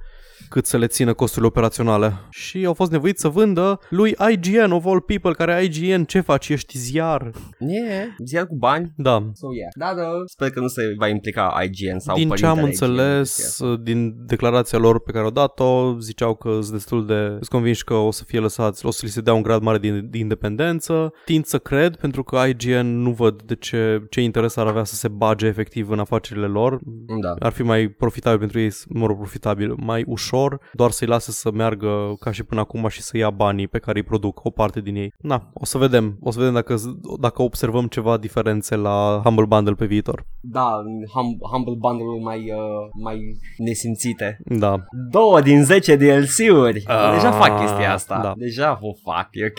cât 0.48 0.66
să 0.66 0.76
le 0.76 0.86
țină 0.86 1.14
costurile 1.14 1.46
operaționale. 1.46 2.14
Și 2.30 2.64
au 2.64 2.74
fost 2.74 2.90
nevoiți 2.90 3.20
să 3.20 3.28
vândă 3.28 3.78
lui 3.88 4.16
IGN, 4.30 4.70
of 4.70 4.86
all 4.86 5.00
people, 5.00 5.32
care 5.32 5.62
IGN, 5.64 6.02
ce 6.02 6.20
faci, 6.20 6.48
ești 6.48 6.78
ziar? 6.78 7.30
Yeah, 7.58 8.06
ziar 8.24 8.46
cu 8.46 8.54
bani. 8.56 8.92
Da, 8.96 9.30
So 9.34 9.46
yeah. 9.54 9.70
Dar 9.74 9.94
uh, 9.94 10.22
Sper 10.24 10.50
că 10.50 10.60
nu 10.60 10.68
se 10.68 10.82
va 10.98 11.08
implica 11.08 11.54
IGN 11.64 11.98
sau 11.98 12.16
din 12.16 12.30
ce 12.30 12.46
am 12.46 12.58
părintele 12.58 12.92
IGN 12.92 13.00
în 13.00 13.18
chestia 13.18 13.66
înțeles, 13.66 13.82
din 13.82 14.14
declarația 14.26 14.78
lor 14.78 15.00
pe 15.00 15.12
care 15.12 15.24
au 15.24 15.30
dat-o, 15.30 15.98
ziceau 15.98 16.34
că 16.34 16.58
sunt 16.60 16.72
destul 16.72 17.06
de 17.06 17.28
sunt 17.28 17.48
convinși 17.48 17.84
că 17.84 17.94
o 17.94 18.10
să 18.10 18.24
fie 18.24 18.38
lăsați, 18.38 18.86
o 18.86 18.90
să 18.90 19.00
li 19.04 19.10
se 19.10 19.20
dea 19.20 19.34
un 19.34 19.42
grad 19.42 19.62
mare 19.62 19.78
de, 19.78 20.00
de 20.00 20.18
independență. 20.18 21.12
Tind 21.24 21.44
să 21.44 21.58
cred, 21.58 21.96
pentru 21.96 22.22
că 22.22 22.42
IGN 22.46 22.86
nu 22.86 23.10
văd 23.10 23.42
de 23.42 23.54
ce, 23.54 24.06
ce 24.10 24.20
interes 24.20 24.56
ar 24.56 24.66
avea 24.66 24.84
să 24.84 24.94
se 24.94 25.08
bage 25.08 25.46
efectiv 25.46 25.90
în 25.90 25.98
afacerile 25.98 26.46
lor. 26.46 26.80
Da. 27.20 27.34
Ar 27.38 27.52
fi 27.52 27.62
mai 27.62 27.88
profitabil 27.88 28.38
pentru 28.38 28.60
ei, 28.60 28.70
mă 28.88 29.06
rog, 29.06 29.16
profitabil, 29.16 29.74
mai 29.76 30.04
ușor, 30.06 30.35
doar 30.72 30.90
să-i 30.90 31.06
lase 31.06 31.30
să 31.30 31.50
meargă 31.50 32.14
ca 32.20 32.30
și 32.32 32.42
până 32.44 32.60
acum 32.60 32.88
și 32.88 33.02
să 33.02 33.16
ia 33.16 33.30
banii 33.30 33.68
pe 33.68 33.78
care 33.78 33.98
îi 33.98 34.04
produc, 34.04 34.44
o 34.44 34.50
parte 34.50 34.80
din 34.80 34.96
ei. 34.96 35.12
Na, 35.18 35.50
o 35.54 35.64
să 35.64 35.78
vedem, 35.78 36.16
o 36.20 36.30
să 36.30 36.38
vedem 36.38 36.54
dacă, 36.54 36.74
dacă 37.20 37.42
observăm 37.42 37.86
ceva 37.86 38.16
diferențe 38.16 38.76
la 38.76 39.20
Humble 39.24 39.44
Bundle 39.44 39.74
pe 39.74 39.86
viitor. 39.86 40.26
Da, 40.40 40.70
hum, 41.12 41.36
Humble 41.52 41.74
Bundle-ul 41.78 42.20
mai, 42.24 42.38
uh, 42.38 43.02
mai 43.02 43.18
nesimțite. 43.56 44.36
Da, 44.44 44.84
Două 45.10 45.40
din 45.40 45.64
10 45.64 45.96
DLC-uri. 45.96 46.82
Ah, 46.86 47.10
Deja 47.14 47.30
fac 47.30 47.60
chestia 47.60 47.92
asta. 47.92 48.20
da. 48.22 48.32
Deja 48.36 48.78
o 48.80 49.10
fac, 49.10 49.28
e 49.30 49.44
ok. 49.44 49.58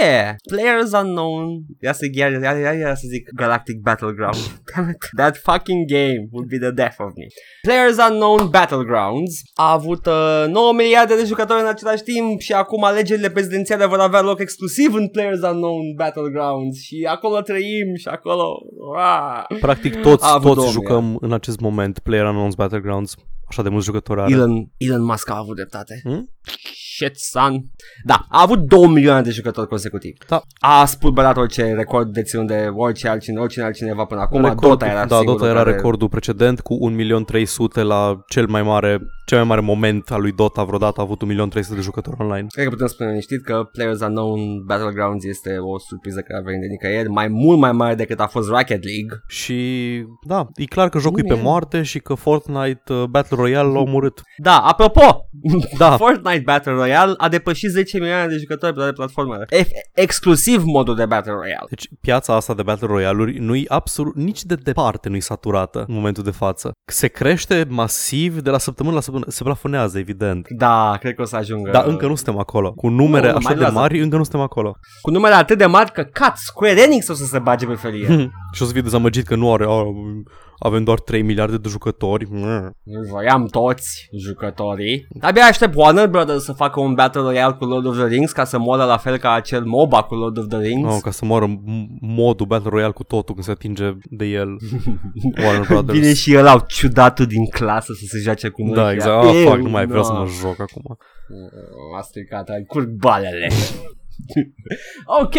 Yeah, 0.00 0.34
Players 0.50 0.92
Unknown. 0.92 1.46
Ia 1.80 1.92
să, 1.92 2.04
ia, 2.12 2.26
ia, 2.28 2.52
ia, 2.58 2.72
ia 2.72 2.94
să 2.94 3.06
zic 3.08 3.28
Galactic 3.34 3.80
Battleground. 3.80 4.36
Damn 4.74 4.88
it. 4.94 4.96
That 5.16 5.36
fucking 5.36 5.88
game 5.90 6.28
would 6.30 6.48
be 6.48 6.58
the 6.58 6.70
death 6.70 6.96
of 6.98 7.10
me. 7.16 7.26
Players 7.62 7.96
Unknown 8.10 8.48
Battlegrounds 8.50 9.32
a 9.54 9.72
avut 9.72 9.85
uh, 9.88 10.44
9 10.48 10.72
miliarde 10.72 11.16
de 11.16 11.24
jucători 11.24 11.60
în 11.60 11.66
același 11.66 12.02
timp 12.02 12.40
și 12.40 12.52
acum 12.52 12.84
alegerile 12.84 13.30
prezidențiale 13.30 13.86
vor 13.86 13.98
avea 13.98 14.20
loc 14.20 14.40
exclusiv 14.40 14.94
în 14.94 15.08
Players 15.08 15.40
Unknown 15.40 15.94
Battlegrounds 15.96 16.78
și 16.78 17.06
acolo 17.10 17.40
trăim 17.40 17.94
și 17.94 18.08
acolo... 18.08 18.58
Ah. 18.96 19.58
practic 19.60 20.00
toți, 20.00 20.24
A 20.24 20.32
avut 20.32 20.54
toți 20.54 20.58
două 20.58 20.70
jucăm 20.70 21.16
în 21.20 21.32
acest 21.32 21.60
moment 21.60 21.98
PlayerUnknown's 21.98 22.56
Battlegrounds. 22.56 23.14
Așa 23.48 23.62
de 23.62 23.68
mulți 23.68 23.86
jucători 23.86 24.20
are. 24.20 24.32
Elon, 24.32 24.70
Elon 24.76 25.02
Musk 25.04 25.30
a 25.30 25.36
avut 25.36 25.54
dreptate. 25.54 26.00
Hmm? 26.02 26.30
Shit, 26.96 27.16
son. 27.16 27.64
Da, 28.04 28.26
a 28.28 28.42
avut 28.42 28.58
2 28.58 28.86
milioane 28.86 29.22
de 29.22 29.30
jucători 29.30 29.68
consecutivi. 29.68 30.18
Da. 30.28 30.42
A 30.60 30.84
spulberat 30.84 31.36
orice 31.36 31.74
record 31.74 32.12
deținut 32.12 32.46
de 32.46 32.68
orice 32.74 33.08
altcineva, 33.08 33.42
oricine 33.42 33.64
altcineva 33.64 34.04
până 34.04 34.20
acum. 34.20 34.54
Dota 34.60 34.86
era 34.86 35.04
da, 35.04 35.16
singurul 35.16 35.38
Dota 35.38 35.50
era 35.50 35.62
care... 35.62 35.74
recordul 35.74 36.08
precedent 36.08 36.60
cu 36.60 36.90
1.300.000 37.78 37.82
la 37.82 38.22
cel 38.28 38.46
mai 38.46 38.62
mare, 38.62 39.00
cel 39.26 39.38
mai 39.38 39.46
mare 39.46 39.60
moment 39.60 40.10
al 40.10 40.20
lui 40.20 40.32
Dota 40.32 40.64
vreodată 40.64 41.00
a 41.00 41.02
avut 41.02 41.22
1.300.000 41.24 41.74
de 41.74 41.80
jucători 41.80 42.16
online. 42.20 42.46
Cred 42.48 42.64
că 42.64 42.70
putem 42.70 42.86
spune 42.86 43.08
liniștit 43.08 43.44
că 43.44 43.68
Players 43.72 44.00
Unknown 44.00 44.64
Battlegrounds 44.64 45.24
este 45.24 45.56
o 45.58 45.78
surpriză 45.78 46.20
care 46.20 46.38
a 46.40 46.42
venit 46.44 46.60
de 46.60 46.66
nicăieri, 46.66 47.08
mai 47.08 47.28
mult 47.28 47.58
mai 47.58 47.72
mare 47.72 47.94
decât 47.94 48.20
a 48.20 48.26
fost 48.26 48.48
Rocket 48.48 48.84
League. 48.84 49.18
Și 49.28 49.58
da, 50.26 50.46
e 50.54 50.64
clar 50.64 50.88
că 50.88 50.98
jocul 50.98 51.18
e 51.18 51.22
pe 51.22 51.34
Bine. 51.34 51.46
moarte 51.46 51.82
și 51.82 51.98
că 51.98 52.14
Fortnite 52.14 52.92
uh, 52.92 53.04
Battle 53.04 53.36
Royale 53.40 53.68
l-a 53.68 53.78
omorât. 53.78 54.22
Da, 54.42 54.58
apropo, 54.58 55.28
Da, 55.78 55.96
Fortnite 56.02 56.42
Battle 56.44 56.72
Royale 56.72 56.85
a 57.16 57.28
depășit 57.28 57.70
10 57.70 57.98
milioane 57.98 58.26
de 58.26 58.36
jucători 58.36 58.72
pe 58.72 58.78
toate 58.78 58.92
platformele. 58.92 59.44
F- 59.44 59.66
exclusiv 59.94 60.62
modul 60.64 60.94
de 60.94 61.06
Battle 61.06 61.32
Royale. 61.32 61.66
deci 61.68 61.88
piața 62.00 62.34
asta 62.34 62.54
de 62.54 62.62
Battle 62.62 62.86
Royale-uri 62.86 63.38
nu-i 63.38 63.64
absolut, 63.68 64.14
nici 64.14 64.42
de 64.44 64.54
departe 64.54 65.08
nu-i 65.08 65.20
saturată 65.20 65.84
în 65.88 65.94
momentul 65.94 66.22
de 66.22 66.30
față. 66.30 66.72
Se 66.90 67.08
crește 67.08 67.66
masiv 67.68 68.40
de 68.40 68.50
la 68.50 68.58
săptămână 68.58 68.94
la 68.94 69.00
săptămână, 69.00 69.30
se 69.30 69.42
plafonează 69.42 69.98
evident. 69.98 70.46
Da, 70.48 70.96
cred 71.00 71.14
că 71.14 71.22
o 71.22 71.24
să 71.24 71.36
ajungă. 71.36 71.70
Dar 71.70 71.86
încă 71.86 72.06
nu 72.06 72.14
suntem 72.14 72.38
acolo. 72.38 72.72
Cu 72.72 72.88
numere 72.88 73.26
Nu, 73.26 73.32
nu, 73.32 73.36
așa 73.36 73.48
mai 73.48 73.52
de 73.52 73.58
durează. 73.58 73.78
mari, 73.78 74.00
încă 74.02 74.16
nu 74.16 74.22
suntem 74.22 74.40
acolo. 74.40 74.76
Cu 75.02 75.10
numele 75.10 75.34
atât 75.34 75.58
de 75.58 75.66
mari 75.66 75.92
că 75.92 76.02
cat, 76.02 76.36
Square 76.36 76.82
Enix 76.82 77.08
o 77.08 77.14
să 77.14 77.24
se 77.24 77.38
bage 77.38 77.66
pe 77.66 77.74
felie. 77.74 78.06
și 78.56 78.62
o 78.62 78.64
să 78.64 78.72
fie 78.72 78.80
dezamăgit 78.80 79.26
că 79.26 79.34
nu 79.36 79.52
are, 79.52 79.64
"A, 79.68 79.82
avem 80.58 80.84
doar 80.84 81.00
3 81.00 81.22
miliarde 81.22 81.56
de 81.58 81.68
jucători. 81.68 82.26
Mm. 82.30 82.70
Nu 82.82 83.00
voiam 83.10 83.46
toți 83.46 84.08
jucătorii. 84.26 85.06
Abia 85.20 85.42
aștept 85.44 85.74
Warner 85.76 86.08
Brothers 86.08 86.44
să 86.44 86.52
facă 86.52 86.80
un 86.80 86.94
Battle 86.94 87.20
Royale 87.20 87.54
cu 87.58 87.64
Lord 87.64 87.86
of 87.86 87.96
the 87.96 88.06
Rings 88.06 88.32
ca 88.32 88.44
să 88.44 88.58
moară 88.58 88.84
la 88.84 88.96
fel 88.96 89.16
ca 89.16 89.32
acel 89.32 89.64
MOBA 89.64 90.02
cu 90.02 90.14
Lord 90.14 90.38
of 90.38 90.46
the 90.48 90.58
Rings. 90.58 90.92
Oh, 90.94 90.98
ca 91.02 91.10
să 91.10 91.24
moară 91.24 91.46
m- 91.46 91.60
modul 92.00 92.46
Battle 92.46 92.70
Royale 92.70 92.92
cu 92.92 93.02
totul 93.04 93.34
când 93.34 93.46
se 93.46 93.50
atinge 93.52 93.92
de 94.10 94.24
el 94.24 94.48
Warner 95.42 95.66
Brothers. 95.66 95.98
Vine 95.98 96.14
și 96.14 96.34
el 96.34 96.46
au 96.46 96.64
ciudatul 96.68 97.26
din 97.26 97.46
clasă 97.46 97.92
să 97.92 98.04
se 98.08 98.18
joace 98.18 98.48
cu 98.48 98.62
noi. 98.62 98.74
Da, 98.74 98.88
și 98.88 98.94
exact. 98.94 99.24
ea, 99.24 99.30
Oh, 99.30 99.36
"Eu, 99.36 99.48
fuck, 99.50 99.60
nu 99.62 99.70
mai 99.70 99.86
vreau 99.86 100.02
no." 100.02 100.06
să 100.08 100.12
mă 100.12 100.26
joc 100.40 100.60
acum. 100.60 100.96
M-a 101.94 102.00
stricat, 102.00 102.48
ai 102.48 102.64
curg 102.66 102.88
balele. 102.88 103.48
Ok, 105.22 105.34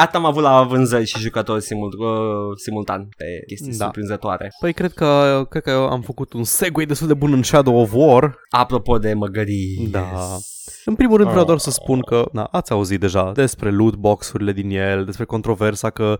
atât 0.00 0.14
am 0.14 0.24
avut 0.24 0.42
la 0.42 0.62
vânzări 0.62 1.04
și 1.06 1.18
jucători 1.18 1.62
simul- 1.62 1.98
uh, 1.98 2.56
simultan 2.64 3.08
pe 3.16 3.24
chestii 3.46 3.76
Da. 3.76 3.84
surprinzătoare. 3.84 4.50
Păi 4.60 4.72
cred 4.72 4.92
că, 4.92 5.42
cred 5.50 5.62
că 5.62 5.86
am 5.90 6.00
făcut 6.00 6.32
un 6.32 6.44
segue 6.44 6.84
destul 6.84 7.06
de 7.06 7.14
bun 7.14 7.32
în 7.32 7.42
Shadow 7.42 7.76
of 7.80 7.90
War. 7.94 8.38
Apropo 8.50 8.98
de 8.98 9.12
măgării. 9.14 9.88
Da. 9.90 10.08
yes. 10.34 10.50
În 10.84 10.94
primul 10.94 11.16
rând 11.16 11.28
vreau 11.28 11.40
Oh. 11.42 11.46
doar 11.48 11.58
să 11.58 11.70
spun 11.70 12.00
că, 12.00 12.28
na, 12.32 12.42
ați 12.50 12.72
auzit 12.72 13.00
deja 13.00 13.32
despre 13.32 13.70
loot 13.70 13.94
box-urile 13.96 14.52
din 14.52 14.70
el, 14.70 15.04
despre 15.04 15.24
controversa 15.24 15.90
că 15.90 16.18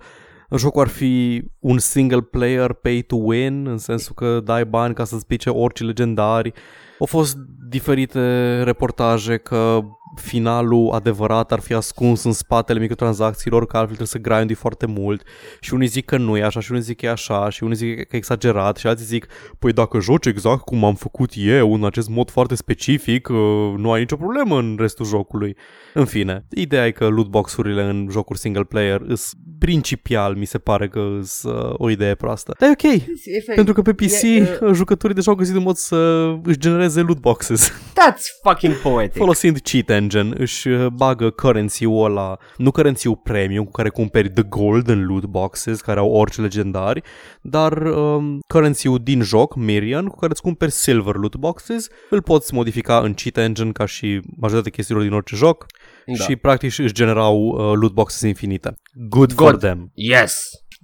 jocul 0.56 0.80
ar 0.80 0.88
fi 0.88 1.42
un 1.58 1.78
single 1.78 2.20
player 2.20 2.72
pay 2.72 3.04
to 3.06 3.16
win, 3.16 3.66
în 3.66 3.78
sensul 3.78 4.14
că 4.14 4.40
dai 4.44 4.64
bani 4.64 4.94
ca 4.94 5.04
să-ți 5.04 5.26
pice 5.26 5.50
orice 5.50 5.84
legendari. 5.84 6.52
Au 6.98 7.06
fost 7.06 7.36
diferite 7.68 8.20
reportaje 8.62 9.36
că 9.36 9.80
finalul 10.14 10.90
adevărat 10.90 11.52
ar 11.52 11.60
fi 11.60 11.72
ascuns 11.72 12.24
în 12.24 12.32
spatele 12.32 12.78
microtransacțiilor, 12.78 13.66
că 13.66 13.76
altfel 13.76 13.96
trebuie 13.96 14.06
să 14.06 14.18
grindi 14.18 14.54
foarte 14.54 14.86
mult 14.86 15.26
și 15.60 15.74
unii 15.74 15.86
zic 15.86 16.04
că 16.04 16.16
nu 16.16 16.36
e 16.36 16.42
așa 16.42 16.60
și 16.60 16.70
unii 16.70 16.82
zic 16.82 16.96
că 16.96 17.06
e 17.06 17.10
așa 17.10 17.48
și 17.48 17.62
unii 17.62 17.76
zic 17.76 17.94
că 17.94 18.00
e 18.10 18.16
exagerat 18.16 18.76
și 18.76 18.86
alții 18.86 19.04
zic 19.04 19.26
păi 19.58 19.72
dacă 19.72 19.98
joci 19.98 20.26
exact 20.26 20.60
cum 20.60 20.84
am 20.84 20.94
făcut 20.94 21.30
eu 21.34 21.74
în 21.74 21.84
acest 21.84 22.08
mod 22.08 22.30
foarte 22.30 22.54
specific, 22.54 23.28
uh, 23.28 23.36
nu 23.76 23.92
ai 23.92 24.00
nicio 24.00 24.16
problemă 24.16 24.58
în 24.58 24.76
restul 24.78 25.06
jocului. 25.06 25.56
În 25.94 26.04
fine, 26.04 26.44
ideea 26.50 26.86
e 26.86 26.90
că 26.90 27.08
lootbox-urile 27.08 27.82
în 27.82 28.08
jocuri 28.10 28.38
single 28.38 28.64
player 28.64 29.00
îs 29.00 29.32
principial, 29.64 30.34
mi 30.34 30.44
se 30.44 30.58
pare 30.58 30.88
că 30.88 31.18
sunt 31.22 31.54
uh, 31.54 31.72
o 31.72 31.90
idee 31.90 32.14
proastă. 32.14 32.54
Dar 32.58 32.68
e 32.68 32.72
ok, 32.72 32.92
Efect, 33.24 33.54
pentru 33.54 33.74
că 33.74 33.82
pe 33.82 33.92
PC 33.92 34.22
e, 34.22 34.58
uh, 34.60 34.70
jucătorii 34.72 35.14
deja 35.14 35.30
au 35.30 35.36
găsit 35.36 35.54
un 35.54 35.62
mod 35.62 35.76
să 35.76 36.30
își 36.42 36.58
genereze 36.58 37.00
lootboxes. 37.00 37.70
That's 37.70 38.22
fucking 38.42 38.74
poetic. 38.74 39.16
Folosind 39.16 39.58
cheat 39.62 39.90
engine, 39.90 40.30
își 40.36 40.68
uh, 40.68 40.86
bagă 40.86 41.30
currency-ul 41.30 42.04
ăla, 42.04 42.38
nu 42.56 42.70
currency-ul 42.70 43.20
premium 43.22 43.64
cu 43.64 43.70
care 43.70 43.88
cumperi 43.88 44.30
the 44.30 44.42
golden 44.42 45.06
loot 45.06 45.24
boxes, 45.24 45.80
care 45.80 46.00
au 46.00 46.10
orice 46.10 46.40
legendari, 46.40 47.02
dar 47.40 47.72
um, 47.72 48.40
currency-ul 48.46 48.98
din 49.02 49.22
joc, 49.22 49.54
Mirian, 49.54 50.06
cu 50.06 50.18
care 50.18 50.32
îți 50.32 50.42
cumperi 50.42 50.70
silver 50.70 51.14
loot 51.14 51.36
boxes, 51.36 51.88
îl 52.10 52.22
poți 52.22 52.54
modifica 52.54 52.98
în 52.98 53.14
cheat 53.14 53.36
engine 53.36 53.72
ca 53.72 53.86
și 53.86 54.20
majoritatea 54.36 54.70
chestiilor 54.70 55.04
din 55.04 55.12
orice 55.12 55.36
joc 55.36 55.66
Da. 56.06 56.24
și 56.24 56.36
practic 56.36 56.78
își 56.78 56.92
generau 56.92 57.36
uh, 57.46 57.72
loot 57.74 57.92
boxes 57.92 58.20
infinite. 58.20 58.74
Good, 59.08 59.32
for 59.32 59.50
God. 59.50 59.60
them. 59.60 59.90
Yes! 59.94 60.34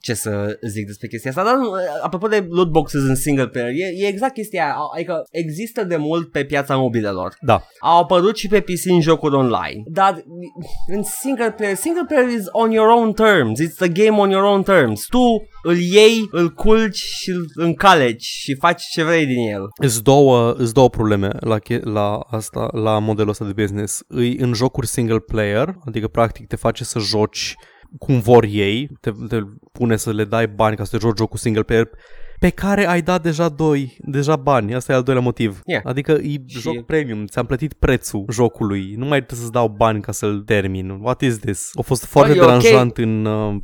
Ce 0.01 0.15
să 0.15 0.59
zic 0.69 0.87
despre 0.87 1.07
chestia 1.07 1.31
asta, 1.31 1.45
dar 1.45 1.55
nu, 1.55 1.71
apropo 2.03 2.27
de 2.27 2.47
loot 2.51 2.71
boxes 2.71 3.03
în 3.03 3.15
single 3.15 3.49
player, 3.49 3.69
e, 3.69 4.05
e 4.05 4.07
exact 4.07 4.35
chestia 4.35 4.65
aia, 4.65 4.77
adică 4.95 5.23
există 5.31 5.85
de 5.85 5.97
mult 5.97 6.31
pe 6.31 6.45
piața 6.45 6.77
mobilelor. 6.77 7.35
Da, 7.41 7.63
Au 7.81 8.01
apărut 8.01 8.37
și 8.37 8.49
pe 8.49 8.61
PC 8.61 8.85
în 8.85 9.01
jocuri 9.01 9.35
online, 9.35 9.83
dar 9.87 10.23
în 10.87 11.03
single 11.03 11.51
player, 11.51 11.75
single 11.75 12.05
player 12.09 12.29
is 12.29 12.45
on 12.51 12.71
your 12.71 12.89
own 12.89 13.13
terms, 13.13 13.61
it's 13.61 13.75
the 13.77 13.89
game 13.89 14.19
on 14.21 14.31
your 14.31 14.45
own 14.45 14.63
terms. 14.63 15.07
Tu 15.07 15.49
îl 15.63 15.77
iei, 15.79 16.29
îl 16.31 16.49
culci 16.49 16.97
și 16.97 17.31
îl 17.31 17.47
încaleci 17.55 18.25
și 18.25 18.57
faci 18.61 18.83
ce 18.83 19.05
vrei 19.05 19.27
din 19.27 19.49
el. 19.53 19.63
Îți 19.83 20.03
două, 20.03 20.53
îți 20.53 20.75
două 20.75 20.91
probleme 20.91 21.31
la, 21.41 21.59
che- 21.59 21.81
la 21.85 22.19
asta, 22.31 22.69
la 22.73 22.99
modelul 22.99 23.31
ăsta 23.31 23.45
de 23.45 23.63
business. 23.63 24.03
Îi 24.09 24.37
în 24.37 24.53
jocuri 24.53 24.87
single 24.87 25.19
player, 25.19 25.75
adică 25.87 26.09
practic 26.09 26.47
te 26.47 26.57
face 26.57 26.85
să 26.85 26.99
joci 26.99 27.55
cum 27.99 28.21
vor 28.21 28.45
ei, 28.45 28.89
te, 29.01 29.11
te 29.29 29.39
pune 29.73 29.97
să 29.97 30.13
le 30.13 30.25
dai 30.25 30.49
bani 30.49 30.77
ca 30.77 30.85
să 30.85 30.91
te 30.91 31.07
joci 31.07 31.19
jocul 31.19 31.39
single 31.39 31.63
player 31.63 31.89
pe 32.39 32.51
care 32.51 32.87
ai 32.87 33.03
dat 33.03 33.23
deja 33.23 33.49
doi, 33.49 33.97
deja 34.01 34.37
bani. 34.37 34.75
Asta 34.75 34.93
e 34.93 34.95
al 34.95 35.03
doilea 35.03 35.23
motiv. 35.23 35.61
Yeah. 35.65 35.83
Adică 35.85 36.13
e 36.13 36.43
Și- 36.47 36.59
joc 36.61 36.85
premium, 36.85 37.27
ți-am 37.27 37.47
plătit 37.47 37.73
prețul 37.73 38.25
jocului, 38.31 38.95
nu 38.97 39.07
mai 39.07 39.19
trebuie 39.19 39.39
să-ți 39.39 39.53
dau 39.53 39.69
bani 39.69 40.01
ca 40.01 40.13
să-l 40.13 40.41
termin. 40.41 40.91
What 40.91 41.21
is 41.21 41.39
this? 41.39 41.71
A 41.75 41.83
fost 41.83 42.05
foarte 42.05 42.33
e 42.33 42.41
ok. 42.41 42.47
deranjant 42.47 42.97
în 42.97 43.25
uh, 43.25 43.57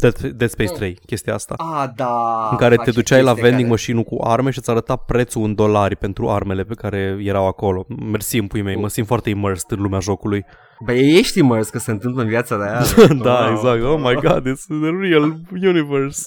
Dead, 0.00 0.16
Dead 0.18 0.50
Space 0.50 0.72
3, 0.72 0.98
chestia 1.06 1.34
asta. 1.34 1.54
Ah, 1.56 1.88
da. 1.96 2.48
în 2.50 2.56
care 2.56 2.74
te 2.74 2.76
face 2.84 2.90
duceai 2.90 3.22
la 3.22 3.32
chestii 3.32 3.42
vending 3.42 3.68
care- 3.68 3.70
machine 3.80 4.02
cu 4.02 4.16
arme 4.24 4.50
și 4.50 4.58
îți 4.58 4.70
arăta 4.70 4.96
prețul 4.96 5.42
în 5.44 5.54
dolari 5.54 5.96
pentru 5.96 6.28
armele 6.28 6.62
pe 6.62 6.74
care 6.74 7.18
erau 7.22 7.46
acolo. 7.46 7.86
Mersi 8.10 8.38
în 8.38 8.46
pui 8.46 8.62
mei, 8.62 8.76
mă 8.76 8.88
simt 8.88 9.06
foarte 9.06 9.30
immersed 9.30 9.70
în 9.70 9.82
lumea 9.82 9.98
jocului. 10.00 10.44
Băi, 10.84 11.18
ești 11.18 11.38
imers 11.38 11.68
că 11.68 11.78
se 11.78 11.90
întâmplă 11.90 12.22
în 12.22 12.28
viața 12.28 12.56
reală. 12.56 13.14
da, 13.24 13.38
Wow. 13.44 13.50
exact. 13.52 13.82
Oh 13.82 13.98
my 13.98 14.14
god, 14.14 14.42
it's 14.48 14.64
the 14.80 14.90
real 15.08 15.36
universe. 15.62 16.22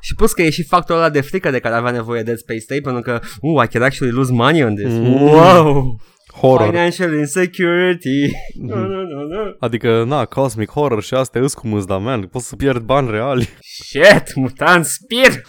Și 0.00 0.14
plus 0.14 0.32
că 0.32 0.42
e 0.42 0.50
și 0.50 0.64
factorul 0.64 1.02
ăla 1.02 1.10
de 1.10 1.20
frică 1.20 1.50
de 1.50 1.58
care 1.58 1.74
avea 1.74 1.90
nevoie 1.90 2.22
Dead 2.22 2.38
Space 2.38 2.64
3 2.66 2.80
pentru 2.80 3.02
că, 3.02 3.20
uh, 3.40 3.64
I 3.64 3.66
can 3.68 3.82
actually 3.82 4.14
lose 4.14 4.32
money 4.32 4.64
on 4.64 4.74
this. 4.74 4.92
Mm. 4.92 5.20
Wow! 5.22 6.00
Horror. 6.40 6.68
Financial 6.68 7.12
insecurity. 7.12 8.26
Mhm. 8.58 8.68
No, 8.68 8.76
no, 8.76 9.02
no, 9.02 9.20
no. 9.26 9.50
Adică, 9.58 10.04
na, 10.04 10.24
cosmic 10.24 10.70
horror 10.70 11.02
și 11.02 11.14
astea 11.14 11.40
îs 11.40 11.54
cum 11.54 11.72
îți 11.72 11.86
da, 11.86 11.96
man. 11.96 12.22
Poți 12.22 12.48
să 12.48 12.56
pierd 12.56 12.80
bani 12.82 13.10
reali. 13.10 13.48
Shit, 13.60 14.34
mutant 14.34 14.84
spir! 14.84 15.40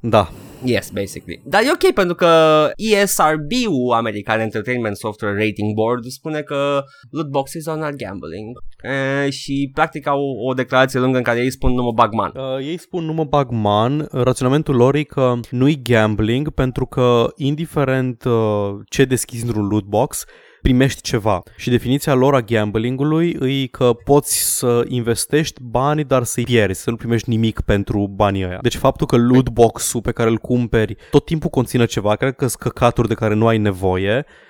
Da. 0.00 0.30
Yes, 0.64 0.90
basically. 0.90 1.40
Dar 1.44 1.62
e 1.62 1.70
ok 1.72 1.92
pentru 1.94 2.14
că 2.14 2.26
ESRB-ul, 2.76 3.92
American 3.92 4.40
Entertainment 4.40 4.96
Software 4.96 5.34
Rating 5.34 5.74
Board, 5.74 6.04
spune 6.04 6.40
că 6.40 6.82
loot 7.10 7.28
boxes 7.28 7.66
are 7.66 7.80
not 7.80 7.94
gambling. 7.94 8.58
E, 8.82 9.30
și 9.30 9.70
practic 9.74 10.06
au 10.06 10.22
o 10.48 10.52
declarație 10.52 11.00
lungă 11.00 11.16
în 11.16 11.22
care 11.22 11.40
ei 11.40 11.50
spun 11.50 11.72
nu 11.72 11.82
mă 11.82 11.92
bag 11.92 12.12
man. 12.12 12.32
Uh, 12.34 12.66
ei 12.66 12.78
spun 12.78 13.04
nu 13.04 13.12
mă 13.12 13.24
bag 13.24 13.50
man, 13.50 14.08
raționamentul 14.10 14.74
lor 14.74 14.94
e 14.94 15.02
că 15.02 15.34
nu-i 15.50 15.82
gambling 15.82 16.50
pentru 16.50 16.86
că 16.86 17.26
indiferent 17.36 18.24
uh, 18.24 18.70
ce 18.88 19.04
deschizi 19.04 19.44
într-un 19.44 19.66
loot 19.66 19.84
box, 19.84 20.24
primești 20.62 21.00
ceva. 21.00 21.42
Și 21.56 21.70
definiția 21.70 22.14
lor 22.14 22.34
a 22.34 22.40
gamblingului 22.40 23.36
e 23.40 23.66
că 23.66 23.92
poți 24.04 24.56
să 24.58 24.84
investești 24.88 25.60
bani, 25.62 26.04
dar 26.04 26.22
să-i 26.22 26.44
pierzi, 26.44 26.82
să 26.82 26.90
nu 26.90 26.96
primești 26.96 27.28
nimic 27.28 27.60
pentru 27.60 28.06
banii 28.14 28.44
ăia. 28.44 28.58
Deci 28.62 28.76
faptul 28.76 29.06
că 29.06 29.16
loot 29.16 29.48
box-ul 29.48 30.00
pe 30.00 30.12
care 30.12 30.30
îl 30.30 30.36
cumperi 30.36 30.96
tot 31.10 31.24
timpul 31.24 31.50
conține 31.50 31.84
ceva, 31.84 32.16
cred 32.16 32.34
că 32.34 32.46
sunt 32.46 32.62
căcaturi 32.62 33.08
de 33.08 33.14
care 33.14 33.34
nu 33.34 33.46
ai 33.46 33.58
nevoie, 33.58 34.24
uh, 34.26 34.47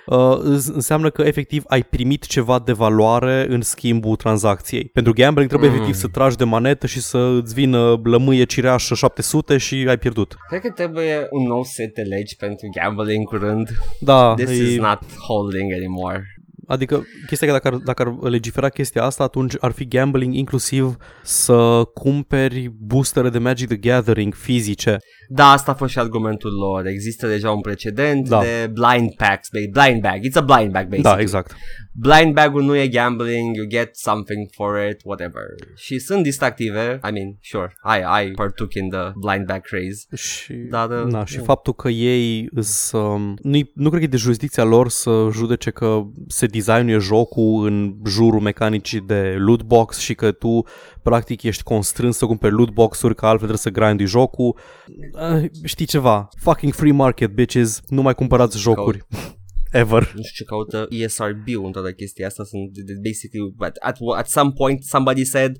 înseamnă 0.73 1.09
că 1.09 1.21
efectiv 1.21 1.63
ai 1.67 1.83
primit 1.83 2.25
ceva 2.25 2.59
de 2.59 2.71
valoare 2.71 3.45
în 3.49 3.61
schimbul 3.61 4.15
tranzacției. 4.15 4.83
Pentru 4.83 5.13
gambling 5.13 5.49
trebuie 5.49 5.69
mm. 5.69 5.75
efectiv 5.75 5.95
să 5.95 6.07
tragi 6.07 6.35
de 6.35 6.43
manetă 6.43 6.87
și 6.87 7.01
să 7.01 7.17
îți 7.17 7.53
vină 7.53 8.01
lămâie 8.03 8.43
cireașă 8.43 8.95
700 8.95 9.57
și 9.57 9.85
ai 9.89 9.97
pierdut. 9.97 10.35
Cred 10.47 10.61
că 10.61 10.69
trebuie 10.69 11.27
un 11.29 11.47
nou 11.47 11.63
set 11.63 11.93
de 11.93 12.01
legi 12.01 12.35
pentru 12.35 12.69
gambling 12.79 13.27
curând. 13.27 13.69
Da, 13.99 14.33
This 14.33 14.49
e... 14.49 14.63
is 14.63 14.77
not 14.77 14.99
holding 15.27 15.73
anymore. 15.73 16.38
Adică 16.69 17.03
chestia 17.27 17.47
că 17.47 17.53
dacă 17.53 17.67
ar, 17.67 17.73
dacă 17.75 18.01
ar 18.01 18.29
legifera 18.29 18.69
chestia 18.69 19.03
asta, 19.03 19.23
atunci 19.23 19.53
ar 19.59 19.71
fi 19.71 19.87
gambling 19.87 20.33
inclusiv 20.33 20.95
să 21.23 21.83
cumperi 21.93 22.71
boostere 22.79 23.29
de 23.29 23.37
Magic 23.37 23.67
the 23.67 23.77
Gathering 23.77 24.33
fizice. 24.33 24.97
Da, 25.29 25.51
asta 25.51 25.71
a 25.71 25.73
fost 25.73 25.91
și 25.91 25.99
argumentul 25.99 26.51
lor. 26.53 26.85
Există 26.85 27.27
deja 27.27 27.51
un 27.51 27.61
precedent 27.61 28.29
Da. 28.29 28.39
de 28.41 28.71
blind 28.73 29.13
packs, 29.15 29.47
ba- 29.51 29.81
blind 29.81 30.01
bag. 30.01 30.19
It's 30.19 30.33
a 30.37 30.41
blind 30.41 30.71
bag, 30.71 30.87
basically. 30.87 31.01
Da, 31.01 31.19
exact. 31.19 31.55
Blind 31.93 32.33
bag-ul 32.33 32.63
nu 32.63 32.75
e 32.75 32.87
gambling, 32.87 33.55
you 33.55 33.65
get 33.67 33.95
something 33.95 34.47
for 34.55 34.87
it, 34.89 34.97
whatever. 35.03 35.41
Și 35.75 35.99
sunt 35.99 36.23
distractive, 36.23 36.99
I 37.09 37.11
mean, 37.11 37.37
sure, 37.41 37.73
I, 37.83 38.25
I 38.27 38.31
partook 38.31 38.73
in 38.73 38.89
the 38.89 39.11
blind 39.15 39.45
bag 39.45 39.61
craze. 39.61 40.05
Și, 40.15 40.53
Dar, 40.53 40.89
uh, 40.89 41.11
na, 41.11 41.25
și 41.25 41.37
nu. 41.37 41.43
faptul 41.43 41.73
că 41.73 41.89
ei 41.89 42.47
îs, 42.51 42.91
um, 42.91 43.33
nu, 43.41 43.59
nu 43.73 43.89
cred 43.89 43.99
că 43.99 44.05
e 44.05 44.07
de 44.07 44.17
jurisdicția 44.17 44.63
lor 44.63 44.89
să 44.89 45.27
judece 45.31 45.69
că 45.71 46.01
se 46.27 46.45
designuie 46.63 46.97
jocul 46.97 47.65
în 47.65 47.95
jurul 48.05 48.39
mecanicii 48.39 48.99
de 48.99 49.35
loot 49.37 49.63
box 49.63 49.97
și 49.97 50.13
că 50.13 50.31
tu 50.31 50.63
practic 51.03 51.43
ești 51.43 51.63
constrâns 51.63 52.17
să 52.17 52.25
cumperi 52.25 52.53
loot 52.53 52.69
box-uri 52.69 53.15
că 53.15 53.25
altfel 53.25 53.47
trebuie 53.47 53.73
să 53.73 53.79
grindui 53.79 54.05
jocul. 54.05 54.57
Uh, 55.13 55.49
știi 55.63 55.85
ceva? 55.85 56.27
Fucking 56.37 56.73
free 56.73 56.91
market, 56.91 57.31
bitches. 57.31 57.81
Nu 57.87 58.01
mai 58.01 58.15
cumpărați 58.15 58.57
jocuri. 58.57 59.05
Ever. 59.71 60.01
nu 60.15 60.21
știu 60.23 60.43
ce 60.43 60.43
caută 60.43 60.87
ESRB-ul 60.89 61.65
în 61.65 61.71
toată 61.71 61.91
chestia 61.91 62.27
asta 62.27 62.43
sunt 62.43 62.69
de- 62.71 62.81
de- 62.85 62.99
basically 63.09 63.53
at, 63.57 63.75
at, 63.79 63.97
at 64.17 64.27
some 64.27 64.51
point 64.55 64.83
somebody 64.83 65.25
said 65.25 65.51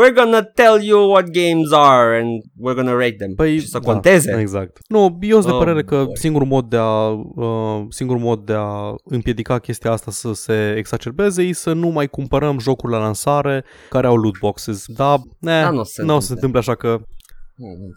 we're 0.00 0.14
gonna 0.14 0.42
tell 0.42 0.82
you 0.82 1.10
what 1.10 1.24
games 1.30 1.72
are 1.72 2.20
and 2.20 2.30
we're 2.64 2.74
gonna 2.74 2.92
rate 2.92 3.16
them 3.18 3.34
Păi, 3.34 3.58
și 3.58 3.68
să 3.68 3.78
da, 3.78 3.92
conteze 3.92 4.36
Exact. 4.40 4.78
Nu, 4.88 5.18
eu 5.20 5.40
sunt 5.40 5.44
de 5.46 5.50
Oh, 5.52 5.58
părere 5.58 5.82
că 5.84 6.02
boy. 6.04 6.16
singurul 6.16 6.46
mod 6.48 6.68
de 6.68 6.76
a 6.76 7.08
uh, 7.08 7.84
singurul 7.88 8.20
mod 8.22 8.44
de 8.44 8.52
a 8.56 8.94
împiedica 9.04 9.58
chestia 9.58 9.90
asta 9.90 10.10
să 10.10 10.32
se 10.32 10.74
exacerbeze 10.76 11.42
e 11.42 11.52
să 11.52 11.72
nu 11.72 11.88
mai 11.88 12.06
cumpărăm 12.08 12.58
jocuri 12.58 12.92
la 12.92 12.98
lansare 12.98 13.64
care 13.90 14.06
au 14.06 14.16
loot 14.16 14.38
boxes. 14.38 14.84
Da, 14.86 15.16
ne, 15.40 15.60
Da, 15.60 15.70
nu 15.70 15.78
o 15.80 15.84
să 15.84 15.92
se 15.94 16.02
nu 16.02 16.14
o 16.14 16.20
să 16.20 16.26
se 16.26 16.32
întâmple. 16.32 16.58
întâmple 16.58 16.58
așa 16.58 16.74
că 16.74 16.88
Oh, 16.88 17.00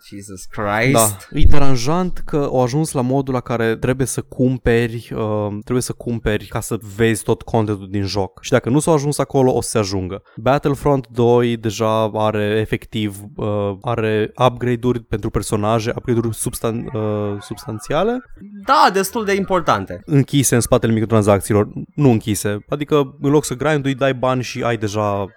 Jesus 0.09 0.45
Christ 0.45 0.91
da, 0.91 1.39
e 1.39 1.43
deranjant 1.43 2.17
că 2.25 2.37
au 2.37 2.63
ajuns 2.63 2.91
la 2.91 3.01
modul 3.01 3.33
la 3.33 3.39
care 3.39 3.75
trebuie 3.75 4.07
să 4.07 4.21
cumperi, 4.21 5.11
uh, 5.15 5.47
trebuie 5.63 5.81
să 5.81 5.93
cumperi 5.93 6.45
ca 6.45 6.59
să 6.59 6.77
vezi 6.95 7.23
tot 7.23 7.41
contentul 7.41 7.87
din 7.89 8.03
joc. 8.03 8.39
Și 8.41 8.51
dacă 8.51 8.69
nu 8.69 8.79
s-au 8.79 8.93
ajuns 8.93 9.17
acolo, 9.17 9.53
o 9.53 9.61
să 9.61 9.69
se 9.69 9.77
ajungă. 9.77 10.21
Battlefront 10.35 11.07
2 11.07 11.57
deja 11.57 12.03
are 12.03 12.57
efectiv 12.59 13.17
uh, 13.35 13.77
are 13.81 14.31
upgrade-uri 14.47 14.99
pentru 14.99 15.29
personaje, 15.29 15.91
upgrade-uri 15.95 16.37
substan- 16.37 16.93
uh, 16.93 17.41
substanțiale 17.41 18.23
Da, 18.65 18.89
destul 18.93 19.25
de 19.25 19.33
importante 19.33 20.01
închise 20.05 20.55
în 20.55 20.61
spatele 20.61 20.93
microtransacțiilor, 20.93 21.69
nu 21.95 22.09
închise. 22.09 22.65
Adică 22.69 23.17
în 23.21 23.29
loc 23.29 23.45
să 23.45 23.53
grindui, 23.55 23.95
dai 23.95 24.13
bani 24.13 24.43
și 24.43 24.63
ai 24.63 24.77
deja 24.77 25.27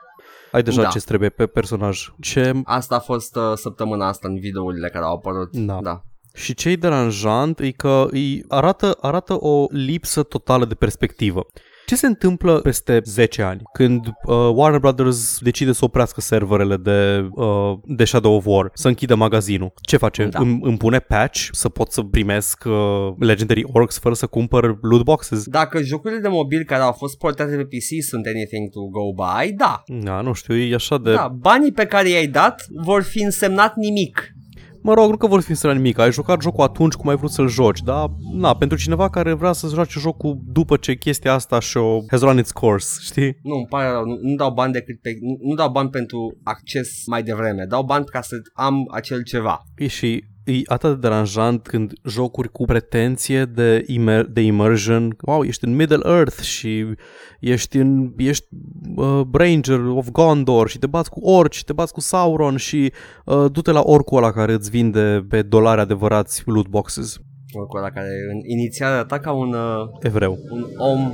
ai 0.53 0.63
deja 0.63 0.83
Da. 0.83 0.89
ce 0.89 0.99
trebuie 0.99 1.29
pe 1.29 1.47
personaj. 1.47 2.13
Ce 2.21 2.53
Asta 2.65 2.95
a 2.95 2.99
fost 2.99 3.37
uh, 3.37 3.43
săptămâna 3.55 4.09
asta 4.09 4.29
în 4.29 4.39
videourile 4.39 4.89
care 4.89 5.05
au 5.05 5.15
apărut 5.15 5.57
Da. 5.57 5.79
da. 5.83 6.03
Și 6.35 6.55
ce 6.55 6.69
e 6.69 6.77
deranjant 6.77 7.61
e 7.61 7.71
că 7.71 8.07
îi 8.11 8.45
arată, 8.49 8.97
arată 9.01 9.45
o 9.45 9.67
lipsă 9.71 10.23
totală 10.23 10.65
de 10.65 10.75
perspectivă. 10.75 11.47
Ce 11.91 11.97
se 11.97 12.07
întâmplă 12.07 12.61
peste 12.61 13.01
10 13.05 13.43
ani 13.43 13.63
când 13.73 14.07
uh, 14.07 14.35
Warner 14.55 14.81
Brothers 14.81 15.39
decide 15.41 15.73
să 15.73 15.85
oprească 15.85 16.21
serverele 16.21 16.77
de, 16.77 17.29
uh, 17.31 17.79
de 17.85 18.05
Shadow 18.05 18.35
of 18.35 18.45
War, 18.47 18.71
să 18.75 18.89
închidă 18.89 19.15
magazinul? 19.15 19.73
Ce 19.81 19.97
face? 19.97 20.25
Da. 20.25 20.39
Îmi, 20.41 20.61
îmi 20.63 20.77
pune 20.77 20.99
patch 20.99 21.49
să 21.53 21.69
pot 21.69 21.93
să 21.93 22.03
primesc 22.03 22.65
uh, 22.67 23.15
Legendary 23.19 23.65
Orcs 23.73 23.99
fără 23.99 24.15
să 24.15 24.27
cumpăr 24.27 24.79
loot 24.81 25.03
boxes? 25.03 25.45
Dacă 25.45 25.83
jocurile 25.83 26.21
de 26.21 26.29
mobil 26.29 26.65
care 26.65 26.83
au 26.83 26.93
fost 26.93 27.19
portate 27.19 27.57
pe 27.57 27.65
PC 27.65 28.05
sunt 28.09 28.27
anything 28.27 28.71
to 28.71 28.81
go 28.81 29.13
by, 29.13 29.53
da. 29.53 29.83
Da, 29.87 30.21
nu 30.21 30.33
știu, 30.33 30.57
e 30.57 30.75
așa 30.75 30.99
de... 30.99 31.13
Da, 31.13 31.35
banii 31.39 31.73
pe 31.73 31.87
care 31.87 32.09
i-ai 32.09 32.27
dat 32.27 32.67
vor 32.85 33.03
fi 33.03 33.23
însemnat 33.23 33.77
nimic. 33.77 34.35
Mă 34.83 34.95
rog, 34.95 35.11
nu 35.11 35.17
că 35.17 35.27
vor 35.27 35.41
fi 35.41 35.55
să 35.55 35.73
nimic, 35.73 35.99
ai 35.99 36.13
jucat 36.13 36.43
jocul 36.43 36.65
atunci 36.65 36.95
cum 36.95 37.09
ai 37.09 37.17
vrut 37.17 37.31
să-l 37.31 37.49
joci, 37.49 37.81
dar 37.81 38.09
na, 38.33 38.57
pentru 38.57 38.79
cineva 38.79 39.11
care 39.11 39.33
vrea 39.33 39.53
să 39.53 39.69
joace 39.69 39.99
jocul 39.99 40.39
după 40.47 40.77
ce 40.77 40.95
chestia 40.95 41.33
asta 41.33 41.61
și-o 41.61 42.01
has 42.09 42.21
run 42.21 42.39
its 42.39 42.51
course, 42.51 42.99
știi? 43.03 43.37
Nu, 43.43 43.55
îmi 43.55 43.67
pare 43.69 43.91
rău, 43.91 44.05
nu, 44.05 44.19
nu 44.23 44.35
dau 44.35 44.53
bani 44.53 44.73
decât 44.73 45.01
pe, 45.01 45.11
nu, 45.21 45.49
nu 45.49 45.55
dau 45.55 45.71
bani 45.71 45.91
pentru 45.91 46.39
acces 46.43 46.89
mai 47.07 47.23
devreme, 47.23 47.65
dau 47.69 47.83
bani 47.83 48.05
ca 48.05 48.21
să 48.21 48.37
am 48.55 48.75
acel 48.91 49.23
ceva. 49.23 49.63
E 49.77 49.87
și 49.87 50.25
e 50.51 50.63
atât 50.67 50.91
de 50.91 51.09
deranjant 51.09 51.67
când 51.67 51.93
jocuri 52.05 52.53
cu 52.53 52.65
pretenție 52.65 53.45
de, 53.45 53.85
immer- 53.85 54.27
de 54.31 54.41
immersion, 54.41 55.17
wow, 55.21 55.43
ești 55.43 55.65
în 55.65 55.77
Middle 55.77 56.01
Earth 56.05 56.41
și 56.41 56.85
ești 57.41 57.77
în 57.77 58.13
ești 58.17 58.47
uh, 58.97 59.21
Ranger 59.33 59.81
of 59.81 60.11
Gondor 60.11 60.69
și 60.69 60.79
te 60.79 60.87
bați 60.87 61.11
cu 61.11 61.21
orci, 61.21 61.55
și 61.55 61.65
te 61.65 61.73
bați 61.73 61.93
cu 61.93 62.01
Sauron 62.01 62.57
și 62.57 62.93
uh, 63.25 63.45
du-te 63.53 63.71
la 63.71 63.81
orcul 63.85 64.17
ăla 64.17 64.33
care 64.33 64.53
îți 64.53 64.71
vinde 64.71 65.27
pe 65.29 65.43
dolari 65.43 65.81
adevărați 65.81 66.43
loot 66.47 66.69
boxes. 66.69 67.17
Oricum 67.53 67.79
ăla 67.79 67.91
care 67.91 68.09
în, 68.33 68.41
inițial 68.59 68.93
arăta 68.93 69.19
ca 69.19 69.33
un, 69.33 69.53
uh, 69.53 69.89
Evreu. 70.01 70.39
un 70.51 70.67
om. 70.77 71.13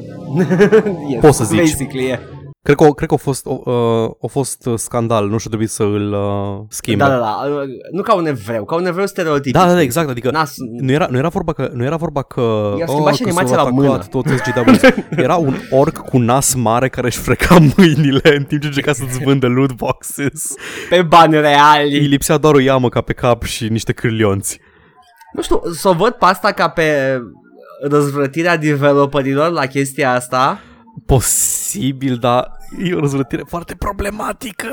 yes, 1.11 1.21
Poți 1.21 1.37
să 1.37 1.45
zici. 1.45 1.59
Basically, 1.59 2.07
yeah. 2.07 2.21
Cred 2.67 2.79
că, 2.79 2.93
cred 2.93 3.09
că 3.09 3.15
a 3.15 3.19
fost, 3.19 3.47
uh, 3.47 4.11
a 4.23 4.27
fost 4.27 4.69
scandal, 4.75 5.29
nu 5.29 5.37
știu, 5.37 5.49
trebuie 5.49 5.69
să 5.69 5.83
îl 5.83 6.13
uh, 6.13 6.65
schimbe. 6.69 7.05
Da, 7.05 7.09
da, 7.09 7.17
da, 7.17 7.43
uh, 7.51 7.69
nu 7.93 8.03
ca 8.03 8.15
un 8.15 8.27
evreu, 8.27 8.65
ca 8.65 8.75
un 8.75 8.87
evreu 8.87 9.07
stereotipic. 9.07 9.53
Da, 9.53 9.67
da, 9.67 9.73
da, 9.73 9.81
exact, 9.81 10.09
adică 10.09 10.31
Nas, 10.31 10.55
nu 10.81 10.93
era, 10.93 11.07
nu 11.11 11.17
era 11.17 11.29
vorba 11.29 11.53
că 11.53 11.71
nu 11.73 11.85
era 11.85 11.97
vorba 11.97 12.23
că 12.23 12.75
I-a 12.79 12.87
schimbat 12.87 13.15
și 13.15 13.23
că 13.23 13.29
animația 13.29 13.57
s-au 13.57 13.65
la 13.65 13.83
atacat 13.83 13.87
mână. 13.87 14.05
Toți 14.11 14.37
SGW. 14.37 14.91
Era 15.25 15.35
un 15.35 15.57
orc 15.71 15.97
cu 15.99 16.19
nas 16.19 16.55
mare 16.55 16.89
care 16.89 17.07
își 17.07 17.19
freca 17.19 17.57
mâinile 17.77 18.37
în 18.37 18.45
timp 18.45 18.61
ce 18.61 18.67
încerca 18.67 18.93
să-ți 18.93 19.19
vândă 19.19 19.47
loot 19.47 19.73
boxes. 19.73 20.55
pe 20.89 21.03
bani 21.03 21.35
Îi 21.35 21.41
reali. 21.41 21.99
lipsea 21.99 22.37
doar 22.37 22.55
o 22.55 22.61
iamă 22.61 22.89
ca 22.89 23.01
pe 23.01 23.13
cap 23.13 23.43
și 23.43 23.69
niște 23.69 23.93
cârlionți. 23.93 24.61
Nu 25.33 25.43
știu, 25.43 25.61
să 25.73 25.89
o 25.89 25.93
văd 25.93 26.13
pe 26.13 26.25
asta 26.25 26.53
ca 26.53 26.69
pe 26.69 27.19
răzvrătirea 27.89 28.57
developerilor 28.57 29.51
la 29.51 29.67
chestia 29.67 30.13
asta. 30.13 30.61
Posibil, 31.07 32.17
dar 32.17 32.51
e 32.85 32.95
o 32.95 33.01
răzvrătire 33.01 33.43
foarte 33.47 33.75
problematică. 33.75 34.69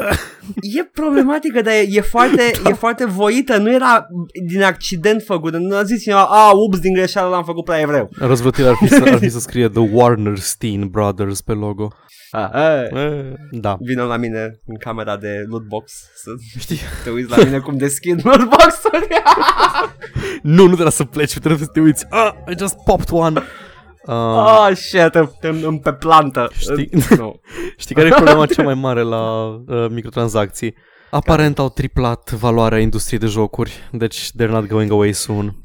E 0.62 0.84
problematică, 0.94 1.62
dar 1.62 1.74
e, 1.74 1.86
e, 1.90 2.02
foarte, 2.02 2.52
da. 2.64 2.70
e 2.70 2.74
foarte 2.74 3.06
voită, 3.06 3.58
nu 3.58 3.74
era 3.74 4.06
din 4.48 4.64
accident 4.64 5.22
făcută, 5.22 5.58
nu 5.58 5.76
a 5.76 5.84
zis 5.84 6.02
cineva, 6.02 6.24
a, 6.24 6.52
ups, 6.52 6.80
din 6.80 6.94
greșeală 6.94 7.30
l-am 7.30 7.44
făcut 7.44 7.64
prea 7.66 7.80
evreu. 7.80 8.10
Răzvrătirea 8.18 8.70
ar 8.70 8.76
fi, 8.76 8.88
să, 8.88 9.04
ar 9.06 9.18
fi 9.18 9.30
să 9.30 9.40
scrie 9.40 9.68
The 9.70 9.90
Warnerstein 9.92 10.88
Brothers 10.88 11.42
pe 11.42 11.52
logo. 11.52 11.88
A, 12.32 12.48
a, 12.48 12.82
E, 12.82 13.34
da. 13.52 13.78
vină 13.80 14.04
la 14.04 14.18
mine 14.18 14.60
în 14.66 14.78
camera 14.78 15.18
de 15.18 15.44
lootbox 15.50 15.92
să 16.16 16.32
Știi? 16.60 16.80
te 17.04 17.10
uiți 17.10 17.30
la 17.30 17.44
mine 17.44 17.60
cum 17.60 17.78
deschid 17.78 18.20
lootbox-uri. 18.26 19.08
Nu, 20.42 20.62
nu 20.64 20.72
trebuie 20.72 20.92
să 20.92 21.04
pleci, 21.04 21.32
trebuie 21.40 21.58
să 21.58 21.66
te 21.74 21.80
uiți. 21.80 22.06
Ah, 22.10 22.32
I 22.52 22.54
just 22.60 22.76
popped 22.86 23.08
one. 23.12 23.42
Uh, 24.08 24.14
oh, 24.16 24.70
shit, 24.74 25.16
îmi- 25.16 25.32
îmi 25.42 25.64
îmi 25.64 25.80
pe 25.80 25.94
plantă. 25.94 26.50
Știi? 26.58 26.90
Nu. 27.18 27.40
Știi 27.78 27.96
care 27.96 28.08
e 28.08 28.12
problema 28.12 28.46
cea 28.46 28.64
mai 28.64 28.74
mare 28.74 29.02
la 29.02 29.44
uh, 29.68 29.86
microtransacții? 29.90 30.76
Aparent 31.12 31.60
au 31.60 31.70
triplat 31.70 32.32
valoarea 32.32 32.80
industriei 32.80 33.20
de 33.20 33.26
jocuri, 33.26 33.72
deci 33.92 34.30
they're 34.32 34.50
not 34.50 34.68
going 34.68 34.92
away 34.92 35.12
soon. 35.14 35.56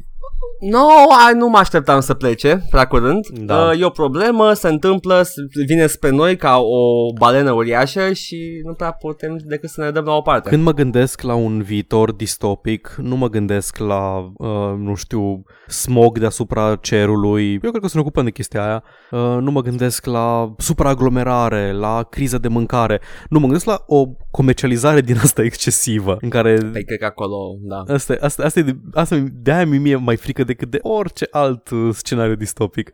No, 0.61 0.87
ai, 1.27 1.35
nu 1.35 1.49
mă 1.49 1.59
așteptam 1.59 2.01
să 2.01 2.15
plece 2.15 2.67
prea 2.71 2.87
curând. 2.87 3.27
Da. 3.27 3.57
Uh, 3.73 3.81
e 3.81 3.85
o 3.85 3.89
problemă, 3.91 4.53
se 4.53 4.69
întâmplă, 4.69 5.23
s- 5.23 5.33
vine 5.67 5.87
spre 5.87 6.11
noi 6.11 6.37
ca 6.37 6.57
o 6.59 7.13
balenă 7.19 7.53
uriașă 7.53 8.13
și 8.13 8.37
nu 8.65 8.73
prea 8.75 8.93
putem 8.93 9.37
decât 9.45 9.71
să 9.71 9.81
ne 9.81 9.91
dăm 9.91 10.05
la 10.05 10.13
o 10.15 10.21
parte. 10.21 10.49
Când 10.49 10.63
mă 10.63 10.73
gândesc 10.73 11.21
la 11.23 11.35
un 11.35 11.63
viitor 11.63 12.13
distopic, 12.13 12.95
nu 13.03 13.17
mă 13.17 13.29
gândesc 13.29 13.77
la, 13.79 14.19
uh, 14.37 14.75
nu 14.79 14.95
știu, 14.95 15.43
smog 15.69 16.19
deasupra 16.19 16.77
cerului. 16.81 17.51
Eu 17.53 17.71
cred 17.71 17.83
că 17.83 17.87
să 17.89 17.93
ne 17.97 18.01
ocupăm 18.01 18.25
de 18.25 18.31
chestia 18.31 18.65
aia. 18.65 18.83
Uh, 19.11 19.37
nu 19.41 19.51
mă 19.51 19.61
gândesc 19.63 20.07
la 20.07 20.55
supraaglomerare, 20.59 21.73
la 21.73 22.07
criză 22.11 22.39
de 22.39 22.49
mâncare. 22.49 23.01
Nu 23.29 23.39
mă 23.39 23.45
gândesc 23.45 23.65
la 23.65 23.83
o 23.87 24.05
comercializare 24.31 25.01
din 25.01 25.17
asta 25.17 25.43
excesivă, 25.43 26.17
în 26.21 26.29
care 26.29 26.55
Păi 26.73 26.85
cred 26.85 26.99
că 26.99 27.05
acolo, 27.05 27.37
da. 27.61 27.95
Asta, 27.95 28.15
asta, 28.21 28.43
asta, 28.45 28.59
e 28.59 28.63
de, 28.63 28.77
asta 28.93 29.25
de-aia 29.33 29.67
mi 29.67 29.79
mie 29.79 29.97
mai 29.97 30.17
frică 30.17 30.45
decât 30.49 30.71
de 30.71 30.79
orice 30.83 31.27
alt 31.31 31.71
uh, 31.71 31.95
scenariu 31.95 32.35
distopic. 32.35 32.91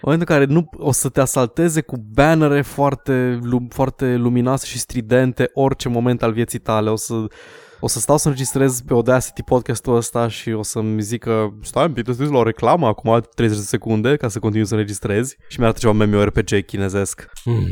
În 0.00 0.04
momentul 0.10 0.26
în 0.28 0.38
care 0.38 0.52
nu 0.52 0.68
o 0.76 0.92
să 0.92 1.08
te 1.08 1.20
asalteze 1.20 1.80
cu 1.80 1.96
bannere 1.96 2.62
foarte, 2.62 3.38
lum, 3.42 3.68
foarte 3.68 4.16
luminoase 4.16 4.66
și 4.66 4.78
stridente 4.78 5.50
orice 5.54 5.88
moment 5.88 6.22
al 6.22 6.32
vieții 6.32 6.58
tale, 6.58 6.90
o 6.90 6.96
să, 6.96 7.14
o 7.80 7.88
să 7.88 7.98
stau 7.98 8.16
să 8.16 8.28
înregistrez 8.28 8.80
pe 8.80 8.92
Audacity 8.92 9.42
podcastul 9.42 9.96
ăsta 9.96 10.28
și 10.28 10.50
o 10.50 10.62
să-mi 10.62 11.02
zică 11.02 11.58
stai 11.62 11.86
un 11.86 11.92
pic, 11.92 12.04
tu 12.04 12.22
la 12.22 12.38
o 12.38 12.42
reclamă 12.42 12.86
acum 12.86 13.20
30 13.34 13.58
de 13.58 13.64
secunde 13.64 14.16
ca 14.16 14.28
să 14.28 14.38
continui 14.38 14.66
să 14.66 14.74
înregistrezi 14.74 15.36
și 15.48 15.58
mi-arată 15.58 15.78
ceva 15.80 16.04
MMORPG 16.04 16.64
chinezesc. 16.66 17.26
Hmm. 17.42 17.66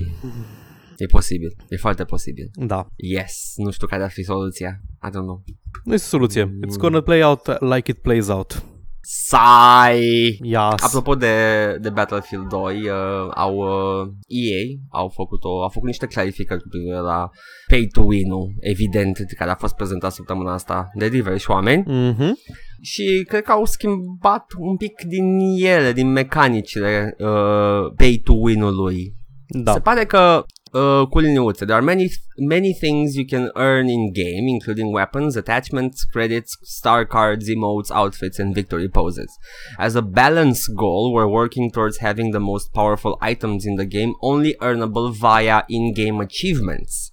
E 0.96 1.06
posibil, 1.06 1.56
e 1.68 1.76
foarte 1.76 2.04
posibil. 2.04 2.50
Da, 2.52 2.86
Yes, 2.96 3.52
nu 3.56 3.70
știu 3.70 3.86
care 3.86 4.02
ar 4.02 4.10
fi 4.10 4.22
soluția. 4.22 4.80
I 5.06 5.08
don't 5.08 5.26
know. 5.26 5.42
nu 5.84 5.94
este 5.94 6.06
soluție. 6.06 6.58
It's 6.66 6.78
gonna 6.78 7.00
play 7.00 7.22
out 7.22 7.60
like 7.60 7.90
it 7.90 7.98
plays 7.98 8.28
out. 8.28 8.64
Sai! 9.08 10.00
Yes. 10.42 10.82
Apropo 10.82 11.14
de, 11.14 11.34
de 11.80 11.90
Battlefield 11.90 12.48
2, 12.48 12.74
uh, 12.80 13.30
au 13.34 13.54
uh, 13.56 14.08
EA 14.26 14.64
au 15.00 15.08
făcut 15.08 15.44
o, 15.44 15.62
au 15.62 15.68
făcut 15.68 15.86
niște 15.88 16.06
clarificări 16.06 16.60
cu 16.60 16.68
privire 16.68 16.98
la 16.98 17.30
pay 17.68 17.88
to 17.92 18.00
win-ul, 18.00 18.54
evident, 18.60 19.16
care 19.38 19.50
a 19.50 19.54
fost 19.54 19.74
prezentat 19.74 20.12
săptămâna 20.12 20.52
asta 20.52 20.88
de 20.94 21.08
diversi 21.08 21.50
oameni 21.50 21.82
Mhm. 21.86 22.38
și 22.80 23.24
cred 23.28 23.42
că 23.42 23.52
au 23.52 23.64
schimbat 23.64 24.44
un 24.58 24.76
pic 24.76 25.02
din 25.02 25.38
ele, 25.64 25.92
din 25.92 26.08
mecanicile 26.12 27.14
uh, 27.18 27.92
pay 27.96 28.20
to 28.24 28.32
win-ului. 28.32 29.14
Da. 29.48 29.72
Se 29.72 29.80
pare 29.80 30.04
că 30.04 30.44
uh, 30.72 31.06
cu 31.10 31.18
liniuțe, 31.18 31.64
there 31.64 31.76
are 31.76 31.84
many 31.84 32.08
many 32.36 32.72
things 32.74 33.14
you 33.14 33.24
can 33.24 33.50
earn 33.54 33.88
in 33.88 34.12
game, 34.12 34.46
including 34.48 34.92
weapons, 34.92 35.36
attachments, 35.36 36.04
credits, 36.04 36.56
star 36.62 37.04
cards, 37.04 37.48
emotes, 37.48 37.90
outfits, 37.90 38.38
and 38.38 38.54
victory 38.54 38.88
poses. 38.88 39.30
As 39.78 39.94
a 39.94 40.02
balance 40.02 40.66
goal, 40.66 41.12
we're 41.12 41.36
working 41.40 41.70
towards 41.70 41.98
having 41.98 42.30
the 42.30 42.40
most 42.40 42.72
powerful 42.72 43.16
items 43.20 43.64
in 43.64 43.76
the 43.76 43.86
game 43.86 44.14
only 44.22 44.54
earnable 44.60 45.14
via 45.14 45.62
in-game 45.68 46.20
achievements. 46.20 47.12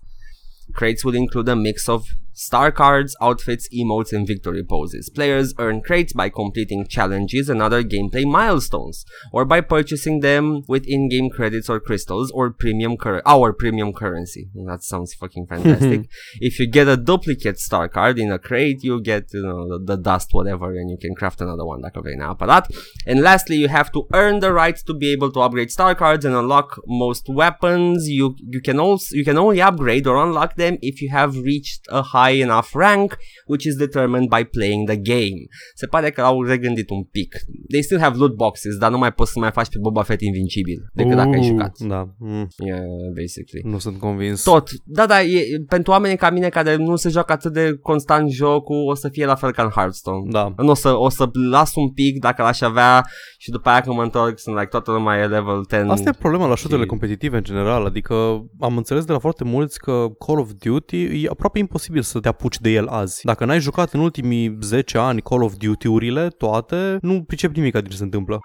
Crates 0.73 1.05
will 1.05 1.15
include 1.15 1.49
a 1.49 1.55
mix 1.55 1.87
of 1.87 2.05
star 2.33 2.71
cards, 2.71 3.15
outfits, 3.21 3.67
emotes, 3.73 4.13
and 4.13 4.27
victory 4.27 4.63
poses. 4.63 5.09
Players 5.09 5.53
earn 5.59 5.81
crates 5.81 6.13
by 6.13 6.29
completing 6.29 6.85
challenges 6.87 7.49
and 7.49 7.61
other 7.61 7.83
gameplay 7.83 8.25
milestones, 8.25 9.05
or 9.31 9.45
by 9.45 9.61
purchasing 9.61 10.19
them 10.21 10.63
with 10.67 10.85
in-game 10.87 11.29
credits 11.29 11.69
or 11.69 11.79
crystals 11.79 12.31
or 12.31 12.51
premium 12.51 12.97
cur- 12.97 13.21
our 13.25 13.53
premium 13.53 13.93
currency. 13.93 14.49
That 14.65 14.83
sounds 14.83 15.13
fucking 15.13 15.47
fantastic. 15.47 16.09
if 16.39 16.59
you 16.59 16.67
get 16.67 16.87
a 16.87 16.97
duplicate 16.97 17.59
star 17.59 17.87
card 17.87 18.19
in 18.19 18.31
a 18.31 18.39
crate, 18.39 18.83
you 18.83 19.01
get 19.01 19.25
you 19.33 19.41
know 19.41 19.67
the, 19.67 19.95
the 19.95 20.01
dust 20.01 20.29
whatever, 20.31 20.73
and 20.73 20.89
you 20.89 20.97
can 20.97 21.15
craft 21.15 21.41
another 21.41 21.65
one 21.65 21.81
dacă 21.81 21.99
vrei 21.99 22.15
neapărat. 22.15 22.67
And 23.05 23.21
lastly, 23.21 23.57
you 23.57 23.67
have 23.67 23.89
to 23.91 24.07
earn 24.13 24.39
the 24.39 24.51
right 24.51 24.77
to 24.85 24.93
be 24.93 25.11
able 25.11 25.31
to 25.31 25.39
upgrade 25.39 25.69
star 25.69 25.95
cards 25.95 26.25
and 26.25 26.35
unlock 26.35 26.79
most 26.85 27.27
weapons. 27.27 28.07
You 28.07 28.35
you 28.49 28.61
can 28.61 28.79
also 28.79 29.15
you 29.15 29.23
can 29.23 29.37
only 29.37 29.61
upgrade 29.61 30.05
or 30.07 30.17
unlock 30.25 30.55
them 30.55 30.77
if 30.79 31.01
you 31.01 31.09
have 31.11 31.31
reached 31.37 31.81
a 31.89 32.01
high 32.01 32.22
enough 32.31 32.67
rank, 32.73 33.17
which 33.47 33.65
is 33.65 33.75
determined 33.75 34.27
by 34.35 34.43
playing 34.43 34.87
the 34.89 34.97
game. 34.97 35.37
Se 35.75 35.85
pare 35.87 36.09
că 36.11 36.21
au 36.21 36.43
regândit 36.43 36.89
un 36.89 37.03
pic. 37.03 37.35
They 37.69 37.81
still 37.81 37.99
have 37.99 38.17
loot 38.17 38.35
boxes, 38.35 38.75
dar 38.75 38.91
nu 38.91 38.97
mai 38.97 39.13
poți 39.13 39.31
să 39.31 39.39
mai 39.39 39.51
faci 39.51 39.67
pe 39.69 39.77
Boba 39.81 40.03
Fett 40.03 40.21
invincibil 40.21 40.89
decât 40.93 41.15
dacă 41.15 41.29
ai 41.29 41.39
Uh, 41.39 41.45
jucat. 41.45 41.77
Da. 41.79 42.07
Mm, 42.19 42.47
Yeah, 42.65 42.81
basically. 43.21 43.61
nu 43.71 43.77
sunt 43.77 43.99
convins. 43.99 44.43
Tot. 44.43 44.69
Da, 44.85 45.05
da, 45.05 45.21
e, 45.23 45.43
pentru 45.67 45.91
oamenii 45.91 46.17
ca 46.17 46.29
mine 46.29 46.49
care 46.49 46.75
nu 46.75 46.95
se 46.95 47.09
joacă 47.09 47.31
atât 47.31 47.53
de 47.53 47.77
constant 47.81 48.29
jocul, 48.29 48.89
o 48.89 48.95
să 48.95 49.09
fie 49.09 49.25
la 49.25 49.35
fel 49.35 49.51
ca 49.51 49.63
în 49.63 49.69
Hearthstone. 49.69 50.31
Da. 50.31 50.53
Nu 50.57 50.69
o 50.69 50.73
să, 50.73 50.95
o 50.97 51.09
să 51.09 51.29
las 51.49 51.71
un 51.75 51.91
pic 51.91 52.19
dacă 52.19 52.41
l-aș 52.41 52.61
avea 52.61 53.03
și 53.37 53.49
după 53.49 53.69
aia 53.69 53.81
când 53.81 53.95
mă 53.95 54.03
întorc 54.03 54.39
sunt 54.39 54.55
like 54.55 54.67
toată 54.67 54.91
lumea 54.91 55.17
e 55.19 55.27
level 55.27 55.63
10. 55.69 55.85
Asta 55.89 56.09
e 56.09 56.17
problema 56.19 56.47
la 56.47 56.55
șuturile 56.55 56.81
și- 56.83 56.89
competitive 56.89 57.37
în 57.37 57.43
general, 57.43 57.85
adică 57.85 58.13
am 58.59 58.77
înțeles 58.77 59.05
de 59.05 59.11
la 59.11 59.19
foarte 59.19 59.43
mulți 59.43 59.79
că 59.79 60.07
Call 60.25 60.39
of 60.39 60.49
Duty 60.63 61.03
e 61.23 61.27
aproape 61.29 61.59
imposibil 61.59 62.01
să 62.01 62.12
te 62.19 62.27
apuci 62.27 62.59
de 62.59 62.69
el 62.69 62.87
azi. 62.87 63.19
Dacă 63.25 63.45
n-ai 63.45 63.59
jucat 63.59 63.91
în 63.93 63.99
ultimii 63.99 64.57
10 64.61 64.97
ani 64.97 65.21
Call 65.21 65.43
of 65.43 65.53
Duty-urile 65.53 66.27
toate, 66.27 66.97
nu 67.01 67.23
pricep 67.23 67.55
nimic 67.55 67.73
din 67.73 67.89
ce 67.89 67.97
se 67.97 68.03
întâmplă. 68.03 68.39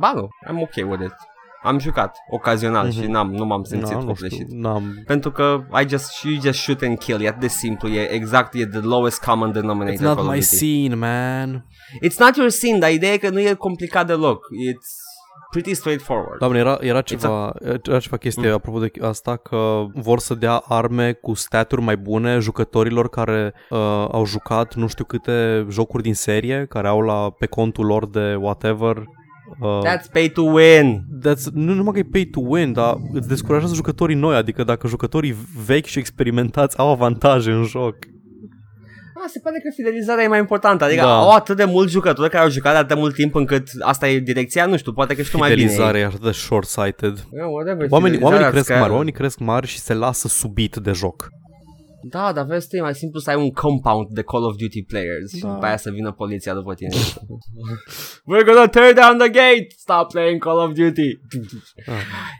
Ba 0.00 0.12
nu, 0.14 0.28
I'm 0.48 0.60
ok 0.62 0.90
with 0.90 1.02
it. 1.04 1.14
Am 1.62 1.78
jucat 1.78 2.16
ocazional 2.30 2.90
și 2.90 3.00
n-am, 3.06 3.30
nu 3.32 3.44
m-am 3.44 3.62
simțit 3.62 3.86
Mhm. 3.86 3.94
Na, 3.96 4.00
nu 4.00 4.06
copleșit. 4.06 4.46
știu, 4.46 4.58
n-am... 4.60 5.02
Pentru 5.06 5.30
că 5.30 5.66
I 5.84 5.88
just, 5.88 6.22
you 6.24 6.40
just 6.40 6.58
shoot 6.60 6.82
and 6.82 6.98
kill, 6.98 7.22
e 7.22 7.28
atât 7.28 7.40
de 7.40 7.48
simplu, 7.48 7.88
e 7.88 8.10
exact, 8.12 8.54
e 8.54 8.66
the 8.66 8.78
lowest 8.80 9.22
common 9.24 9.52
denominator 9.52 9.94
It's 9.94 10.00
not 10.02 10.14
Call 10.16 10.26
of 10.26 10.32
my 10.32 10.38
Duty. 10.40 10.54
scene, 10.56 10.94
man. 10.94 11.66
It's 12.08 12.16
not 12.18 12.36
your 12.36 12.48
scene, 12.50 12.78
dar 12.78 12.90
ideea 12.90 13.12
e 13.12 13.16
că 13.16 13.30
nu 13.30 13.40
e 13.40 13.54
complicat 13.54 14.06
deloc. 14.06 14.44
It's 14.72 14.88
pretty 15.50 15.74
straightforward. 15.74 16.38
Doamne, 16.38 16.58
era, 16.58 16.78
era, 16.80 17.00
ceva, 17.00 17.54
era 17.82 17.98
ceva 17.98 18.16
chestie 18.16 18.50
apropo 18.50 18.78
de 18.78 18.90
asta 19.00 19.36
că 19.36 19.84
vor 19.94 20.18
să 20.18 20.34
dea 20.34 20.56
arme 20.56 21.12
cu 21.12 21.34
staturi 21.34 21.80
mai 21.80 21.96
bune 21.96 22.38
jucătorilor 22.38 23.08
care 23.08 23.54
uh, 23.70 23.78
au 24.10 24.24
jucat 24.26 24.74
nu 24.74 24.86
știu 24.86 25.04
câte 25.04 25.66
jocuri 25.70 26.02
din 26.02 26.14
serie, 26.14 26.66
care 26.68 26.88
au 26.88 27.00
la 27.00 27.30
pe 27.38 27.46
contul 27.46 27.86
lor 27.86 28.08
de 28.08 28.34
whatever. 28.34 28.96
Uh, 29.60 29.80
That's 29.84 30.12
pay 30.12 30.28
to 30.28 30.42
win. 30.42 31.04
That's, 31.28 31.44
nu 31.52 31.74
numai 31.74 31.92
că 31.92 31.98
e 31.98 32.08
pay 32.12 32.24
to 32.24 32.40
win, 32.40 32.72
dar 32.72 32.96
îți 33.12 33.28
descurajează 33.28 33.74
jucătorii 33.74 34.16
noi, 34.16 34.36
adică 34.36 34.64
dacă 34.64 34.86
jucătorii 34.86 35.36
vechi 35.66 35.86
și 35.86 35.98
experimentați 35.98 36.78
au 36.78 36.90
avantaje 36.90 37.50
în 37.50 37.64
joc. 37.64 37.96
Ah, 39.24 39.28
se 39.32 39.40
pare 39.42 39.56
că 39.64 39.70
fidelizarea 39.74 40.24
e 40.24 40.28
mai 40.28 40.38
importantă. 40.38 40.84
Adică 40.84 41.00
Da. 41.02 41.16
au 41.18 41.30
atât 41.30 41.56
de 41.56 41.64
mulți 41.64 41.92
jucători 41.92 42.30
care 42.30 42.42
au 42.44 42.50
jucat 42.50 42.72
de 42.72 42.78
atât 42.78 42.88
de 42.88 43.00
mult 43.00 43.14
timp 43.14 43.34
încât 43.34 43.68
asta 43.80 44.08
e 44.08 44.18
direcția, 44.18 44.66
nu 44.66 44.76
știu, 44.76 44.92
poate 44.92 45.14
că 45.16 45.22
știu 45.22 45.38
mai 45.38 45.48
bine. 45.54 45.60
Fidelizarea 45.60 46.00
e 46.00 46.04
atât 46.04 46.20
de 46.22 46.30
short-sighted. 46.30 47.14
Yeah, 47.32 47.48
whatever, 47.50 47.86
Oamenii, 47.90 48.16
fidelizarea 48.16 48.24
oamenii 48.24 48.50
cresc 48.50 48.68
îți 48.68 48.72
mari, 48.78 48.86
ca- 48.88 48.92
oamenii 48.92 49.12
cresc 49.12 49.38
mari 49.38 49.66
și 49.66 49.78
se 49.78 49.94
lasă 49.94 50.28
subit 50.28 50.76
de 50.76 50.92
joc. 50.92 51.28
Da, 52.10 52.32
dar 52.32 52.44
vezi 52.44 52.68
tu, 52.68 52.76
e 52.76 52.80
mai 52.80 52.94
simplu 52.94 53.20
să 53.20 53.30
ai 53.30 53.36
un 53.36 53.50
compound 53.50 54.06
de 54.10 54.22
Call 54.22 54.44
of 54.44 54.54
Duty 54.56 54.82
players 54.82 55.32
și 55.34 55.40
Da. 55.42 55.52
după 55.52 55.64
aia 55.66 55.76
să 55.76 55.90
vină 55.90 56.12
poliția 56.12 56.54
după 56.54 56.74
tine. 56.74 56.90
We're 58.30 58.44
gonna 58.46 58.66
tear 58.68 58.92
down 58.92 59.18
the 59.18 59.28
gate! 59.28 59.66
Stop 59.78 60.06
playing 60.12 60.42
Call 60.44 60.58
of 60.58 60.72
Duty! 60.72 61.10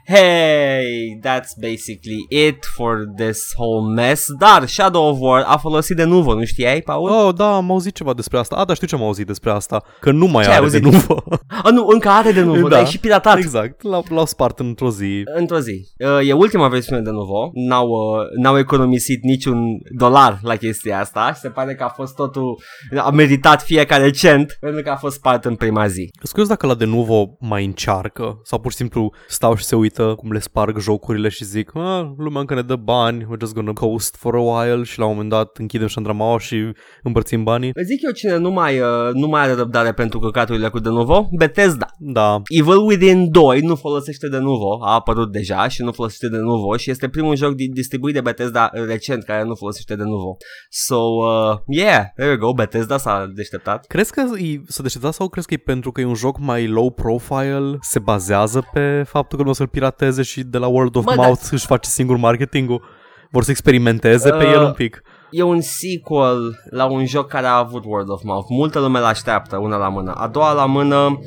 Hey, 0.05 1.19
that's 1.23 1.53
basically 1.59 2.25
it 2.29 2.65
for 2.75 3.05
this 3.17 3.53
whole 3.57 3.93
mess. 3.93 4.27
Dar 4.39 4.67
Shadow 4.67 5.09
of 5.09 5.17
War 5.19 5.43
a 5.47 5.57
folosit 5.57 5.95
de 5.95 6.03
nuvo, 6.03 6.33
nu 6.33 6.45
știai, 6.45 6.81
Paul? 6.81 7.09
Oh, 7.09 7.33
da, 7.35 7.55
am 7.55 7.71
auzit 7.71 7.95
ceva 7.95 8.13
despre 8.13 8.37
asta. 8.37 8.55
A, 8.55 8.65
dar 8.65 8.75
știu 8.75 8.87
ce 8.87 8.95
am 8.95 9.03
auzit 9.03 9.25
despre 9.27 9.51
asta. 9.51 9.83
Că 9.99 10.11
nu 10.11 10.25
mai 10.27 10.43
Ce 10.43 10.49
ai 10.49 10.55
are 10.55 10.69
de 10.69 10.75
auzit? 10.77 10.91
nuvo. 11.07 11.23
Ah, 11.63 11.71
nu, 11.71 11.87
încă 11.87 12.09
are 12.09 12.31
de 12.31 12.41
nuvo, 12.41 12.67
Da. 12.67 12.75
dar 12.75 12.81
e 12.85 12.89
și 12.89 12.99
piratat. 12.99 13.37
exact, 13.37 13.81
l-au, 13.81 14.05
l-au 14.09 14.25
spart 14.25 14.59
într-o 14.59 14.89
zi. 14.89 15.21
Într-o 15.35 15.59
zi. 15.59 15.87
Uh, 15.99 16.27
E 16.27 16.33
ultima 16.33 16.67
versiune 16.67 17.01
de 17.01 17.09
Nuvo. 17.09 17.51
N-au, 17.53 17.87
uh, 17.87 18.41
n-au 18.41 18.57
economisit 18.57 19.23
niciun 19.23 19.56
dolar 19.97 20.39
la 20.41 20.55
chestia 20.55 20.99
asta 20.99 21.33
și 21.33 21.39
se 21.39 21.49
pare 21.49 21.75
că 21.75 21.83
a 21.83 21.89
fost 21.89 22.15
totul, 22.15 22.61
a 22.97 23.09
meritat 23.09 23.61
fiecare 23.61 24.09
cent 24.09 24.57
pentru 24.59 24.81
că 24.81 24.89
a 24.89 24.95
fost 24.95 25.15
spart 25.15 25.45
în 25.45 25.55
prima 25.55 25.87
zi. 25.87 26.09
Scuze 26.23 26.47
dacă 26.47 26.67
la 26.67 26.75
de 26.75 26.85
nuvo 26.85 27.37
mai 27.39 27.65
încearcă 27.65 28.39
sau 28.43 28.59
pur 28.59 28.71
și 28.71 28.77
simplu 28.77 29.13
stau 29.27 29.55
și 29.55 29.63
se 29.63 29.75
uită 29.75 30.13
cum 30.17 30.31
le 30.31 30.39
sparg 30.39 30.79
jocurile 30.79 31.29
și 31.29 31.43
zic 31.43 31.75
ah, 31.75 32.09
lumea 32.17 32.39
încă 32.39 32.53
ne 32.53 32.61
dă 32.61 32.75
bani, 32.75 33.23
we're 33.23 33.39
just 33.39 33.53
gonna 33.53 33.73
coast 33.73 34.15
for 34.15 34.35
a 34.35 34.39
while 34.39 34.83
și 34.83 34.99
la 34.99 35.05
un 35.05 35.11
moment 35.11 35.29
dat 35.29 35.57
închidem 35.57 35.87
șandramaua 35.87 36.39
și 36.39 36.71
împărțim 37.03 37.43
banii. 37.43 37.71
Îți 37.73 37.87
zic 37.87 38.01
eu 38.03 38.11
cine 38.11 38.37
nu 38.37 38.49
mai, 38.49 38.79
uh, 38.79 39.09
nu 39.13 39.27
mai 39.27 39.41
are 39.41 39.53
răbdare 39.53 39.93
pentru 39.93 40.19
căcaturile 40.19 40.69
cu 40.69 40.79
de 40.79 40.89
Nuvo? 40.89 41.27
Bethesda. 41.37 41.85
Da, 41.97 42.41
Evil 42.45 42.77
Within 42.77 43.31
2 43.31 43.61
nu 43.61 43.75
folosește 43.75 44.27
de 44.27 44.37
Nuvo, 44.37 44.85
a 44.85 44.93
apărut 44.93 45.31
deja 45.31 45.67
și 45.67 45.81
nu 45.81 45.91
folosește 45.91 46.29
de 46.29 46.37
Nuvo 46.37 46.77
și 46.77 46.89
este 46.89 47.09
primul 47.09 47.35
joc 47.35 47.53
di- 47.55 47.67
distribuit 47.73 48.13
de 48.13 48.21
Bethesda 48.21 48.69
recent 48.87 49.23
care 49.23 49.36
nu 49.43 49.55
folosește 49.55 49.95
de 49.95 50.03
Nuvo. 50.03 50.37
So, 50.69 50.95
uh, 50.95 51.57
yeah, 51.67 52.05
there 52.15 52.29
you 52.29 52.37
go, 52.37 52.53
Bethesda 52.53 52.97
s-a 52.97 53.31
deșteptat. 53.35 53.85
Crezi 53.85 54.11
că 54.11 54.21
e, 54.37 54.61
să 54.67 54.81
deștepta 54.81 55.11
sau 55.11 55.27
crezi 55.27 55.47
că 55.47 55.53
e 55.53 55.57
pentru 55.57 55.91
că 55.91 56.01
e 56.01 56.05
un 56.05 56.13
joc 56.13 56.39
mai 56.39 56.67
low 56.67 56.91
profile, 56.91 57.77
se 57.81 57.99
bazează 57.99 58.67
pe 58.73 59.03
faptul 59.07 59.37
că 59.37 59.43
nu 59.43 59.49
o 59.49 59.53
să-l 59.53 59.67
pirateze 59.67 60.21
și 60.21 60.43
de 60.43 60.57
la 60.57 60.67
Word 60.67 60.95
of 60.95 61.05
Mă, 61.05 61.13
Mouth 61.15 61.41
da. 61.41 61.47
își 61.51 61.65
face 61.65 61.89
singur 61.89 62.17
marketingul? 62.17 62.83
Vor 63.31 63.43
să 63.43 63.51
experimenteze 63.51 64.29
pe 64.29 64.45
Uh, 64.45 64.51
el 64.53 64.61
un 64.61 64.71
pic. 64.71 65.01
E 65.31 65.41
un 65.41 65.61
sequel 65.61 66.59
la 66.69 66.85
un 66.85 67.05
joc 67.05 67.27
care 67.27 67.45
a 67.45 67.57
avut 67.57 67.83
word 67.85 68.09
of 68.09 68.23
mouth. 68.23 68.45
Multă 68.49 68.79
lume 68.79 68.99
l-așteaptă, 68.99 69.57
una 69.57 69.77
la 69.77 69.89
mână. 69.89 70.11
A 70.11 70.27
doua 70.27 70.51
la 70.51 70.65
mână, 70.65 71.19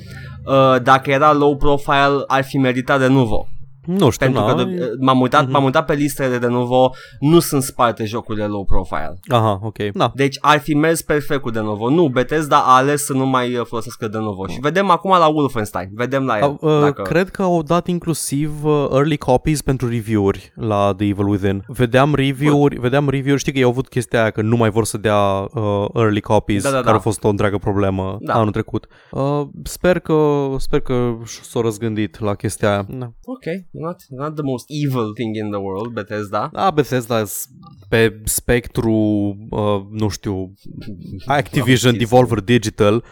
uh, 0.44 0.82
dacă 0.82 1.10
era 1.10 1.32
low 1.32 1.56
profile, 1.56 2.24
ar 2.26 2.44
fi 2.44 2.58
meritat 2.58 2.98
de 2.98 3.06
nuvo. 3.06 3.46
Nu 3.98 4.10
știu, 4.10 4.26
Pentru 4.26 4.42
na, 4.44 4.54
că 4.54 4.62
de, 4.64 4.90
m-am, 5.00 5.20
uitat, 5.20 5.42
Mhm. 5.42 5.52
m-am 5.52 5.64
uitat 5.64 5.84
pe 5.84 5.94
listele 5.94 6.38
de 6.38 6.46
Lenovo, 6.46 6.90
nu 7.20 7.38
sunt 7.38 7.62
sparte 7.62 8.04
jocurile 8.04 8.44
low 8.44 8.64
profile. 8.64 9.18
Aha, 9.28 9.60
ok. 9.62 9.78
Na, 9.92 10.12
Deci 10.14 10.36
ar 10.40 10.58
fi 10.58 10.74
mers 10.74 11.02
perfect 11.02 11.40
cu 11.40 11.48
Lenovo. 11.48 11.88
Nu, 11.90 12.08
Bethesda 12.08 12.56
a 12.56 12.76
ales 12.76 13.04
să 13.04 13.12
nu 13.12 13.26
mai 13.26 13.54
uh, 13.56 13.64
folosească 13.66 14.08
Lenovo. 14.12 14.46
Și 14.46 14.58
vedem 14.60 14.90
acum 14.90 15.10
la 15.10 15.26
Wolfenstein. 15.26 15.88
Vedem 15.92 16.24
la 16.24 16.36
el. 16.36 16.42
Au, 16.42 16.58
uh, 16.60 16.80
dacă... 16.80 17.02
Cred 17.02 17.28
că 17.28 17.42
au 17.42 17.62
dat 17.62 17.86
inclusiv 17.86 18.64
uh, 18.64 18.86
early 18.92 19.16
copies 19.16 19.62
pentru 19.62 19.88
review-uri 19.88 20.52
la 20.54 20.94
The 20.96 21.06
Evil 21.06 21.26
Within. 21.28 21.64
Vedeam 21.66 22.14
review-uri, 22.14 22.78
vedeam 22.78 23.08
review-uri, 23.08 23.40
știi 23.40 23.52
că 23.52 23.58
ei 23.58 23.64
au 23.64 23.70
avut 23.70 23.88
chestia 23.88 24.20
aia 24.20 24.30
că 24.30 24.42
nu 24.42 24.56
mai 24.56 24.70
vor 24.70 24.84
să 24.84 24.98
dea 24.98 25.18
uh, 25.54 25.84
early 25.94 26.20
copies, 26.20 26.62
Da, 26.62 26.68
da, 26.70 26.74
da. 26.76 26.82
care 26.82 26.96
a 26.96 27.00
fost 27.00 27.24
o 27.24 27.28
întreagă 27.28 27.58
problemă 27.58 28.16
Da. 28.20 28.34
anul 28.34 28.52
trecut. 28.52 28.86
Uh, 29.10 29.42
sper 29.62 29.98
că 29.98 30.46
sper 30.58 30.80
că 30.80 31.12
s-au 31.42 31.62
răzgândit 31.62 32.20
la 32.20 32.34
chestia 32.34 32.70
aia. 32.70 32.86
Da. 32.88 33.10
Ok, 33.24 33.44
not, 33.80 33.98
not 34.08 34.34
the 34.34 34.42
most 34.42 34.64
evil 34.68 35.12
thing 35.14 35.32
in 35.36 35.50
the 35.50 35.58
world, 35.66 35.90
Bethesda. 35.94 36.42
Da, 36.52 36.70
Bethesda 36.70 37.18
s- 37.20 37.46
pe 37.88 38.20
spectru, 38.24 38.92
uh, 39.50 39.80
nu 39.90 40.08
știu, 40.08 40.54
Activision, 41.26 41.96
Devolver 41.98 42.40
Digital, 42.40 43.04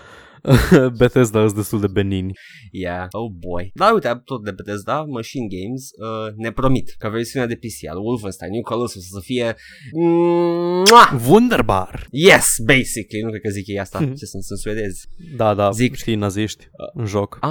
Bethesda 0.99 1.41
sunt 1.45 1.55
destul 1.55 1.80
de 1.80 1.86
benini. 1.86 2.32
Yeah, 2.72 3.07
oh 3.11 3.30
boy. 3.39 3.70
Dar 3.74 3.93
uite, 3.93 4.20
tot 4.24 4.45
de 4.45 4.51
Bethesda, 4.51 5.03
Machine 5.03 5.47
Games 5.57 5.82
uh, 5.99 6.32
ne 6.36 6.53
promit 6.53 6.95
că 6.99 7.09
versiunea 7.09 7.49
de 7.49 7.55
PC 7.55 7.89
al 7.91 7.97
Wolfenstein 7.99 8.51
New 8.53 8.62
Colossus 8.62 9.03
o 9.12 9.18
să 9.18 9.20
fie... 9.24 9.57
Mua! 9.93 11.20
Wunderbar! 11.28 12.07
Yes, 12.11 12.55
basically. 12.64 13.22
Nu 13.22 13.28
cred 13.28 13.41
că 13.43 13.51
zic 13.51 13.66
ei 13.66 13.78
asta. 13.78 13.99
Mhm. 14.01 14.14
Ce 14.14 14.24
sunt, 14.24 14.43
sunt 14.43 14.59
suedezi. 14.59 15.07
Da, 15.36 15.55
da, 15.55 15.70
Zic. 15.70 15.95
știi, 15.95 16.14
naziști 16.14 16.68
în 16.95 17.07
joc. 17.07 17.39
Ah, 17.41 17.51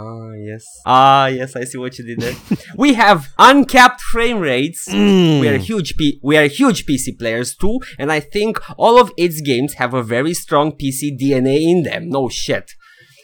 ah, 0.00 0.32
yes. 0.50 0.64
Ah, 0.82 1.26
yes, 1.36 1.50
I 1.62 1.66
see 1.66 1.80
what 1.80 1.94
you 1.96 2.06
did 2.06 2.18
there. 2.18 2.36
we 2.84 2.94
have 2.94 3.20
uncapped 3.52 4.00
frame 4.12 4.38
rates. 4.52 4.80
Mm. 4.92 5.38
We 5.40 5.48
are 5.48 5.58
huge 5.58 5.92
P- 5.94 6.18
we 6.22 6.36
are 6.36 6.48
huge 6.48 6.80
PC 6.82 7.16
players 7.16 7.54
too, 7.54 7.76
and 7.98 8.10
I 8.10 8.20
think 8.20 8.60
all 8.76 8.96
of 9.02 9.10
its 9.16 9.40
games 9.40 9.72
have 9.74 9.96
a 9.96 10.02
very 10.02 10.34
strong 10.34 10.72
PC 10.72 11.00
DNA 11.20 11.56
in 11.72 11.82
them. 11.82 12.02
No 12.08 12.23
shit. 12.28 12.74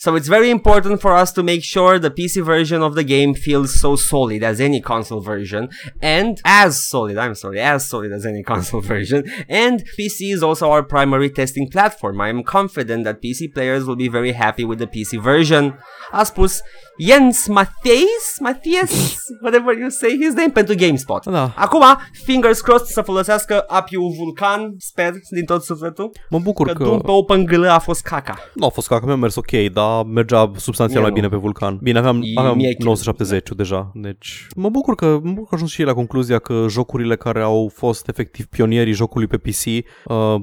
So 0.01 0.15
it's 0.17 0.29
very 0.29 0.49
important 0.49 1.03
for 1.03 1.13
us 1.13 1.31
to 1.33 1.43
make 1.43 1.63
sure 1.63 1.99
the 1.99 2.11
PC 2.11 2.43
version 2.43 2.81
of 2.81 2.95
the 2.95 3.05
game 3.05 3.35
feels 3.35 3.79
so 3.79 3.97
solid 3.97 4.43
as 4.43 4.59
any 4.59 4.81
console 4.81 5.21
version, 5.21 5.69
and 6.01 6.41
as 6.43 6.83
solid, 6.89 7.19
I'm 7.19 7.35
sorry, 7.35 7.61
as 7.61 7.87
solid 7.87 8.11
as 8.11 8.25
any 8.25 8.43
console 8.53 8.81
version. 8.81 9.31
And 9.47 9.85
PC 9.99 10.33
is 10.33 10.43
also 10.43 10.71
our 10.71 10.83
primary 10.83 11.29
testing 11.29 11.69
platform. 11.69 12.19
I 12.19 12.31
am 12.31 12.43
confident 12.43 13.05
that 13.05 13.21
PC 13.21 13.53
players 13.53 13.85
will 13.85 14.01
be 14.05 14.09
very 14.09 14.33
happy 14.33 14.65
with 14.65 14.79
the 14.79 14.87
PC 14.87 15.23
version. 15.23 15.75
A 16.13 16.25
spus 16.25 16.63
Jens 16.99 17.49
Mattheis, 17.49 18.39
Matthias, 18.41 19.21
whatever 19.43 19.73
you 19.75 19.91
say 19.91 20.17
his 20.17 20.35
name, 20.35 20.51
pentru 20.51 20.75
GameSpot. 20.75 21.25
Da. 21.25 21.53
Acum, 21.57 21.83
fingers 22.25 22.61
crossed 22.61 22.87
să 22.87 23.03
folosească 23.03 23.65
API-ul 23.69 24.15
Vulcan, 24.17 24.75
sper 24.79 25.13
din 25.31 25.45
tot 25.45 25.63
sufletul, 25.63 26.11
Mă 26.31 26.39
bucur 26.39 26.67
că 26.67 26.73
că... 26.73 26.85
Pe 26.85 27.11
OpenGL 27.11 27.65
a 27.65 27.79
fost 27.79 28.03
caca. 28.03 28.39
Nu 28.55 28.67
a 28.67 28.69
fost 28.69 28.89
caca, 28.89 29.07
mi-a 29.07 29.17
mers 29.17 29.35
ok, 29.35 29.51
dar 29.73 29.90
mergea 30.03 30.51
substanțial 30.57 31.01
Mie 31.03 31.11
mai 31.11 31.21
nu. 31.21 31.27
bine 31.27 31.29
pe 31.29 31.37
Vulcan. 31.37 31.79
Bine, 31.83 31.99
aveam, 31.99 32.21
E- 32.23 32.33
aveam 32.35 32.57
mie- 32.57 32.77
970 32.79 33.49
deja, 33.57 33.91
deci 33.95 34.47
mă 34.57 34.69
bucur 34.69 34.95
că 34.95 35.07
mă 35.23 35.31
bucur 35.31 35.49
că 35.49 35.55
ajuns 35.55 35.71
și 35.71 35.83
la 35.83 35.93
concluzia 35.95 36.39
că 36.39 36.67
jocurile 36.69 37.17
care 37.17 37.41
au 37.41 37.71
fost 37.75 38.09
efectiv 38.09 38.47
pionierii 38.47 38.93
jocului 38.93 39.27
pe 39.27 39.37
PC 39.37 39.65
uh, 39.67 39.83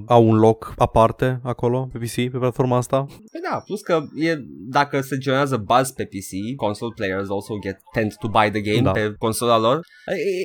au 0.05 0.27
un 0.27 0.35
loc 0.35 0.73
aparte 0.77 1.39
acolo 1.43 1.89
pe 1.91 1.97
PC, 1.97 2.13
pe 2.13 2.37
platforma 2.37 2.77
asta. 2.77 3.05
Păi 3.31 3.41
da, 3.51 3.61
plus 3.65 3.81
că 3.81 4.03
e, 4.15 4.35
dacă 4.69 5.01
se 5.01 5.17
generează 5.17 5.57
buzz 5.57 5.91
pe 5.91 6.03
PC, 6.03 6.55
console 6.55 6.93
players 6.95 7.29
also 7.29 7.53
get 7.61 7.77
tend 7.93 8.13
to 8.19 8.27
buy 8.27 8.49
the 8.51 8.61
game 8.61 8.81
Da. 8.81 8.91
pe 8.91 9.13
consola 9.17 9.57
lor, 9.59 9.75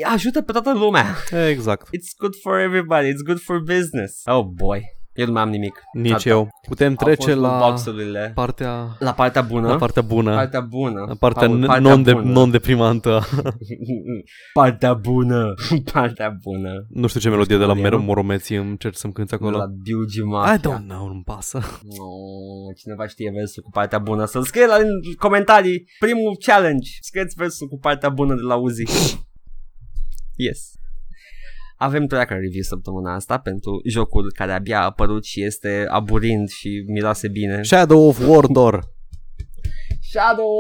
e, 0.01 0.07
ajută 0.13 0.43
pe 0.43 0.53
toată 0.53 0.73
lumea. 0.75 1.05
Exact. 1.51 1.87
It's 1.87 2.13
good 2.19 2.35
for 2.43 2.59
everybody, 2.59 3.07
it's 3.09 3.25
good 3.27 3.41
for 3.41 3.59
business. 3.59 4.23
Oh 4.25 4.45
boy, 4.45 4.81
eu 5.15 5.27
nu 5.27 5.33
mai 5.33 5.43
am 5.43 5.49
nimic. 5.49 5.83
Nici 5.93 6.13
Atâta. 6.13 6.29
eu. 6.29 6.49
Putem 6.69 6.89
Au 6.99 7.05
trece 7.07 7.23
fost 7.31 7.37
la 7.37 7.59
lootbox-urile. 7.59 8.33
partea, 8.35 8.97
La 8.99 9.13
partea 9.13 9.43
bună. 9.43 9.69
la 9.69 9.77
partea 9.77 10.03
bună. 10.03 10.35
Partea 10.35 10.61
bună. 10.61 11.05
La 11.09 11.15
partea 11.15 11.47
Paul, 11.47 11.59
n- 11.65 11.81
non-de- 11.81 12.13
non-deprimantă. 12.13 13.21
partea 14.53 14.95
bună. 14.95 15.55
partea 15.93 16.37
bună. 16.43 16.87
nu 16.89 17.07
știu 17.07 17.21
ce 17.21 17.29
melodie 17.29 17.57
de 17.57 17.61
la 17.65 17.67
melodie, 17.67 17.83
Mereu 17.83 17.99
nu? 17.99 18.05
Moromeții 18.05 18.57
îmi 18.57 18.77
cer 18.79 18.95
să-mi 18.95 19.13
cânti 19.13 19.35
acolo. 19.35 19.57
La 19.57 19.67
Biugi 19.83 20.21
Mafia. 20.23 20.55
I 20.55 20.59
don't 20.59 20.87
know, 20.87 21.07
nu-mi 21.07 21.23
pasă. 21.25 21.59
No, 21.83 22.73
cineva 22.77 23.07
știe 23.07 23.31
versul 23.35 23.63
cu 23.63 23.71
partea 23.71 23.99
bună 23.99 24.25
Să-l 24.25 24.43
scrie 24.43 24.67
la 24.67 24.75
în 24.75 24.89
comentarii 25.19 25.85
Primul 25.99 26.37
challenge 26.47 26.91
Scrieți 27.01 27.35
versul 27.37 27.69
cu 27.69 27.79
partea 27.79 28.09
bună 28.09 28.35
de 28.35 28.41
la 28.41 28.55
Uzi 28.57 28.83
Yes 30.47 30.71
avem 31.83 32.07
tracker 32.07 32.37
review 32.37 32.63
săptămâna 32.63 33.15
asta 33.15 33.39
pentru 33.39 33.81
jocul 33.89 34.33
care 34.37 34.53
abia 34.53 34.81
a 34.81 34.85
apărut 34.85 35.25
și 35.25 35.45
este 35.45 35.87
aburind 35.89 36.49
și 36.49 36.85
miroase 36.87 37.29
bine. 37.29 37.63
Shadow 37.63 38.09
of 38.09 38.27
Mordor. 38.27 38.91
Shadow 40.11 40.53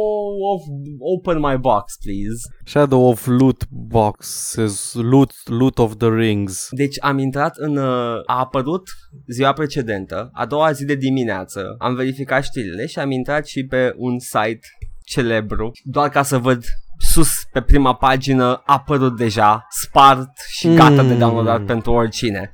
of 0.53 0.62
Open 0.99 1.39
My 1.39 1.57
Box, 1.59 1.97
please. 2.05 2.41
Shadow 2.64 3.09
of 3.09 3.27
Loot 3.27 3.66
Boxes, 3.70 4.95
Loot, 4.95 5.33
Loot 5.45 5.79
of 5.79 5.97
the 5.97 6.09
Rings. 6.09 6.68
Deci 6.70 6.97
am 7.01 7.18
intrat 7.18 7.57
în... 7.57 7.77
uh, 7.77 8.20
A 8.27 8.39
apărut 8.39 8.83
ziua 9.27 9.53
precedentă, 9.53 10.31
a 10.33 10.47
doua 10.47 10.73
zi 10.73 10.85
de 10.85 10.95
dimineață, 10.95 11.75
am 11.79 11.95
verificat 11.95 12.43
știrile 12.45 12.87
și 12.87 12.99
am 12.99 13.11
intrat 13.11 13.47
și 13.47 13.66
pe 13.66 13.93
un 13.97 14.18
site 14.18 14.66
celebru, 15.05 15.70
doar 15.85 16.09
ca 16.09 16.23
să 16.23 16.39
văd 16.39 16.64
sus 17.11 17.31
pe 17.53 17.61
prima 17.61 17.95
pagină 17.95 18.45
a 18.45 18.63
apărut 18.73 19.17
deja, 19.17 19.67
spart 19.71 20.31
și 20.51 20.75
gata 20.75 21.03
de 21.03 21.13
Mm. 21.13 21.19
downloadat 21.19 21.65
pentru 21.65 21.93
oricine. 21.93 22.53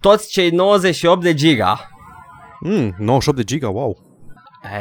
Toți 0.00 0.28
cei 0.30 0.50
98 0.50 1.22
de 1.22 1.34
giga 1.34 1.90
Mm, 2.60 2.94
98 2.98 3.38
de 3.38 3.44
giga, 3.44 3.68
wow. 3.68 4.04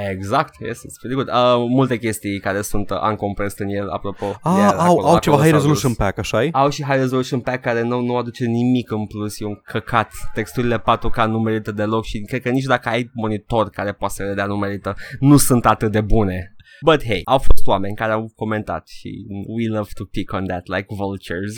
Exact, 0.09 0.53
yes, 0.59 0.77
it's 0.79 0.99
pretty 0.99 1.15
good. 1.15 1.27
Uh, 1.27 1.65
multe 1.69 1.97
chestii 1.97 2.39
care 2.39 2.61
sunt 2.61 2.89
uh, 2.89 2.97
uncompressed 3.09 3.67
în 3.67 3.73
el, 3.75 3.89
apropo. 3.89 4.25
Ah, 4.41 4.53
Yeah, 4.57 4.73
au, 4.77 4.97
acolo- 4.97 5.07
au 5.07 5.19
ceva 5.19 5.35
acolo 5.35 5.37
high 5.37 5.49
s-a 5.49 5.55
resolution 5.55 5.89
dus. 5.91 5.97
pack, 5.97 6.17
așa 6.17 6.41
Au 6.51 6.69
și 6.69 6.83
high 6.83 6.97
resolution 6.99 7.39
pack 7.39 7.61
care 7.61 7.81
nu, 7.81 7.99
nu 8.01 8.15
aduce 8.17 8.45
nimic 8.45 8.91
în 8.91 9.05
plus, 9.05 9.39
e 9.39 9.45
un 9.45 9.55
căcat. 9.63 10.11
Texturile 10.33 10.77
4K 10.79 11.25
nu 11.27 11.39
merită 11.39 11.71
deloc 11.71 12.03
și 12.03 12.19
cred 12.19 12.41
că 12.41 12.49
nici 12.49 12.63
dacă 12.63 12.89
ai 12.89 13.09
monitor 13.13 13.69
care 13.69 13.91
poate 13.93 14.13
să 14.13 14.23
le 14.23 14.33
dea 14.33 14.45
nu 14.45 14.55
merită, 14.55 14.95
nu 15.19 15.37
sunt 15.37 15.65
atât 15.65 15.91
de 15.91 16.01
bune. 16.01 16.54
But 16.85 17.03
hey, 17.03 17.21
au 17.23 17.37
fost 17.37 17.67
oameni 17.67 17.95
care 17.95 18.11
au 18.11 18.31
comentat 18.35 18.87
și 18.87 19.25
we 19.47 19.77
love 19.77 19.89
to 19.93 20.03
pick 20.05 20.33
on 20.33 20.45
that 20.45 20.67
like 20.67 20.85
vultures. 20.87 21.53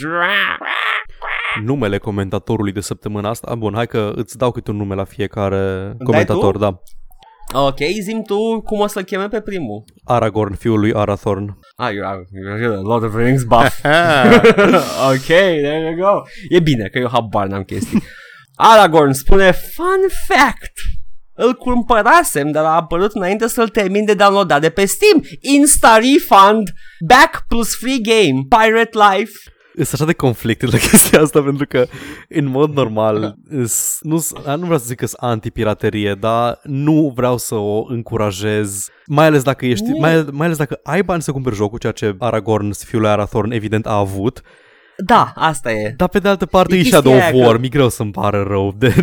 Numele 1.62 1.98
comentatorului 1.98 2.72
de 2.72 2.80
săptămâna 2.80 3.28
asta. 3.28 3.50
Ah, 3.50 3.56
Bun, 3.56 3.74
hai 3.74 3.86
că 3.86 4.12
îți 4.14 4.38
dau 4.38 4.50
câte 4.50 4.70
un 4.70 4.76
nume 4.76 4.94
la 4.94 5.04
fiecare 5.04 5.94
comentator, 6.04 6.52
tu? 6.52 6.58
da. 6.58 6.80
Ok, 7.52 7.78
zim 8.02 8.22
tu 8.22 8.60
cum 8.60 8.80
o 8.80 8.86
să-l 8.86 9.02
cheme 9.02 9.28
pe 9.28 9.40
primul. 9.40 9.84
Aragorn, 10.04 10.54
fiul 10.54 10.78
lui 10.78 10.92
Arathorn. 10.94 11.58
Ah, 11.76 11.92
you 11.92 12.06
are, 12.06 12.18
you're 12.18 12.58
really 12.58 12.76
a 12.76 12.80
Lord 12.80 13.02
of 13.02 13.14
the 13.14 13.22
Rings 13.22 13.44
buff. 13.44 13.84
ok, 15.12 15.26
there 15.26 15.80
you 15.80 15.94
go. 15.94 16.22
E 16.48 16.60
bine 16.60 16.88
că 16.88 16.98
eu 16.98 17.08
habar 17.08 17.46
n-am 17.46 17.62
chestii. 17.62 18.02
Aragorn 18.56 19.12
spune, 19.12 19.50
fun 19.50 20.00
fact, 20.26 20.72
îl 21.46 21.52
cumpărasem, 21.54 22.50
dar 22.50 22.64
a 22.64 22.68
apărut 22.74 23.12
înainte 23.14 23.48
să-l 23.48 23.68
termin 23.68 24.04
de 24.04 24.14
downloadat 24.14 24.60
de 24.60 24.68
pe 24.70 24.84
Steam. 24.84 25.22
Insta 25.40 25.96
refund, 25.96 26.70
back 27.06 27.44
plus 27.48 27.74
free 27.76 27.98
game, 28.02 28.40
Pirate 28.48 28.98
Life. 28.98 29.32
Sunt 29.74 29.92
așa 29.92 30.04
de 30.04 30.12
conflicted 30.12 30.68
la 30.72 30.78
chestia 30.90 31.20
asta 31.20 31.42
pentru 31.42 31.66
că 31.68 31.86
în 32.28 32.46
mod 32.46 32.72
normal 32.74 33.34
îs, 33.48 33.98
nu, 34.02 34.18
s- 34.18 34.32
nu 34.44 34.56
vreau 34.64 34.78
să 34.78 34.84
zic 34.86 34.96
că 34.96 35.06
sunt 35.06 35.20
anti-piraterie, 35.20 36.14
dar 36.20 36.58
nu 36.62 37.12
vreau 37.16 37.36
să 37.36 37.54
o 37.54 37.84
încurajez, 37.88 38.88
mai 39.06 39.26
ales 39.26 39.42
dacă 39.42 39.66
ești, 39.66 39.84
Nu. 39.88 39.98
mai, 39.98 40.24
mai 40.32 40.46
ales 40.46 40.58
dacă 40.58 40.80
ai 40.82 41.02
bani 41.02 41.22
să 41.22 41.32
cumperi 41.32 41.54
jocul, 41.54 41.78
ceea 41.78 41.92
ce 41.92 42.14
Aragorn, 42.18 42.72
fiul 42.72 43.00
lui 43.00 43.10
Arathorn, 43.10 43.50
evident 43.50 43.86
a 43.86 43.96
avut, 43.96 44.42
Da, 45.04 45.32
asta 45.34 45.72
e. 45.72 45.94
dar 45.96 46.08
pe 46.08 46.18
de 46.18 46.28
altă 46.28 46.46
parte 46.46 46.74
E 46.74 46.78
e 46.78 46.80
chestia 46.80 46.98
Shadow 47.00 47.16
of 47.16 47.22
aia 47.22 47.30
că- 47.30 47.36
War, 47.36 47.58
mi 47.58 47.68
greu 47.68 47.88
să-mi 47.88 48.10
pară 48.10 48.42
rău 48.48 48.74
de... 48.78 48.94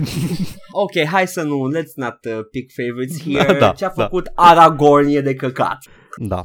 Ok, 0.71 1.05
hai 1.11 1.27
să 1.27 1.41
nu, 1.41 1.71
let's 1.77 1.93
not 1.95 2.17
uh, 2.25 2.39
pick 2.51 2.71
favorites 2.75 3.21
here. 3.23 3.59
Da, 3.59 3.69
Ce 3.69 3.85
a 3.85 3.91
da. 3.95 4.03
făcut 4.03 4.31
Aragorn 4.35 5.07
e 5.07 5.19
de 5.21 5.33
căcat. 5.33 5.77
Da. 6.17 6.41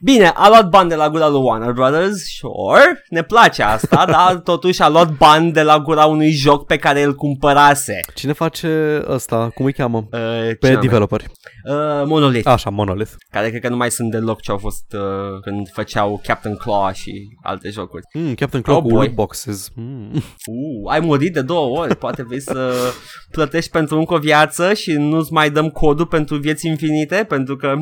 Bine, 0.00 0.26
a 0.34 0.48
luat 0.48 0.68
bani 0.68 0.88
de 0.88 0.94
la 0.94 1.08
gura 1.10 1.28
lui 1.28 1.40
Warner 1.42 1.72
Brothers, 1.72 2.16
sure, 2.38 3.02
ne 3.08 3.22
place 3.22 3.62
asta, 3.62 4.04
dar 4.10 4.36
totuși 4.36 4.82
a 4.82 4.88
luat 4.88 5.10
bani 5.16 5.52
de 5.52 5.62
la 5.62 5.78
gura 5.78 6.04
unui 6.04 6.30
joc 6.30 6.66
pe 6.66 6.76
care 6.76 7.02
îl 7.02 7.14
cumpărase. 7.14 8.00
Cine 8.14 8.32
face 8.32 9.02
ăsta? 9.08 9.50
Cum 9.54 9.64
îi 9.64 9.72
cheamă? 9.72 9.98
Uh, 9.98 10.10
Pe 10.10 10.56
cine 10.62 10.78
developeri. 10.80 11.24
Uh, 11.70 12.02
Monolith, 12.04 12.48
Așa, 12.48 12.70
Monolith. 12.70 13.10
care 13.30 13.48
cred 13.48 13.60
că 13.60 13.68
nu 13.68 13.76
mai 13.76 13.90
sunt 13.90 14.10
deloc 14.10 14.40
ce 14.40 14.50
au 14.50 14.58
fost 14.58 14.84
uh, 14.94 15.40
când 15.42 15.68
făceau 15.72 16.20
Captain 16.26 16.56
Claw 16.56 16.90
și 16.92 17.12
alte 17.42 17.70
jocuri. 17.70 18.02
Mm, 18.14 18.34
Captain 18.34 18.62
Claw 18.62 18.76
Oh, 18.76 18.82
cu 18.82 18.88
boy. 18.88 18.98
loot 18.98 19.14
boxes. 19.14 19.68
Mm. 19.74 20.10
Uh, 20.14 20.90
ai 20.92 21.00
murit 21.00 21.32
de 21.32 21.42
două 21.42 21.78
ori, 21.78 21.96
poate 21.96 22.22
vrei 22.22 22.40
să 22.40 22.72
plătești 23.30 23.70
pentru 23.70 23.98
încă 23.98 24.14
o 24.14 24.18
viață 24.18 24.74
și 24.74 24.92
nu-ți 24.92 25.32
mai 25.32 25.50
dăm 25.50 25.68
codul 25.68 26.06
pentru 26.06 26.36
vieți 26.36 26.66
infinite, 26.66 27.24
pentru 27.28 27.56
că... 27.56 27.74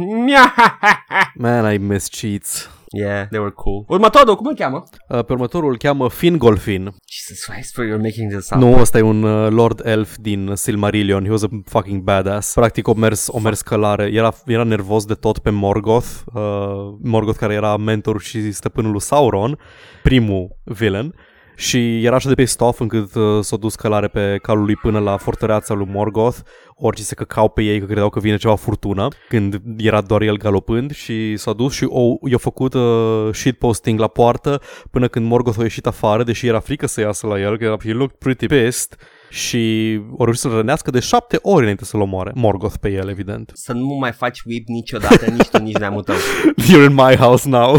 Man, 1.35 1.75
I 1.75 1.79
miss 1.79 2.09
cheats. 2.21 2.71
Yeah, 2.93 3.29
they 3.29 3.39
were 3.41 3.51
cool. 3.55 3.85
Următorul, 3.89 4.37
cum 4.37 4.47
îl 4.47 4.55
cheamă? 4.55 4.83
Uh, 5.09 5.25
Pe 5.25 5.33
următorul 5.33 5.71
îl 5.71 5.77
cheamă 5.77 6.09
Fingolfin. 6.09 6.83
Jesus 7.11 7.45
Christ, 7.45 7.75
you're 7.75 8.03
making 8.03 8.33
this 8.33 8.51
up. 8.51 8.57
Nu, 8.57 8.81
ăsta 8.81 8.99
e 8.99 9.01
un 9.01 9.23
uh, 9.23 9.51
Lord 9.51 9.87
Elf 9.87 10.17
din 10.17 10.51
Silmarillion. 10.55 11.25
He 11.25 11.31
was 11.31 11.43
a 11.43 11.49
fucking 11.65 12.03
badass. 12.03 12.55
Practic 12.55 12.89
o 12.89 12.95
mers, 12.95 13.29
o 13.31 13.39
mers 13.39 13.61
călare. 13.63 14.11
Era, 14.13 14.35
era 14.47 14.63
nervos 14.63 15.05
de 15.05 15.15
tot 15.15 15.39
pe 15.39 15.51
Morgoth. 15.51 16.09
Uh, 16.35 16.43
Morgoth 17.03 17.39
care 17.39 17.55
era 17.55 17.77
mentor 17.77 18.21
și 18.21 18.53
stăpânul 18.53 18.91
lui 18.91 19.01
Sauron, 19.01 19.59
primul 20.03 20.57
villain. 20.65 21.15
Și 21.59 22.05
era 22.05 22.15
așa 22.15 22.29
de 22.29 22.35
pissed 22.35 22.61
off 22.61 22.81
încât 22.81 23.15
uh, 23.15 23.39
s-a 23.41 23.57
dus 23.57 23.75
călare 23.75 24.09
pe 24.09 24.39
calul 24.43 24.65
lui 24.65 24.77
până 24.77 24.99
la 24.99 25.17
fortăreața 25.17 25.75
lui 25.75 25.89
Morgoth. 25.91 26.37
Orice 26.75 27.03
se 27.03 27.15
căcau 27.15 27.49
pe 27.49 27.63
ei 27.63 27.79
că 27.79 27.85
credeau 27.85 28.09
că 28.09 28.21
vine 28.21 28.37
ceva 28.37 28.55
furtună 28.55 29.09
când 29.29 29.61
era 29.77 30.01
doar 30.01 30.23
el 30.23 30.37
galopând 30.37 30.93
și 30.93 31.37
s-a 31.37 31.53
dus 31.53 31.73
și 31.73 31.85
o, 31.89 32.15
i-a 32.29 32.39
făcut 32.39 32.75
uh, 32.75 33.29
shitposting 33.33 34.01
la 34.01 34.09
poartă 34.09 34.61
până 34.91 35.09
când 35.09 35.27
Morgoth 35.27 35.59
a 35.59 35.63
ieșit 35.63 35.87
afară, 35.87 36.23
deși 36.23 36.47
era 36.47 36.61
frică 36.61 36.87
să 36.87 37.01
iasă 37.01 37.27
la 37.27 37.41
el, 37.41 37.59
că 37.59 37.65
era, 37.65 37.77
he 37.83 37.93
looked 37.93 38.17
pretty 38.19 38.47
pissed 38.47 38.97
și 39.31 40.01
o 40.17 40.25
reușit 40.25 40.43
să-l 40.43 40.51
rănească 40.51 40.91
de 40.91 41.01
șapte 41.01 41.39
ori 41.43 41.61
înainte 41.63 41.85
să-l 41.85 42.01
omoare. 42.01 42.31
Morgoth 42.35 42.75
pe 42.81 42.89
el, 42.89 43.09
evident. 43.09 43.51
Să 43.55 43.73
nu 43.73 43.95
mai 44.01 44.13
faci 44.13 44.41
whip 44.45 44.67
niciodată, 44.69 45.31
nici 45.37 45.47
tu, 45.49 45.63
nici 45.63 45.77
neamul 45.77 46.03
tău. 46.03 46.17
You're 46.63 46.89
in 46.89 46.95
my 46.95 47.17
house 47.17 47.49
now. 47.49 47.79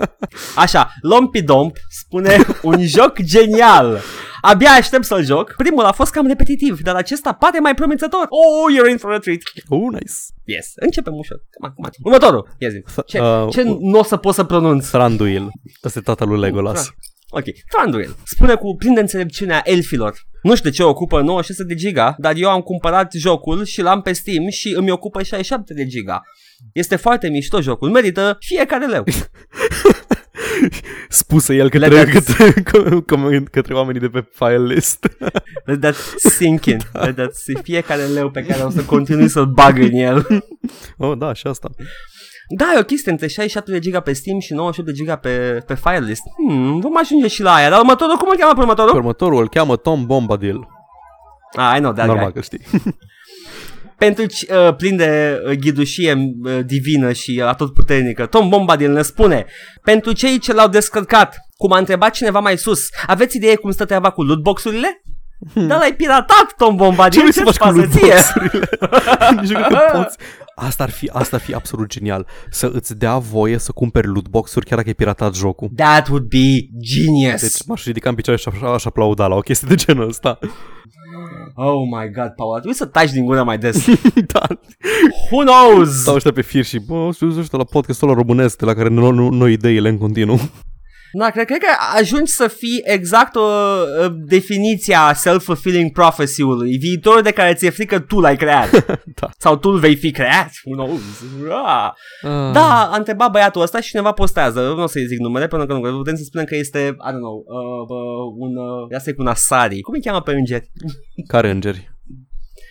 Așa, 0.56 0.92
Lompidomp 1.00 1.76
spune 1.88 2.36
un 2.62 2.86
joc 2.86 3.20
genial. 3.20 4.00
Abia 4.40 4.70
aștept 4.70 5.04
să-l 5.04 5.24
joc. 5.24 5.54
Primul 5.56 5.84
a 5.84 5.92
fost 5.92 6.12
cam 6.12 6.26
repetitiv, 6.26 6.80
dar 6.80 6.94
acesta 6.94 7.32
pare 7.32 7.58
mai 7.58 7.74
promițător. 7.74 8.26
Oh, 8.28 8.74
you're 8.76 8.90
in 8.90 8.96
for 8.98 9.12
a 9.12 9.18
treat. 9.18 9.38
oh, 9.68 9.80
nice. 9.92 10.12
Yes, 10.44 10.66
începem 10.74 11.14
ușor. 11.16 11.36
Come 11.36 11.68
on, 11.68 11.72
come 11.74 11.88
on. 11.88 12.12
Următorul. 12.12 12.48
Ia 12.58 12.68
zi. 12.68 12.82
Ce, 13.06 13.18
Uh, 13.20 13.46
ce 13.50 13.62
nu 13.62 13.98
o 13.98 14.02
să 14.02 14.16
pot 14.16 14.34
să 14.34 14.44
pronunț? 14.44 14.88
Thranduil. 14.88 15.50
Ăsta 15.84 15.98
e 15.98 16.02
tatăl 16.02 16.28
lui 16.28 16.38
Legolas. 16.40 16.90
Ok, 17.30 17.44
Thranduil 17.68 18.16
spune 18.24 18.54
cu 18.54 18.76
plin 18.76 18.94
de 18.94 19.00
înțelepciunea 19.00 19.60
elfilor. 19.64 20.14
Nu 20.42 20.56
știu 20.56 20.70
de 20.70 20.76
ce 20.76 20.82
ocupă 20.82 21.20
96 21.20 21.64
de 21.64 21.74
giga, 21.74 22.14
dar 22.18 22.32
eu 22.36 22.50
am 22.50 22.60
cumpărat 22.60 23.12
jocul 23.12 23.64
și 23.64 23.80
l-am 23.80 24.02
pe 24.02 24.12
Steam 24.12 24.48
și 24.48 24.74
îmi 24.76 24.90
ocupă 24.90 25.22
67 25.22 25.74
de 25.74 25.86
giga. 25.86 26.22
Este 26.72 26.96
foarte 26.96 27.28
mișto 27.28 27.60
jocul, 27.60 27.90
merită 27.90 28.36
fiecare 28.40 28.86
leu. 28.86 29.04
Spuse 31.08 31.54
el 31.54 31.68
Let 31.72 31.72
către, 31.72 32.04
that- 32.04 32.12
către, 32.12 32.52
către, 33.06 33.42
către 33.50 33.74
oamenii 33.74 34.00
de 34.00 34.08
pe 34.08 34.24
file 34.32 34.74
list. 34.74 35.16
Let 35.66 35.80
that 35.80 35.94
sink 36.16 36.64
in. 36.64 36.78
Let 36.92 37.14
that 37.14 37.34
sink. 37.34 37.62
Fiecare 37.62 38.02
leu 38.02 38.30
pe 38.30 38.42
care 38.44 38.62
o 38.62 38.70
să 38.70 38.82
continui 38.82 39.28
să-l 39.28 39.46
bag 39.46 39.78
în 39.78 39.92
el. 39.92 40.26
oh, 40.96 41.18
da, 41.18 41.32
și 41.32 41.46
asta. 41.46 41.68
Da, 42.56 42.72
e 42.76 42.78
o 42.78 42.82
chestie 42.82 43.10
între 43.12 43.26
67 43.26 43.70
de 43.70 43.78
giga 43.78 44.00
pe 44.00 44.12
Steam 44.12 44.38
și 44.38 44.52
98 44.52 44.88
de 44.90 44.94
giga 44.96 45.16
pe, 45.16 45.62
pe 45.66 45.74
Firelist. 45.74 46.22
Hmm, 46.48 46.80
vom 46.80 46.96
ajunge 46.98 47.28
și 47.28 47.42
la 47.42 47.54
aia. 47.54 47.70
Dar 47.70 47.78
următorul, 47.78 48.16
cum 48.16 48.28
îl 48.30 48.36
cheamă 48.36 48.50
pe 48.52 48.56
Pe 48.56 48.62
următorul? 48.62 48.96
următorul 48.96 49.40
îl 49.40 49.48
cheamă 49.48 49.76
Tom 49.76 50.06
Bombadil. 50.06 50.68
Ah, 51.56 51.74
I 51.76 51.78
know 51.80 51.92
that 51.92 52.06
Normal 52.06 52.24
guy. 52.24 52.32
că 52.34 52.40
știi. 52.40 52.60
Pentru 53.98 54.22
uh, 54.24 54.74
plin 54.76 54.96
de 54.96 55.40
uh, 55.46 55.52
ghidușie 55.58 56.34
uh, 56.44 56.58
divină 56.66 57.12
și 57.12 57.38
uh, 57.42 57.46
atotputernică, 57.48 58.26
Tom 58.26 58.48
Bombadil 58.48 58.92
ne 58.92 59.02
spune 59.02 59.46
Pentru 59.82 60.12
cei 60.12 60.38
ce 60.38 60.52
l-au 60.52 60.68
descărcat, 60.68 61.36
cum 61.56 61.72
a 61.72 61.78
întrebat 61.78 62.12
cineva 62.12 62.40
mai 62.40 62.58
sus, 62.58 62.86
aveți 63.06 63.36
idee 63.36 63.54
cum 63.54 63.70
stă 63.70 63.84
treaba 63.84 64.10
cu 64.10 64.22
lootbox-urile? 64.22 65.01
Hmm. 65.52 65.66
Dar 65.66 65.78
l-ai 65.78 65.94
piratat, 65.94 66.54
Tom 66.56 66.76
Bombadil, 66.76 67.10
Ce 67.12 67.20
vrei 67.20 67.32
să 67.32 67.42
ce-ți 67.42 67.58
faci 67.58 67.70
cu 67.70 67.78
pasă 67.78 67.88
ție? 67.88 68.06
lootbox-urile? 68.06 68.68
Nici 69.40 69.50
nu 69.50 69.58
cred 69.58 69.78
că 69.78 69.96
poți. 70.02 70.16
Asta 70.54 70.82
ar, 70.82 70.90
fi, 70.90 71.10
asta 71.12 71.36
ar 71.36 71.42
fi 71.42 71.54
absolut 71.54 71.88
genial. 71.88 72.26
Să 72.50 72.70
îți 72.72 72.98
dea 72.98 73.18
voie 73.18 73.58
să 73.58 73.72
cumperi 73.72 74.06
lootbox-uri 74.06 74.64
chiar 74.66 74.76
dacă 74.76 74.88
ai 74.88 74.94
piratat 74.94 75.34
jocul. 75.34 75.70
That 75.76 76.08
would 76.08 76.24
be 76.24 76.68
genius. 76.80 77.40
Deci 77.40 77.66
m-aș 77.66 77.84
ridica 77.84 78.08
în 78.08 78.14
picioare 78.14 78.40
și 78.40 78.48
aș, 78.52 78.60
aș 78.74 78.84
aplauda 78.84 79.26
la 79.26 79.34
o 79.34 79.40
chestie 79.40 79.68
de 79.70 79.74
genul 79.74 80.08
ăsta. 80.08 80.38
Oh 81.54 81.80
my 81.90 82.10
god, 82.14 82.32
Paul, 82.36 82.52
trebuie 82.52 82.74
să 82.74 82.86
taci 82.86 83.10
din 83.10 83.24
gură 83.24 83.42
mai 83.42 83.58
des. 83.58 83.86
da. 84.32 84.40
Who 85.30 85.42
knows? 85.44 86.00
Stau 86.00 86.14
ăștia 86.14 86.32
pe 86.32 86.42
fir 86.42 86.64
și, 86.64 86.78
bă, 86.78 87.10
știu, 87.14 87.38
ăștia 87.38 87.58
la 87.58 87.64
podcastul 87.64 88.08
ăla 88.08 88.16
românesc, 88.16 88.58
de 88.58 88.64
la 88.64 88.74
care 88.74 88.88
nu, 88.88 89.10
nu, 89.10 89.28
nu 89.30 89.46
ideile 89.48 89.88
în 89.88 89.98
continuu. 89.98 90.40
Da, 91.12 91.30
cred, 91.30 91.46
cred 91.46 91.58
că 91.58 91.66
ajungi 91.96 92.30
să 92.30 92.48
fii 92.48 92.82
exact 92.84 93.36
o 93.36 93.40
uh, 93.40 94.12
definiția 94.26 95.12
self-fulfilling 95.14 95.92
prophecy-ului. 95.92 96.76
Viitorul 96.76 97.22
de 97.22 97.30
care 97.30 97.54
ți-e 97.54 97.70
frică 97.70 97.98
tu 97.98 98.20
l-ai 98.20 98.36
creat. 98.36 98.70
Da. 99.20 99.30
Sau 99.38 99.56
tu 99.56 99.68
îl 99.68 99.78
vei 99.78 99.96
fi 99.96 100.10
creat. 100.10 100.50
Who 100.64 100.84
knows? 100.84 101.00
Ah. 101.48 101.90
Ah. 102.22 102.52
Da, 102.52 102.90
a 102.92 102.96
întrebat 102.96 103.30
băiatul 103.30 103.62
ăsta 103.62 103.80
și 103.80 103.88
cineva 103.88 104.12
postează. 104.12 104.60
Nu 104.60 104.82
o 104.82 104.86
să-i 104.86 105.06
zic 105.06 105.18
numele 105.18 105.46
pentru 105.46 105.66
că 105.66 105.90
nu 105.90 105.96
putem 105.96 106.16
să 106.16 106.22
spunem 106.22 106.46
că 106.46 106.56
este, 106.56 106.78
I 106.78 107.10
don't 107.10 107.22
know, 107.26 107.44
uh, 107.46 107.88
uh, 107.88 108.34
un, 108.38 108.56
uh, 108.56 108.96
asta 108.96 109.10
e 109.10 109.12
cu 109.12 109.22
un 109.22 109.26
Asari. 109.28 109.80
Cum 109.80 109.94
îi 109.94 110.02
cheamă 110.02 110.20
pe 110.20 110.32
îngeri? 110.32 110.70
Care 111.32 111.50
îngeri? 111.50 111.90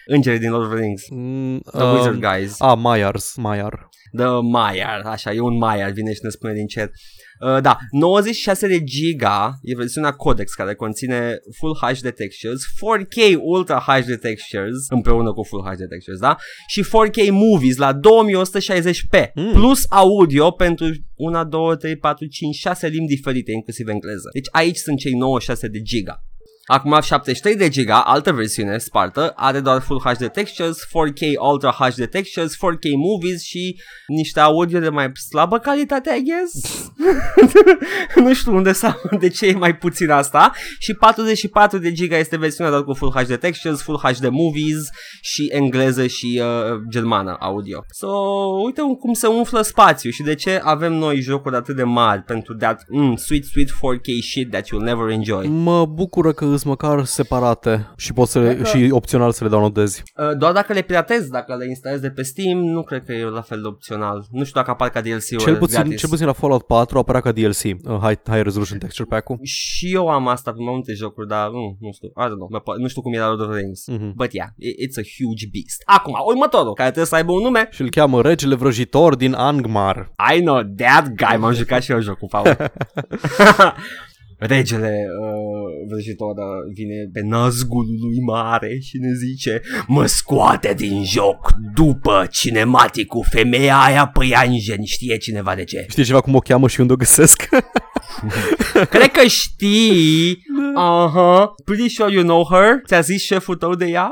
Îngeri 0.05 0.39
din 0.39 0.49
Lord 0.51 0.65
of 0.65 0.71
the 0.71 0.79
Rings. 0.79 1.03
Mm, 1.09 1.59
The 1.59 1.83
um, 1.83 1.93
Wizard 1.93 2.19
Guys. 2.19 2.55
A, 2.59 2.73
Maiars, 2.73 3.35
Maiar. 3.35 3.89
The 4.17 4.25
Maiar, 4.51 5.01
așa, 5.05 5.33
e 5.33 5.39
un 5.39 5.57
Maiar, 5.57 5.91
vine 5.91 6.13
și 6.13 6.19
ne 6.23 6.29
spune 6.29 6.53
din 6.53 6.67
cer. 6.67 6.91
Uh, 7.41 7.61
da, 7.61 7.77
96 7.91 8.67
de 8.67 8.83
giga 8.83 9.59
e 9.61 9.75
versiunea 9.75 10.11
Codex 10.11 10.53
care 10.53 10.75
conține 10.75 11.39
Full 11.57 11.75
HD 11.81 12.09
textures, 12.15 12.61
4K 12.65 13.35
Ultra 13.39 13.79
HD 13.79 14.19
textures 14.19 14.85
împreună 14.89 15.33
cu 15.33 15.43
Full 15.43 15.63
HD 15.63 15.87
textures, 15.89 16.19
da? 16.19 16.37
Și 16.67 16.83
4K 16.83 17.29
movies 17.31 17.77
la 17.77 17.93
2160p 17.93 19.31
Mm. 19.35 19.51
plus 19.51 19.85
audio 19.89 20.51
pentru 20.51 20.85
1, 21.15 21.45
2, 21.45 21.77
3, 21.77 21.95
4, 21.97 22.25
5, 22.25 22.55
6 22.55 22.87
limbi 22.87 23.15
diferite, 23.15 23.51
inclusiv 23.51 23.87
engleză. 23.87 24.29
Deci 24.33 24.47
aici 24.51 24.77
sunt 24.77 24.97
cei 24.99 25.13
96 25.13 25.67
de 25.67 25.81
giga. 25.81 26.25
Acum 26.71 26.99
73 27.01 27.55
de 27.55 27.69
giga, 27.69 28.01
altă 28.01 28.31
versiune 28.31 28.77
spartă, 28.77 29.33
are 29.35 29.59
doar 29.59 29.81
Full 29.81 29.99
HD 29.99 30.27
textures, 30.27 30.77
4K 30.85 31.21
Ultra 31.51 31.71
HD 31.71 32.05
textures, 32.05 32.55
4K 32.55 32.95
movies 32.97 33.43
și 33.43 33.81
niște 34.07 34.39
audio 34.39 34.79
de 34.79 34.89
mai 34.89 35.11
slabă 35.29 35.57
calitate, 35.57 36.15
I 36.19 36.23
guess. 36.23 36.91
nu 38.25 38.33
știu 38.33 38.55
unde 38.55 38.71
sau 38.71 38.93
de 39.19 39.29
ce 39.29 39.47
e 39.47 39.53
mai 39.53 39.75
puțin 39.75 40.09
asta. 40.09 40.51
Și 40.79 40.93
44 40.93 41.77
de 41.77 41.91
giga 41.91 42.17
este 42.17 42.37
versiunea 42.37 42.71
doar 42.71 42.83
cu 42.83 42.93
Full 42.93 43.11
HD 43.11 43.35
textures, 43.35 43.81
Full 43.81 43.99
HD 44.03 44.27
movies 44.29 44.89
și 45.21 45.49
engleză 45.53 46.07
și 46.07 46.41
uh, 46.43 46.79
germană 46.89 47.37
audio. 47.39 47.83
So, 47.89 48.07
uite 48.65 48.81
cum 48.99 49.13
se 49.13 49.27
umflă 49.27 49.61
spațiu 49.61 50.09
și 50.09 50.23
de 50.23 50.35
ce 50.35 50.61
avem 50.63 50.93
noi 50.93 51.21
jocuri 51.21 51.55
atât 51.55 51.75
de 51.75 51.83
mari 51.83 52.21
pentru 52.21 52.55
that 52.55 52.85
mm, 52.89 53.15
sweet, 53.15 53.45
sweet 53.45 53.69
4K 53.69 54.23
shit 54.29 54.51
that 54.51 54.65
you'll 54.65 54.83
never 54.83 55.09
enjoy. 55.09 55.47
Mă 55.47 55.85
bucură 55.85 56.31
că 56.31 56.45
îs 56.61 56.67
măcar 56.67 57.05
separate 57.05 57.87
și 57.97 58.13
poți 58.13 58.31
să 58.31 58.39
le, 58.39 58.53
Cred 58.53 58.61
că- 58.71 58.77
și 58.77 58.89
opțional 58.91 59.31
să 59.31 59.43
le 59.43 59.49
downloadezi. 59.49 60.03
Uh, 60.17 60.37
doar 60.37 60.51
dacă 60.53 60.73
le 60.73 60.81
piratezi, 60.81 61.29
dacă 61.29 61.55
le 61.55 61.65
instalezi 61.67 62.01
de 62.01 62.09
pe 62.09 62.21
Steam, 62.23 62.57
nu 62.59 62.83
cred 62.83 63.03
că 63.05 63.11
e 63.13 63.23
la 63.23 63.41
fel 63.41 63.61
de 63.61 63.67
opțional. 63.67 64.25
Nu 64.31 64.43
știu 64.43 64.59
dacă 64.59 64.71
apar 64.71 64.89
ca 64.89 65.01
DLC-uri 65.01 65.43
Cel 65.43 65.55
puțin, 65.57 65.79
gratis. 65.79 65.99
cel 65.99 66.09
puțin 66.09 66.25
la 66.25 66.33
Fallout 66.33 66.63
4 66.63 66.97
apărea 66.97 67.21
ca 67.21 67.31
DLC, 67.31 67.63
uh, 67.63 67.97
High, 68.01 68.19
high 68.29 68.41
Resolution 68.43 68.77
Texture 68.77 69.07
Pack-ul. 69.09 69.39
Și 69.43 69.93
eu 69.93 70.07
am 70.07 70.27
asta 70.27 70.51
pe 70.51 70.57
mai 70.63 70.73
multe 70.73 70.93
jocuri, 70.93 71.27
dar 71.27 71.47
nu, 71.49 71.77
nu 71.79 71.91
știu, 71.91 72.07
I 72.07 72.25
don't 72.25 72.35
know, 72.41 72.47
Mă 72.51 72.59
po- 72.61 72.77
nu 72.77 72.87
știu 72.87 73.01
cum 73.01 73.13
e 73.13 73.17
la 73.19 73.27
Lord 73.27 73.41
of 73.41 73.47
the 73.49 73.57
Rings. 73.59 73.87
Mhm. 73.87 74.13
But 74.15 74.33
yeah, 74.33 74.47
i- 74.57 74.75
it's 74.85 74.97
a 75.03 75.05
huge 75.17 75.45
beast. 75.53 75.79
Acum, 75.85 76.13
următorul, 76.27 76.73
care 76.73 76.87
trebuie 76.87 77.05
să 77.13 77.15
aibă 77.15 77.31
un 77.31 77.41
nume. 77.41 77.67
Și 77.71 77.81
îl 77.81 77.89
cheamă 77.89 78.21
Regele 78.21 78.55
Vrăjitor 78.55 79.15
din 79.15 79.33
Angmar. 79.33 80.11
I 80.35 80.39
know 80.41 80.61
that 80.77 81.05
guy, 81.07 81.37
m-am 81.39 81.53
jucat 81.53 81.81
și 81.81 81.91
eu 81.91 81.99
jocul, 81.99 82.27
Paul. 82.31 82.57
Regele 84.43 85.05
uh, 85.21 85.87
vrăjitor 85.89 86.35
uh, 86.37 86.73
vine 86.73 87.09
pe 87.13 87.21
nazgul 87.23 87.85
lui 87.85 88.19
mare 88.25 88.79
și 88.79 88.97
ne 88.97 89.13
zice 89.13 89.61
Mă 89.87 90.05
scoate 90.05 90.73
din 90.73 91.03
joc 91.05 91.49
după 91.73 92.27
cinematicul 92.29 93.25
femeia 93.29 93.77
aia 93.77 94.07
păianjen 94.07 94.83
Știe 94.83 95.17
cineva 95.17 95.55
de 95.55 95.63
ce? 95.63 95.85
Știi 95.89 96.03
ceva 96.03 96.21
cum 96.21 96.35
o 96.35 96.39
cheamă 96.39 96.67
și 96.67 96.79
unde 96.79 96.93
o 96.93 96.95
găsesc? 96.95 97.49
Cred 98.89 99.11
că 99.11 99.27
știi. 99.27 100.43
Uh-huh. 100.77 101.45
Pretty 101.65 101.89
sure 101.89 102.13
you 102.13 102.23
know 102.23 102.47
her. 102.51 102.81
Ți-a 102.85 102.99
zis 102.99 103.21
șeful 103.23 103.55
tău 103.55 103.75
de 103.75 103.85
ea? 103.85 104.11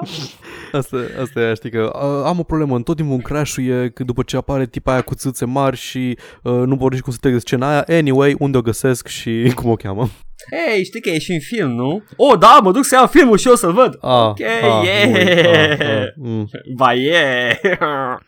Asta, 0.72 0.97
asta 1.22 1.39
e, 1.39 1.54
știi 1.54 1.70
că 1.70 1.91
uh, 1.95 2.26
am 2.26 2.39
o 2.39 2.43
problemă, 2.43 2.76
în 2.76 2.84
tot 2.84 2.95
timpul 2.95 3.14
îmi 3.14 3.24
crash-uie 3.24 3.89
că 3.89 4.04
după 4.04 4.24
ce 4.24 4.38
apare 4.38 4.66
tipa 4.66 4.91
aia 4.91 5.02
cu 5.02 5.16
țâțe 5.16 5.45
mari 5.45 5.78
și 5.78 6.18
uh, 6.43 6.54
nu 6.54 6.76
vor 6.76 6.91
nici 6.91 7.02
cum 7.02 7.12
să 7.12 7.18
trec 7.22 7.39
scena 7.39 7.70
aia. 7.70 8.00
Anyway, 8.00 8.36
unde 8.39 8.58
o 8.58 8.62
găsesc 8.62 9.08
și 9.08 9.32
cum 9.56 9.70
o 9.70 9.76
cheamă? 9.76 10.10
Hei, 10.52 10.84
știi 10.84 11.02
că 11.02 11.10
e 11.10 11.20
și 11.20 11.32
în 11.32 11.39
film, 11.39 11.72
nu? 11.72 12.04
Oh, 12.16 12.38
da, 12.39 12.60
mă 12.64 12.72
duc 12.72 12.84
să 12.86 12.95
iau 12.95 13.08
filmul 13.08 13.38
și 13.38 13.47
eu 13.47 13.56
să-l 13.56 13.74
văd. 13.74 13.97
Ah, 14.02 14.28
ok, 14.28 14.39
ah, 14.39 14.84
yeah. 14.84 15.08
nu 15.10 15.14
uit, 15.18 15.28
ah, 15.28 15.88
ah, 15.88 16.08
mm. 16.16 16.50
Ba, 16.76 16.93
yeah. 16.93 17.56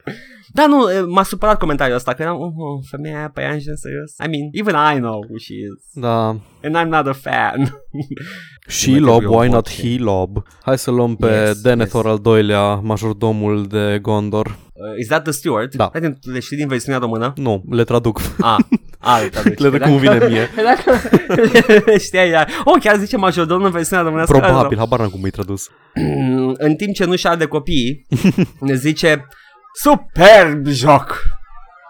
Da, 0.54 0.68
nu, 0.68 0.86
m-a 1.08 1.24
supărat 1.24 1.58
comentariul 1.58 1.96
ăsta, 1.96 2.14
că 2.14 2.22
eram, 2.22 2.40
uh, 2.40 2.86
femeia 2.90 3.18
aia 3.18 3.30
pe 3.34 3.42
Angel, 3.42 3.76
serios? 3.76 4.12
I 4.26 4.28
mean, 4.30 4.50
even 4.52 4.96
I 4.96 5.00
know 5.00 5.20
who 5.30 5.38
she 5.38 5.54
is. 5.54 5.84
Da. 5.94 6.28
And 6.64 6.76
I'm 6.78 6.90
not 6.90 7.08
a 7.08 7.14
fan. 7.14 7.82
She 8.68 8.90
Mai 8.92 9.00
Lob, 9.00 9.18
trebuie 9.18 9.38
o 9.38 9.42
why 9.42 9.50
not 9.50 9.70
voce. 9.70 9.88
he 9.88 9.98
Lob? 10.00 10.44
Hai 10.62 10.78
să 10.78 10.92
luăm 10.92 11.16
pe 11.16 11.28
Yes, 11.28 11.62
Denethor 11.62 12.04
yes. 12.04 12.14
al 12.14 12.20
doilea, 12.20 12.74
majordomul 12.74 13.66
de 13.68 14.00
Gondor. 14.02 14.48
Uh, 14.48 15.00
is 15.00 15.08
that 15.08 15.24
the 15.24 15.32
steward? 15.32 15.76
Da. 15.76 15.90
Hai, 15.94 16.18
le 16.22 16.40
știi 16.40 16.58
din 16.58 16.68
versiunea 16.68 17.00
română? 17.00 17.34
Nu, 17.36 17.64
le 17.70 17.84
traduc. 17.84 18.22
Ah, 18.42 18.58
ah, 19.02 19.20
le 19.22 19.30
traduci. 19.30 19.60
Le 19.60 19.70
dă 19.70 19.78
cum 19.80 19.98
vine 19.98 20.26
mie. 20.30 20.50
Dacă 20.56 21.02
știai 22.06 22.30
ea. 22.30 22.48
Oh, 22.64 22.76
chiar 22.80 22.98
zice 22.98 23.18
majordom 23.18 23.64
în 23.64 23.72
versiunea 23.72 24.04
românească. 24.04 24.38
Probabil, 24.38 24.78
habar 24.78 25.00
n-am 25.00 25.10
cum 25.10 25.26
e 25.26 25.30
tradus. 25.30 25.70
în 26.68 26.76
timp 26.76 26.94
ce 26.94 27.06
nu 27.06 27.16
și 27.16 27.28
de 27.38 27.46
copii, 27.46 28.06
ne 28.60 28.76
zice 28.76 29.28
Superb 29.74 30.68
joc! 30.68 31.24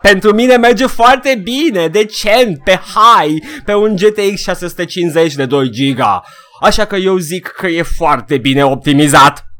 Pentru 0.01 0.33
mine 0.33 0.55
merge 0.57 0.85
foarte 0.85 1.41
bine, 1.43 1.87
decent, 1.87 2.63
pe 2.63 2.71
high, 2.71 3.43
pe 3.65 3.73
un 3.73 3.95
GTX 3.95 4.41
650 4.41 5.33
de 5.33 5.45
2 5.45 5.69
GB. 5.69 5.99
Așa 6.61 6.85
că 6.85 6.95
eu 6.95 7.17
zic 7.17 7.47
că 7.47 7.67
e 7.67 7.81
foarte 7.81 8.37
bine 8.37 8.65
optimizat. 8.65 9.50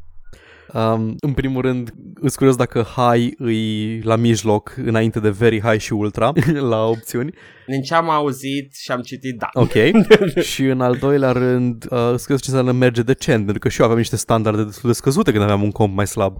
Um, 0.73 1.15
în 1.19 1.33
primul 1.33 1.61
rând, 1.61 1.93
îți 2.13 2.37
curios 2.37 2.55
dacă 2.55 2.81
high 2.81 3.33
îi 3.37 3.99
la 4.01 4.15
mijloc 4.15 4.73
înainte 4.77 5.19
de 5.19 5.29
very 5.29 5.61
high 5.61 5.79
și 5.79 5.93
ultra 5.93 6.31
la 6.69 6.85
opțiuni. 6.85 7.33
Din 7.67 7.81
ce 7.81 7.93
am 7.93 8.09
auzit 8.09 8.75
și 8.75 8.91
am 8.91 9.01
citit, 9.01 9.37
da. 9.37 9.49
Ok. 9.53 9.73
și 10.51 10.63
în 10.63 10.81
al 10.81 10.95
doilea 10.95 11.31
rând, 11.31 11.85
uh, 11.89 12.09
îți 12.11 12.21
curios 12.21 12.41
ce 12.41 12.49
înseamnă 12.49 12.71
merge 12.71 13.01
decent, 13.01 13.43
pentru 13.43 13.59
că 13.59 13.69
și 13.69 13.79
eu 13.79 13.85
aveam 13.85 13.99
niște 13.99 14.15
standarde 14.15 14.63
destul 14.63 14.89
de 14.89 14.95
scăzute 14.95 15.31
când 15.31 15.43
aveam 15.43 15.63
un 15.63 15.71
comp 15.71 15.95
mai 15.95 16.07
slab. 16.07 16.37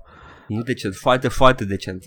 Nu 0.48 0.62
decent, 0.62 0.94
foarte, 0.96 1.28
foarte 1.28 1.66
decent. 1.66 2.06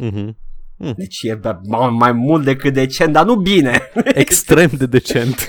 Mhm. 0.78 0.94
Deci 0.96 1.18
e 1.22 1.34
bă, 1.34 1.58
mai, 1.68 1.90
mai 1.90 2.12
mult 2.12 2.44
decât 2.44 2.72
decent, 2.74 3.12
dar 3.12 3.24
nu 3.24 3.34
bine. 3.34 3.80
Extrem 4.14 4.70
de 4.78 4.86
decent. 4.86 5.46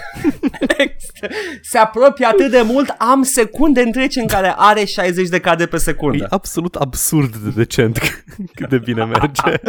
Se 1.62 1.78
apropie 1.78 2.26
atât 2.26 2.52
de 2.52 2.62
mult, 2.66 2.90
am 2.98 3.24
secunde 3.24 3.82
întregi 3.82 4.20
în 4.20 4.28
care 4.28 4.54
are 4.58 4.86
60 4.86 5.28
de 5.30 5.40
cadre 5.40 5.66
pe 5.66 5.76
E 5.76 5.80
secundă. 5.80 6.28
absolut 6.30 6.76
absurd 6.76 7.36
de 7.36 7.50
decent 7.56 8.00
cât 8.56 8.70
de 8.70 8.78
bine 8.78 9.04
merge. 9.06 9.62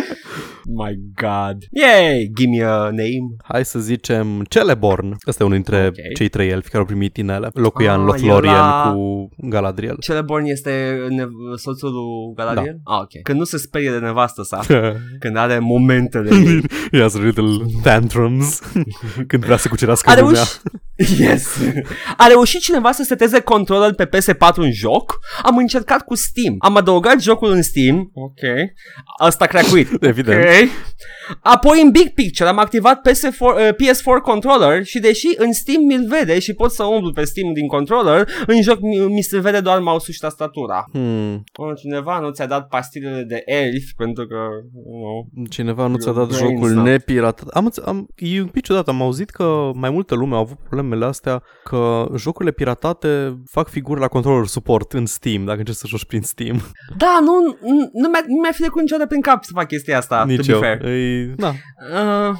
My 0.78 0.98
god. 1.14 1.56
Yay, 1.70 2.30
give 2.36 2.50
me 2.58 2.64
a 2.64 2.76
name. 2.82 3.26
Hai 3.44 3.64
să 3.64 3.78
zicem 3.78 4.44
Celeborn. 4.48 5.16
Ăsta 5.26 5.42
e 5.42 5.46
unul 5.46 5.58
dintre 5.62 5.86
Ok. 5.86 6.14
cei 6.16 6.28
trei 6.28 6.48
elfi 6.48 6.68
care 6.68 6.78
au 6.78 6.84
primit 6.86 7.16
inele. 7.16 7.48
Locuia 7.52 7.94
în 7.94 8.00
Ah, 8.00 8.06
Lothlorien 8.06 8.52
e 8.54 8.56
la- 8.56 8.92
cu 8.94 9.28
Galadriel. 9.48 9.96
Celeborn 10.00 10.44
este 10.44 10.96
ne- 11.08 11.26
soțul 11.56 11.90
lui 11.92 12.34
Galadriel? 12.36 12.80
Ah, 12.84 12.98
ok. 13.00 13.22
Când 13.22 13.38
nu 13.38 13.44
se 13.44 13.56
sperie 13.58 13.90
de 13.90 13.98
nevastă 13.98 14.42
sa, 14.42 14.60
când 15.22 15.36
are 15.36 15.45
momentele 15.58 16.34
ei. 16.34 16.60
He 16.92 17.00
has 17.06 17.14
little 17.16 17.56
tantrums 17.82 18.60
când 19.28 19.44
vrea 19.44 19.56
să 19.56 19.68
cucerească 19.68 20.10
A 20.10 20.20
lumea. 20.20 20.32
reușit... 20.34 21.20
Yes. 21.20 21.58
A 22.22 22.26
reușit 22.26 22.60
cineva 22.60 22.92
să 22.92 23.02
seteze 23.02 23.40
controlul 23.40 23.94
pe 23.94 24.06
PS4 24.06 24.54
în 24.54 24.72
joc? 24.72 25.18
Am 25.42 25.56
încercat 25.56 26.04
cu 26.04 26.14
Steam. 26.14 26.54
Am 26.58 26.76
adăugat 26.76 27.20
jocul 27.20 27.50
în 27.50 27.62
Steam. 27.62 28.10
Ok. 28.14 28.40
Asta 29.18 29.46
cracuit. 29.46 29.88
Evident. 30.00 30.44
Ok. 30.44 30.68
Apoi 31.40 31.80
în 31.82 31.90
Big 31.90 32.08
Picture 32.14 32.48
am 32.48 32.58
activat 32.58 33.00
PS4, 33.08 33.38
uh, 33.40 33.68
PS4 33.74 34.22
controller 34.22 34.84
și 34.84 34.98
deși 34.98 35.26
în 35.36 35.52
Steam 35.52 35.82
mi-l 35.84 36.06
vede 36.08 36.38
și 36.38 36.52
pot 36.54 36.72
să 36.72 36.84
umblu 36.84 37.12
pe 37.12 37.24
Steam 37.24 37.52
din 37.52 37.66
controller, 37.66 38.28
în 38.46 38.62
joc 38.62 38.80
mi, 38.80 38.96
mi 38.96 39.22
se 39.22 39.40
vede 39.40 39.60
doar 39.60 39.78
mouse-ul 39.80 40.14
și 40.14 40.20
tastatura. 40.20 40.84
Hmm. 40.92 41.44
Oh, 41.52 41.72
cineva 41.80 42.18
nu 42.18 42.30
ți-a 42.30 42.46
dat 42.46 42.68
pastilele 42.68 43.22
de 43.22 43.42
elf 43.44 43.84
pentru 43.96 44.26
că, 44.26 44.34
you 44.86 45.00
know, 45.00 45.28
Cineva 45.48 45.86
nu 45.86 45.96
ți-a 45.96 46.10
Your 46.12 46.26
dat 46.26 46.36
brain's 46.36 46.40
jocul 46.40 46.70
not- 46.74 46.84
nepiratat. 46.84 47.48
Am, 47.48 47.70
înț- 47.70 47.84
am, 47.84 48.08
e 48.16 48.40
un 48.40 48.46
pic 48.46 48.64
ciudat, 48.64 48.88
am 48.88 49.02
auzit 49.02 49.30
că 49.30 49.70
mai 49.74 49.90
multă 49.90 50.14
lume 50.14 50.34
a 50.34 50.38
avut 50.38 50.58
problemele 50.58 51.04
astea 51.04 51.42
că 51.64 52.06
jocurile 52.16 52.52
piratate 52.52 53.38
fac 53.50 53.68
figuri 53.68 54.00
la 54.00 54.08
controller 54.08 54.46
support 54.46 54.92
în 54.92 55.06
Steam, 55.06 55.44
dacă 55.44 55.58
încerci 55.58 55.78
să 55.78 55.86
joci 55.86 56.04
prin 56.04 56.22
Steam. 56.22 56.60
Da, 56.96 57.18
nu, 57.20 57.40
nu, 57.60 57.90
nu 57.92 58.08
mi-a, 58.08 58.20
nu 58.26 58.40
mi-a 58.42 58.52
fi 58.52 58.60
trecut 58.60 58.80
niciodată 58.80 59.08
prin 59.08 59.20
cap 59.20 59.44
să 59.44 59.50
fac 59.54 59.66
chestia 59.66 59.96
asta, 59.98 60.24
Nici 60.26 60.46
to 60.46 60.52
eu. 60.52 60.60
be 60.60 60.66
fair. 60.66 60.84
E, 60.92 61.34
da. 61.36 61.48
Uh, 61.48 62.36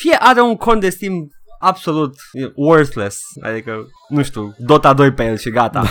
fie 0.00 0.16
are 0.18 0.40
un 0.40 0.56
cont 0.56 0.80
de 0.80 0.88
Steam 0.90 1.12
absolut 1.58 2.14
worthless, 2.54 3.20
adică, 3.42 3.72
nu 4.08 4.22
știu, 4.22 4.54
Dota 4.58 4.92
2 4.92 5.12
pe 5.12 5.24
el 5.26 5.36
și 5.36 5.50
gata. 5.50 5.82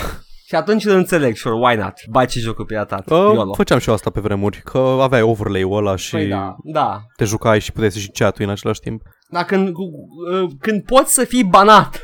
și 0.50 0.56
atunci 0.56 0.84
îl 0.84 0.96
înțeleg, 0.96 1.36
sure, 1.36 1.54
why 1.54 1.76
not? 1.76 1.92
Bai 2.08 2.26
ce 2.26 2.38
jocul 2.38 2.64
piratat, 2.64 3.10
Uh, 3.10 3.16
YOLO. 3.18 3.54
făceam 3.54 3.78
și 3.78 3.88
eu 3.88 3.94
asta 3.94 4.10
pe 4.10 4.20
vremuri, 4.20 4.60
că 4.64 4.78
aveai 5.00 5.22
overlay-ul 5.22 5.76
ăla 5.76 5.96
și 5.96 6.10
Păi 6.10 6.28
da, 6.28 6.56
da. 6.64 7.00
te 7.16 7.24
jucai 7.24 7.60
și 7.60 7.72
puteai 7.72 7.90
să 7.90 7.98
și 7.98 8.10
chat 8.10 8.38
în 8.38 8.50
același 8.50 8.80
timp. 8.80 9.02
Dar 9.28 9.44
când, 9.44 9.68
uh, 9.68 10.50
când 10.60 10.82
poți 10.84 11.12
să 11.14 11.24
fii 11.24 11.44
banat 11.44 12.00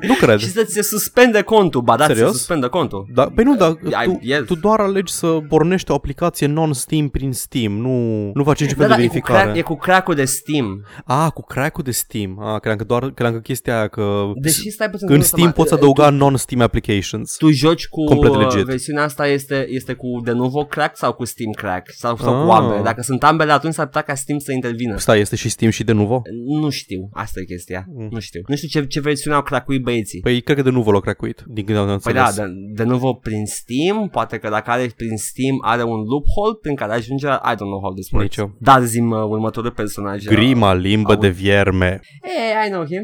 Nu 0.00 0.14
cred. 0.20 0.38
și 0.38 0.46
să-ți 0.48 0.72
se 0.72 0.82
suspende 0.82 1.42
contul, 1.42 1.80
ba 1.80 1.96
da, 1.96 2.02
ți 2.04 2.08
se 2.10 2.14
Serios? 2.16 2.36
suspendă 2.36 2.68
contul. 2.68 3.06
Da, 3.14 3.24
păi 3.34 3.44
nu, 3.44 3.56
dar 3.56 3.78
Ai- 3.92 4.04
tu, 4.06 4.18
yes. 4.22 4.44
tu 4.46 4.54
doar 4.54 4.80
alegi 4.80 5.12
să 5.12 5.26
pornești 5.48 5.90
o 5.90 5.94
aplicație 5.94 6.46
non-Steam 6.46 7.08
prin 7.08 7.32
Steam, 7.32 7.72
nu, 7.72 8.30
nu 8.34 8.44
faci 8.44 8.60
niciun 8.60 8.78
Da, 8.78 8.84
fel 8.86 8.96
de 8.96 8.96
da, 8.96 9.02
e 9.02 9.06
cu, 9.06 9.12
verificare. 9.12 9.42
crack, 9.42 9.56
e 9.58 9.62
cu 9.62 9.76
crack-ul 9.76 10.14
de 10.14 10.24
Steam. 10.24 10.84
Ah, 11.04 11.30
cu 11.34 11.42
crack-ul 11.42 11.82
de 11.84 11.90
Steam. 11.90 12.38
Ah, 12.40 12.50
credeam 12.60 12.76
că 12.76 12.84
doar 12.84 13.02
credeam 13.10 13.34
că 13.34 13.40
chestia 13.40 13.76
aia 13.76 13.88
că 13.88 14.30
Deși 14.34 14.70
stai 14.70 14.90
puțin 14.90 15.06
în 15.10 15.16
nu 15.16 15.22
Steam 15.22 15.38
seama, 15.40 15.52
poți 15.52 15.72
uh, 15.72 15.78
adăuga 15.78 16.10
non-Steam 16.10 16.60
applications. 16.62 17.36
tu 17.36 17.50
joci 17.50 17.86
cu 17.88 18.04
Complet 18.04 18.32
uh, 18.34 18.38
legit. 18.38 18.64
versiunea 18.66 19.02
asta 19.02 19.26
este, 19.26 19.66
este 19.68 19.92
cu 19.92 20.06
de 20.24 20.32
nuvo 20.32 20.64
crack 20.64 20.96
sau 20.96 21.12
cu 21.12 21.24
Steam 21.24 21.50
crack 21.52 21.90
sau, 21.96 22.16
sau 22.16 22.44
cu 22.44 22.50
Ah. 22.50 22.58
ambele. 22.60 22.80
Dacă 22.82 23.02
sunt 23.02 23.24
ambele, 23.24 23.52
atunci 23.52 23.74
s-ar 23.74 23.86
putea 23.86 24.02
ca 24.02 24.14
Steam 24.14 24.38
să 24.38 24.52
intervină. 24.52 24.96
Stai, 24.98 25.20
este 25.20 25.36
și 25.36 25.48
Steam 25.48 25.70
și 25.70 25.84
de 25.84 25.92
nuvo? 25.92 26.22
Nu 26.60 26.68
știu, 26.70 27.08
asta 27.12 27.40
e 27.40 27.44
chestia. 27.44 27.84
Nu 28.10 28.18
știu. 28.20 28.40
Nu 28.46 28.56
știu 28.56 28.68
ce, 28.68 28.86
ce 28.86 29.00
versiune 29.00 29.36
au 29.36 29.42
cracuit 29.68 29.82
băieții. 29.82 30.20
Păi 30.20 30.40
cred 30.40 30.56
că 30.56 30.62
de 30.62 30.70
nuvo 30.70 30.90
l-a 30.92 31.00
cracuit, 31.00 31.44
din 31.46 31.64
când 31.64 31.78
am 31.78 31.84
Păi 31.84 31.92
înțeles. 31.94 32.34
da, 32.36 32.44
de, 32.44 32.52
de 32.74 32.82
nuvo 32.82 33.12
prin 33.12 33.46
Steam, 33.46 34.08
poate 34.08 34.38
că 34.38 34.48
dacă 34.48 34.70
are 34.70 34.90
prin 34.96 35.16
Steam 35.16 35.56
are 35.60 35.82
un 35.82 36.00
loophole 36.12 36.58
prin 36.62 36.74
care 36.74 36.92
ajunge 36.92 37.26
la, 37.26 37.40
I 37.44 37.54
don't 37.54 37.70
know 37.72 37.80
how 37.80 37.92
this 37.94 38.10
works. 38.10 38.28
Nici 38.28 38.36
eu. 38.36 38.56
Dar 38.60 38.82
zi-mi 38.82 39.12
uh, 39.12 39.22
următorul 39.22 39.70
personaj. 39.70 40.24
uh, 40.24 40.30
Grima, 40.32 40.72
limbă 40.74 41.10
Aud. 41.12 41.20
de 41.20 41.28
vierme. 41.28 42.00
Hey, 42.22 42.66
I 42.66 42.70
know 42.70 42.84
him. 42.84 43.02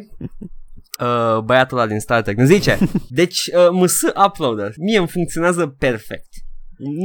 Uh, 1.01 1.39
băiatul 1.45 1.79
ăla 1.79 1.87
din 1.87 1.99
Star 2.01 2.23
Trek 2.23 2.39
îmi 2.39 2.47
zice 2.47 2.79
Deci 3.21 3.39
uh, 3.55 3.69
MS 3.81 4.01
Uploader 4.27 4.73
Mie 4.79 4.99
îmi 4.99 5.07
funcționează 5.09 5.67
perfect 5.79 6.29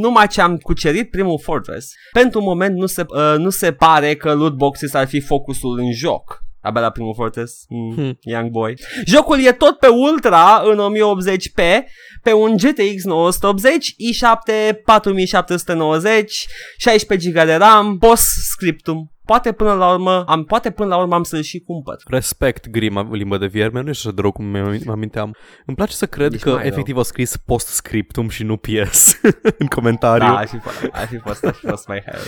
numai 0.02 0.28
ce 0.28 0.42
am 0.42 0.58
cucerit 0.58 1.10
primul 1.10 1.40
Fortress 1.44 1.92
Pentru 2.14 2.42
moment 2.42 2.76
nu 2.76 2.86
se, 2.86 3.06
uh, 3.08 3.36
nu 3.38 3.50
se 3.50 3.72
pare 3.72 4.16
că 4.16 4.34
loot 4.34 4.54
boxes 4.54 4.94
ar 4.94 5.08
fi 5.08 5.20
focusul 5.20 5.78
în 5.80 5.92
joc 5.94 6.40
Abia 6.62 6.82
la 6.82 6.90
primul 6.90 7.14
Fortress 7.16 7.66
mm, 7.70 7.94
Hmm. 7.96 8.18
Young 8.22 8.50
boy 8.50 8.74
Jocul 9.06 9.46
e 9.46 9.52
tot 9.52 9.78
pe 9.78 9.88
Ultra 9.88 10.62
în 10.66 10.78
1080p 10.78 11.84
Pe 12.24 12.34
un 12.34 12.58
GTX 12.58 13.04
980 13.04 13.88
i7 13.88 14.82
4790 14.86 16.46
16 16.78 17.30
GB 17.30 17.46
de 17.46 17.56
RAM 17.56 17.98
Post-scriptum 17.98 19.12
Poate 19.30 19.52
până 19.52 19.74
la 19.74 19.92
urmă 19.92 20.24
am, 20.28 20.44
Poate 20.44 20.70
până 20.72 20.90
la 20.90 20.98
urmă 21.02 21.16
am 21.16 21.24
să-l 21.24 21.42
și 21.42 21.60
cumpăr 21.60 21.96
Respect 22.08 22.70
grima, 22.70 23.08
limbă 23.12 23.38
de 23.38 23.46
vierme, 23.46 23.80
nu 23.82 23.88
e 23.88 23.90
așa 23.90 24.12
de 24.12 24.22
rău 24.22 24.32
cum 24.32 24.46
mi- 24.46 24.82
mă 24.86 24.92
aminteam. 24.92 25.36
Îmi 25.66 25.76
place 25.76 25.94
să 25.96 26.06
cred 26.06 26.30
Deci 26.32 26.40
că 26.42 26.50
mai 26.50 26.58
rău. 26.62 26.68
efectiv 26.72 26.98
au 26.98 27.04
scris 27.04 27.38
post-scriptum 27.38 28.30
și 28.30 28.44
nu 28.44 28.58
PS 28.58 29.20
în 29.62 29.68
comentariu. 29.68 30.28
Da, 30.28 30.38
ar 30.38 30.48
fi, 30.48 30.58
fost, 30.58 30.90
ar 30.92 31.08
fi 31.08 31.18
fost, 31.18 31.46
ar 31.46 31.54
fi 31.54 31.66
fost 31.68 31.88
mai 31.88 32.04
hair. 32.06 32.20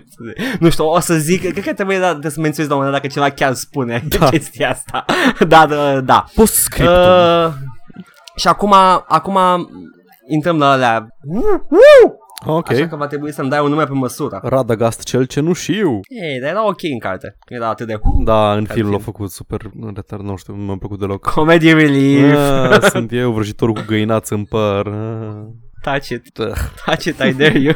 nu 0.60 0.70
știu, 0.70 0.84
o 0.84 0.98
să 1.00 1.14
zic, 1.14 1.40
cred 1.40 1.64
că 1.64 1.74
trebuie 1.74 1.98
da, 1.98 2.18
să 2.22 2.40
menționez 2.40 2.70
la 2.70 2.76
un 2.76 2.82
moment 2.82 2.90
dat 2.92 3.00
dacă 3.00 3.06
ceva 3.06 3.30
chiar 3.30 3.54
spune 3.54 4.04
Da. 4.18 4.28
chestia 4.30 4.70
asta. 4.70 5.04
da, 5.48 5.66
da, 5.66 6.00
da. 6.00 6.24
Post-scriptum. 6.34 6.94
Uh, 6.94 7.52
și 8.36 8.48
acum, 8.48 8.72
acum 9.06 9.38
intrăm 10.28 10.58
la 10.58 10.70
alea. 10.70 11.06
Uh, 11.24 11.42
uh! 11.70 12.12
Ok. 12.46 12.70
Așa 12.70 12.88
că 12.88 12.96
va 12.96 13.06
trebui 13.06 13.32
să-mi 13.32 13.48
dai 13.50 13.60
un 13.60 13.68
nume 13.68 13.84
pe 13.84 13.92
măsură. 13.92 14.40
Radagast 14.42 15.02
cel 15.02 15.24
cenușiu. 15.24 16.00
Ei, 16.08 16.40
dar 16.40 16.50
era 16.50 16.66
ok 16.66 16.82
în 16.92 16.98
carte. 16.98 17.36
Nu 17.48 17.56
Era 17.56 17.68
atât 17.68 17.86
de 17.86 17.98
Da, 18.24 18.52
în 18.54 18.64
Ca 18.64 18.72
film 18.72 18.86
l-a 18.86 18.92
film. 18.92 19.02
făcut 19.04 19.30
super 19.30 19.60
retard, 19.94 20.22
nu 20.22 20.36
știu, 20.36 20.54
nu 20.54 20.62
mi-a 20.62 20.76
plăcut 20.78 20.98
deloc. 20.98 21.30
comedy 21.30 21.72
relief. 21.72 22.36
Ah, 22.36 22.80
sunt 22.82 23.12
eu, 23.12 23.32
vrăjitorul 23.32 23.74
cu 23.74 23.82
găinață 23.86 24.34
în 24.34 24.44
păr. 24.44 24.86
Ah. 24.86 25.42
Touch 25.82 26.08
it. 26.08 26.38
Da. 26.38 26.52
Touch 26.84 27.04
it, 27.04 27.18
I 27.18 27.32
dare 27.34 27.58
you. 27.58 27.72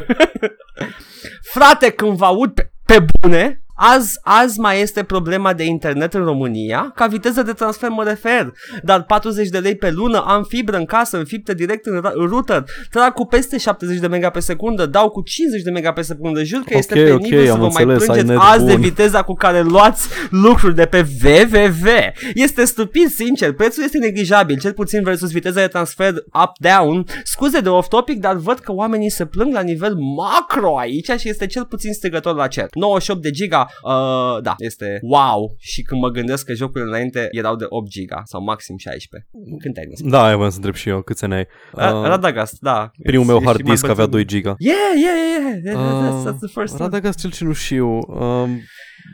Frate, 1.53 1.89
când 1.89 2.17
vă 2.17 2.25
aud 2.25 2.51
pe, 2.53 2.71
pe 2.85 3.05
bune, 3.21 3.63
Azi, 3.77 4.19
azi 4.23 4.59
mai 4.59 4.81
este 4.81 5.03
problema 5.03 5.53
de 5.53 5.63
internet 5.63 6.13
în 6.13 6.23
România, 6.23 6.91
ca 6.95 7.07
viteză 7.07 7.41
de 7.41 7.51
transfer 7.51 7.89
mă 7.89 8.03
refer, 8.03 8.53
dar 8.83 9.03
40 9.03 9.49
de 9.49 9.57
lei 9.57 9.75
pe 9.75 9.91
lună, 9.91 10.23
am 10.27 10.43
fibră 10.43 10.77
în 10.77 10.85
casă, 10.85 11.17
înfiptă 11.17 11.53
direct 11.53 11.85
în 11.85 12.01
router, 12.27 12.63
trag 12.89 13.13
cu 13.13 13.25
peste 13.25 13.57
70 13.57 13.99
de 13.99 14.07
mega 14.07 14.29
pe 14.29 14.39
secundă, 14.39 14.85
dau 14.85 15.09
cu 15.09 15.21
50 15.21 15.61
de 15.61 15.69
mega 15.69 15.93
pe 15.93 16.01
secundă, 16.01 16.43
jur 16.43 16.61
că 16.65 16.77
este 16.77 16.93
Ok, 17.01 17.13
ok, 17.13 17.21
penibil 17.21 17.45
să 17.45 17.51
am 17.51 17.59
vă 17.59 17.67
mai 17.73 17.83
înțeles, 17.83 18.01
ai 18.01 18.05
plângeți 18.05 18.27
net 18.27 18.37
azi 18.41 18.65
de 18.65 18.71
bun. 18.71 18.81
viteza 18.81 19.21
cu 19.21 19.33
care 19.33 19.61
luați 19.61 20.07
lucruri 20.29 20.75
de 20.75 20.85
pe 20.85 21.05
www. 21.23 21.87
Este 22.33 22.65
stupid, 22.65 23.09
sincer, 23.09 23.53
prețul 23.53 23.83
este 23.83 23.97
neglijabil, 23.97 24.59
cel 24.59 24.73
puțin 24.73 25.03
versus 25.03 25.31
viteza 25.31 25.59
de 25.59 25.67
transfer 25.67 26.13
up-down. 26.43 27.05
Scuze 27.23 27.59
de 27.59 27.69
off-topic, 27.69 28.19
dar 28.19 28.35
văd 28.35 28.59
că 28.59 28.71
oamenii 28.73 29.11
se 29.11 29.25
plâng 29.25 29.53
la 29.53 29.61
nivel 29.61 29.95
macro 29.95 30.77
aici 30.77 31.09
și 31.17 31.29
este 31.29 31.45
cel 31.45 31.65
puțin 31.65 31.93
strigător 31.93 32.35
la 32.35 32.47
cer. 32.47 32.67
98 32.73 33.21
de 33.21 33.29
giga, 33.29 33.64
uh, 33.83 34.41
da, 34.41 34.53
este 34.57 34.99
wow. 35.01 35.55
Și 35.59 35.81
când 35.81 36.01
mă 36.01 36.09
gândesc 36.09 36.45
că 36.45 36.53
jocurile 36.53 36.89
înainte 36.89 37.27
erau 37.31 37.55
de 37.55 37.65
8 37.69 37.89
giga 37.89 38.21
sau 38.25 38.43
maxim 38.43 38.77
16. 38.77 39.29
Când 39.59 39.77
ai 39.77 39.85
născut? 39.89 40.11
Da, 40.11 40.35
vreau 40.35 40.49
să 40.49 40.55
întreb 40.55 40.73
și 40.73 40.89
eu 40.89 41.01
câți 41.01 41.23
ani 41.23 41.33
ai. 41.33 41.47
Uh, 41.73 41.93
Uh, 41.95 42.03
Radagast, 42.07 42.57
da. 42.59 42.91
primul 43.03 43.25
meu 43.25 43.35
Ești 43.35 43.47
hard 43.47 43.61
mai 43.61 43.71
disk 43.71 43.83
avea 43.83 44.05
bătrân. 44.05 44.11
2 44.11 44.25
giga. 44.25 44.55
Yeah, 44.59 44.77
yeah, 45.03 45.15
yeah, 45.21 45.41
yeah. 45.63 45.75
That's, 45.75 46.25
Uh, 46.25 46.31
that's 46.31 46.39
the 46.39 46.59
first 46.59 46.73
one. 46.73 46.83
Radagast 46.83 47.19
cel 47.19 47.31
cenușiu. 47.31 47.87
Um, 48.07 48.61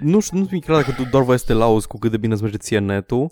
nu 0.02 0.20
știu, 0.20 0.38
nu-mi 0.38 0.62
clar 0.62 0.78
dacă 0.82 0.92
tu 0.92 1.10
doar 1.10 1.24
vrei 1.24 1.40
să 1.40 1.46
te 1.48 1.54
lauzi 1.54 1.88
cu 1.88 1.98
cât 1.98 2.12
de 2.12 2.18
bine 2.18 2.34
îți 2.34 2.42
merge 2.42 2.58
ție 2.58 2.80
netul, 2.80 3.32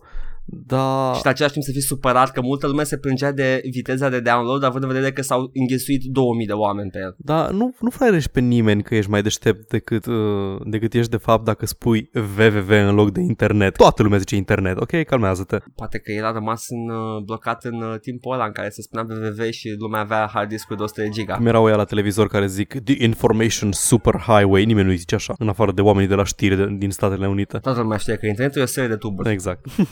dar... 0.52 1.16
Și 1.16 1.22
în 1.24 1.32
același 1.32 1.54
timp 1.54 1.66
să 1.66 1.72
fii 1.72 1.82
supărat 1.82 2.32
că 2.32 2.42
multă 2.42 2.68
lume 2.68 2.84
se 2.84 2.98
plângea 2.98 3.32
de 3.32 3.62
viteza 3.72 4.10
de 4.10 4.20
download 4.20 4.64
având 4.64 4.84
în 4.84 4.90
vedere 4.90 5.12
că 5.12 5.22
s-au 5.22 5.52
înghesuit 5.54 6.04
2000 6.04 6.46
de 6.46 6.54
oameni 6.54 6.90
pe 6.90 7.00
el. 7.00 7.16
Dar 7.18 7.52
nu, 7.52 7.76
nu 7.80 7.90
fraierești 7.90 8.30
pe 8.30 8.40
nimeni 8.40 8.84
că 8.84 8.96
ești 8.96 9.10
mai 9.10 9.22
deștept 9.22 9.70
decât, 9.70 10.06
uh, 10.06 10.16
decât 10.64 10.94
ești 10.94 11.12
de 11.12 11.18
fapt 11.18 11.44
dacă 11.44 11.66
spui 11.66 12.10
www 12.38 12.88
în 12.88 12.96
loc 12.96 13.12
de 13.12 13.22
internet. 13.22 13.76
Toată 13.76 14.04
lumea 14.04 14.18
zice 14.18 14.36
internet, 14.36 14.78
ok? 14.80 15.04
Calmează-te. 15.04 15.58
Poate 15.76 15.98
că 15.98 16.12
el 16.12 16.26
a 16.26 16.32
rămas 16.32 16.66
în, 16.68 16.96
uh, 16.96 17.24
blocat 17.24 17.64
în 17.64 17.82
uh, 17.82 18.00
timpul 18.00 18.34
ăla 18.34 18.46
în 18.46 18.52
care 18.52 18.70
se 18.70 18.82
spunea 18.82 19.06
www 19.10 19.50
și 19.50 19.76
lumea 19.78 20.00
avea 20.00 20.30
hard 20.34 20.50
disk 20.50 20.68
de 20.68 20.84
100 20.84 21.02
de 21.02 21.10
giga. 21.10 21.36
Cum 21.36 21.48
erau 21.48 21.64
ăia 21.64 21.76
la 21.76 21.84
televizor 21.84 22.28
care 22.28 22.48
zic 22.48 22.84
The 22.84 23.04
Information 23.04 23.72
Super 23.72 24.16
Highway, 24.16 24.66
nimeni 24.66 24.88
nu 24.88 24.94
zice 24.94 25.16
așa, 25.16 25.34
în 25.38 25.50
afară 25.50 25.72
de 25.72 25.82
oamenii 25.82 26.10
de 26.10 26.16
la 26.16 26.24
știri 26.24 26.56
de, 26.66 26.76
din 26.78 26.92
Statele 26.92 27.28
Unite. 27.28 27.58
Toată 27.58 27.82
lumea 27.82 27.98
știe 27.98 28.16
că 28.16 28.26
internetul 28.26 28.62
e 28.62 28.64
o 28.64 28.68
serie 28.68 28.90
de 28.90 28.96
tuburi. 28.96 29.30
Exact. 29.32 29.66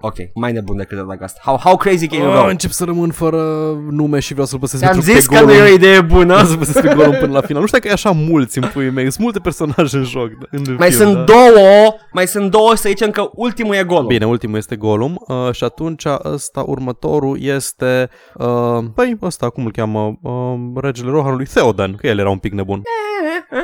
Ok, 0.00 0.14
mai 0.34 0.52
nebun 0.52 0.76
decât 0.76 1.06
la 1.06 1.14
asta. 1.20 1.40
How, 1.44 1.56
how 1.56 1.76
crazy 1.76 2.06
can 2.06 2.18
you 2.20 2.30
Oh, 2.30 2.40
go? 2.42 2.48
încep 2.48 2.70
să 2.70 2.84
rămân 2.84 3.10
fără 3.10 3.42
nume 3.90 4.18
și 4.20 4.32
vreau 4.32 4.46
să-l 4.46 4.58
păsesc 4.58 4.82
Ți-am 4.82 4.92
pentru 4.92 5.12
zis 5.12 5.26
pe 5.26 5.34
că 5.34 5.44
nu 5.44 5.52
e 5.52 5.54
o 5.54 5.58
Gollum. 5.58 5.74
idee 5.74 6.00
bună. 6.00 6.24
Vreau 6.34 6.46
să 6.46 6.56
păsesc 6.56 6.80
pe 6.80 6.94
Gollum 6.94 7.14
până 7.20 7.32
la 7.32 7.40
final. 7.40 7.60
Nu 7.60 7.66
știu 7.66 7.78
dacă 7.78 7.90
e 7.90 7.92
așa 7.92 8.10
mulți 8.10 8.58
în 8.58 8.68
puii 8.72 8.90
mei. 8.90 9.04
Sunt 9.10 9.18
multe 9.18 9.38
personaje 9.38 9.96
în 9.96 10.04
joc. 10.04 10.30
În 10.50 10.62
Mai 10.78 10.90
film, 10.90 11.00
sunt 11.02 11.14
da. 11.16 11.24
două, 11.24 11.94
mai 12.12 12.26
sunt 12.26 12.50
două 12.50 12.74
să 12.74 12.88
zicem 12.88 13.10
că 13.10 13.30
ultimul 13.34 13.74
e 13.74 13.84
golul. 13.84 14.06
Bine, 14.06 14.26
ultimul 14.26 14.56
este 14.56 14.76
Gollum 14.76 15.24
uh, 15.28 15.52
și 15.52 15.64
atunci 15.64 16.04
ăsta 16.24 16.60
următorul 16.66 17.38
este, 17.40 18.08
uh, 18.34 18.78
păi 18.94 19.18
ăsta, 19.22 19.48
cum 19.50 19.64
îl 19.64 19.72
cheamă, 19.72 20.18
uh, 20.22 20.54
regele 20.74 21.10
Rohanului 21.10 21.46
Theoden, 21.46 21.94
că 21.94 22.06
el 22.06 22.18
era 22.18 22.30
un 22.30 22.38
pic 22.38 22.52
nebun. 22.52 22.78
Eh, 22.78 22.82
eh, 22.82 23.17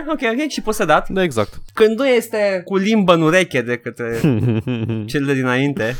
Ok, 0.09 0.21
ok, 0.33 0.49
și 0.49 0.61
posedat. 0.61 1.09
Da, 1.09 1.23
exact. 1.23 1.53
Când 1.75 1.99
nu 1.99 2.09
este 2.09 2.63
cu 2.65 2.77
limbă 2.77 3.15
în 3.15 3.23
ureche 3.23 3.61
de 3.61 3.77
către 3.77 4.21
cel 5.11 5.25
de 5.25 5.35
dinainte. 5.35 5.97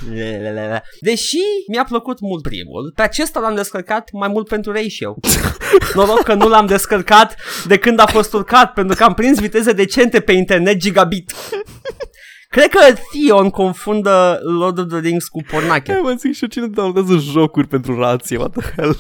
Deși 1.01 1.39
mi-a 1.69 1.85
plăcut 1.85 2.21
mult 2.21 2.43
primul, 2.43 2.93
pe 2.95 3.03
acesta 3.03 3.41
l-am 3.41 3.55
descărcat 3.55 4.09
mai 4.13 4.29
mult 4.29 4.49
pentru 4.49 4.73
ratio. 4.73 5.17
Noroc 5.95 6.23
că 6.23 6.35
nu 6.35 6.49
l-am 6.49 6.67
descărcat 6.67 7.37
de 7.67 7.79
când 7.79 8.01
a 8.01 8.07
fost 8.07 8.33
urcat, 8.33 8.73
pentru 8.73 8.97
că 8.97 9.05
am 9.05 9.15
prins 9.15 9.41
viteze 9.41 9.73
decente 9.73 10.21
pe 10.21 10.33
internet 10.33 10.77
gigabit. 10.77 11.33
Cred 12.55 12.69
că 12.69 12.79
Theon 13.13 13.51
confundă 13.51 14.39
Lord 14.59 14.79
of 14.79 14.87
the 14.87 14.99
Rings 14.99 15.29
cu 15.29 15.43
pornache. 15.51 15.93
E, 15.93 16.01
mă 16.01 16.15
zic 16.19 16.33
și 16.35 16.43
eu, 16.43 16.49
cine 16.49 16.67
downloadează 16.67 17.17
jocuri 17.31 17.67
pentru 17.67 17.99
rație, 17.99 18.37
what 18.37 18.53
the 18.57 18.73
hell? 18.77 18.95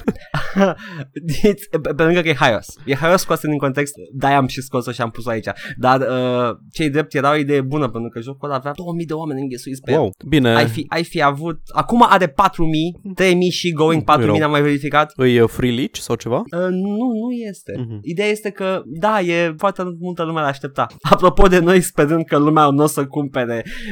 It's- 1.48 1.68
pe, 1.82 1.94
pe 1.96 2.02
lângă 2.02 2.20
că 2.20 2.28
e 2.28 2.34
haios. 2.34 2.66
E 2.84 2.94
haios 2.94 3.20
scoasă 3.20 3.46
din 3.46 3.58
context, 3.58 3.94
de-aia 4.12 4.36
am 4.36 4.46
și 4.46 4.60
scos-o 4.60 4.90
și 4.92 5.00
am 5.00 5.10
pus-o 5.10 5.30
aici. 5.30 5.46
Dar 5.76 6.00
uh, 6.00 6.56
cei 6.72 6.90
drept 6.90 7.14
era 7.14 7.30
o 7.32 7.36
idee 7.36 7.60
bună, 7.60 7.88
pentru 7.88 8.10
că 8.10 8.20
jocul 8.20 8.48
ăla 8.48 8.58
avea 8.58 8.72
2000 8.74 9.06
de 9.06 9.12
oameni 9.12 9.40
înghesuiți 9.40 9.80
pe 9.80 9.92
el. 9.92 9.98
Wow, 9.98 10.10
bine, 10.28 10.54
Ai 10.54 10.66
fi, 10.66 10.86
ai 10.88 11.04
fi 11.04 11.22
avut... 11.22 11.58
Acum 11.72 12.04
are 12.08 12.26
4000, 12.26 13.00
3000 13.14 13.50
și 13.50 13.72
going 13.72 14.02
4000 14.04 14.38
rău. 14.38 14.42
n-am 14.42 14.50
mai 14.50 14.62
verificat. 14.62 15.12
îi 15.16 15.38
uh, 15.38 15.48
free 15.48 15.70
leech 15.70 15.98
sau 15.98 16.16
ceva? 16.16 16.36
Uh, 16.36 16.66
nu, 16.70 16.96
nu 16.96 17.30
este. 17.48 17.72
Mhm. 17.78 17.98
Ideea 18.02 18.28
este 18.28 18.50
că, 18.50 18.82
da, 18.84 19.20
e 19.20 19.54
foarte 19.56 19.82
multă 20.00 20.22
lume 20.22 20.40
la 20.40 20.46
aștepta. 20.46 20.86
Apropo 21.10 21.46
de 21.46 21.58
noi 21.58 21.80
sperând 21.80 22.24
că 22.24 22.38
lumea 22.38 22.70
nu 22.70 22.82
o 22.82 22.86
să 22.86 23.06
cumpere. 23.06 23.43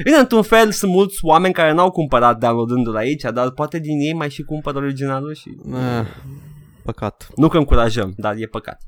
Bine, 0.04 0.16
într-un 0.16 0.42
fel 0.42 0.70
sunt 0.70 0.92
mulți 0.92 1.18
oameni 1.22 1.54
care 1.54 1.72
n-au 1.72 1.90
cumpărat 1.90 2.38
downloadându-l 2.38 2.96
aici, 2.96 3.22
dar 3.34 3.50
poate 3.50 3.78
din 3.78 3.98
ei 3.98 4.12
mai 4.12 4.30
și 4.30 4.42
cumpără 4.42 4.78
originalul 4.78 5.34
și... 5.34 5.56
Eh, 5.72 6.06
păcat. 6.84 7.28
Nu 7.36 7.48
că 7.48 7.56
încurajăm, 7.58 8.12
dar 8.16 8.34
e 8.36 8.46
păcat. 8.46 8.78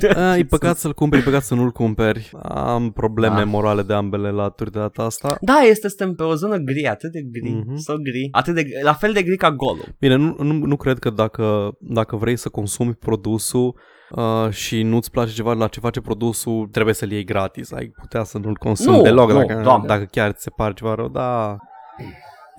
Eh, 0.00 0.38
e 0.38 0.44
păcat 0.44 0.76
să-l 0.76 0.92
cumperi, 0.94 1.22
e 1.22 1.24
păcat 1.24 1.42
să 1.42 1.54
nu-l 1.54 1.70
cumperi. 1.70 2.30
Am 2.42 2.90
probleme 2.90 3.36
Da. 3.38 3.44
morale 3.44 3.82
de 3.82 3.92
ambele 3.94 4.30
laturi 4.30 4.72
de 4.72 4.78
data 4.78 5.02
asta. 5.02 5.36
Da, 5.40 5.54
este 5.58 5.88
suntem 5.88 6.14
pe 6.14 6.22
o 6.22 6.34
zonă 6.34 6.56
gri, 6.56 6.86
atât 6.86 7.12
de 7.12 7.20
gri, 7.22 7.50
Mhm. 7.50 7.72
mm-hmm. 7.72 7.76
so 7.76 7.94
gri, 7.96 8.28
atât 8.30 8.54
de, 8.54 8.62
la 8.82 8.92
fel 8.92 9.12
de 9.12 9.22
gri 9.22 9.36
ca 9.36 9.50
golul. 9.52 9.94
Bine, 9.98 10.14
nu, 10.14 10.36
nu, 10.38 10.52
nu 10.52 10.76
cred 10.76 10.98
că 10.98 11.10
dacă, 11.10 11.76
dacă 11.80 12.16
vrei 12.16 12.36
să 12.36 12.48
consumi 12.48 12.94
produsul 12.94 13.80
uh, 14.10 14.50
și 14.50 14.82
nu-ți 14.82 15.10
place 15.10 15.32
ceva 15.32 15.52
la 15.52 15.66
ce 15.66 15.80
face 15.80 16.00
produsul, 16.00 16.66
trebuie 16.72 16.94
să-l 16.94 17.10
iei 17.10 17.24
gratis. 17.24 17.72
Ai 17.72 17.86
putea 18.00 18.24
să 18.24 18.38
nu-l 18.38 18.56
consumi 18.56 18.96
Nu, 18.96 19.02
deloc 19.02 19.30
nu, 19.32 19.38
dacă, 19.38 19.60
Doamne. 19.62 19.86
dacă 19.86 20.04
chiar 20.10 20.30
ți 20.32 20.42
se 20.42 20.50
pare 20.56 20.72
ceva 20.72 20.94
rău. 20.94 21.08
Da, 21.08 21.56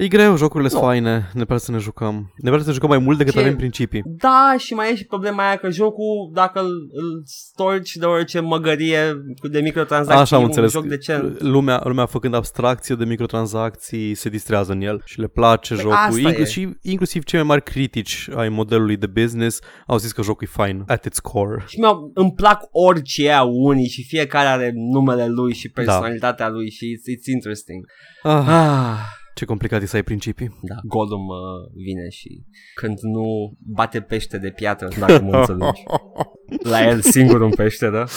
E 0.02 0.08
greu, 0.08 0.38
jocurile 0.38 0.70
sunt 0.70 0.82
Nu. 0.82 0.88
faine, 0.88 1.30
ne 1.34 1.46
place 1.46 1.64
să 1.64 1.72
ne 1.72 1.78
jucăm. 1.78 2.32
Ne 2.36 2.48
place 2.50 2.62
să 2.62 2.68
ne 2.68 2.74
jucăm 2.74 2.90
mai 2.90 2.98
mult 2.98 3.18
decât 3.18 3.34
Ce- 3.34 3.40
avem 3.40 3.56
principii. 3.56 4.02
Da, 4.06 4.56
și 4.58 4.74
mai 4.74 4.92
e 4.92 4.96
și 4.96 5.06
problema 5.06 5.46
aia 5.48 5.56
că 5.56 5.70
jocul, 5.70 6.32
dacă 6.34 6.60
îl, 6.60 6.66
îl 6.94 7.22
storci 7.26 7.96
de 7.96 8.06
orice 8.06 8.40
măgărie 8.40 9.14
cu 9.42 9.48
de 9.48 9.60
microtransacții, 9.60 10.22
Așa 10.22 10.36
am 10.36 10.42
e 10.42 10.44
un 10.46 10.50
înțeles. 10.50 10.72
joc 10.72 10.86
decent. 10.86 11.42
Lumea, 11.42 11.82
lumea 11.84 12.06
făcând 12.06 12.34
abstracție 12.34 12.96
de 12.96 13.06
microtransacții 13.06 14.16
se 14.16 14.30
distrează 14.30 14.72
în 14.72 14.82
el 14.82 15.02
și 15.06 15.20
le 15.20 15.28
place 15.28 15.74
Păi 15.74 15.84
jocul. 15.84 15.98
asta 15.98 16.20
e. 16.20 16.28
Inclusiv, 16.28 16.72
inclusiv 16.82 17.24
cei 17.24 17.40
mai 17.40 17.48
mari 17.48 17.64
critici 17.64 18.30
ai 18.36 18.50
modelului 18.50 18.98
de 18.98 19.08
business 19.08 19.60
au 19.88 19.98
zis 19.98 20.12
că 20.12 20.22
jocul 20.22 20.48
e 20.52 20.64
fine 20.64 20.84
at 20.88 21.06
its 21.06 21.20
core. 21.20 21.64
Și 21.68 21.80
mi 21.80 21.88
îmi 22.14 22.34
plac 22.34 22.60
orice 22.72 23.24
ea 23.24 23.42
unii 23.44 23.88
și 23.88 24.04
fiecare 24.08 24.48
are 24.48 24.72
numele 24.76 25.28
lui 25.28 25.52
Da. 25.52 25.58
și 25.58 25.70
personalitatea 25.70 26.50
lui 26.50 26.70
și 26.70 26.86
it's, 26.86 27.18
it's 27.18 27.34
interesting. 27.34 27.86
Ah, 28.24 28.44
Ah, 28.48 28.98
ce 29.40 29.46
complicat 29.46 29.82
e 29.82 29.86
să 29.86 29.96
ai 29.96 30.04
principii. 30.04 30.60
da, 30.62 30.76
Gollum 30.84 31.28
uh, 31.28 31.72
vine 31.86 32.10
și 32.10 32.44
când 32.76 32.98
nu 33.02 33.58
bate 33.60 34.02
pește 34.02 34.38
de 34.38 34.50
piatră, 34.50 34.88
dacă 35.00 35.22
mă 35.22 35.38
înțelegi. 35.38 35.84
La 36.72 36.88
el 36.88 37.02
singur 37.02 37.42
în 37.42 37.50
peșteră. 37.50 38.08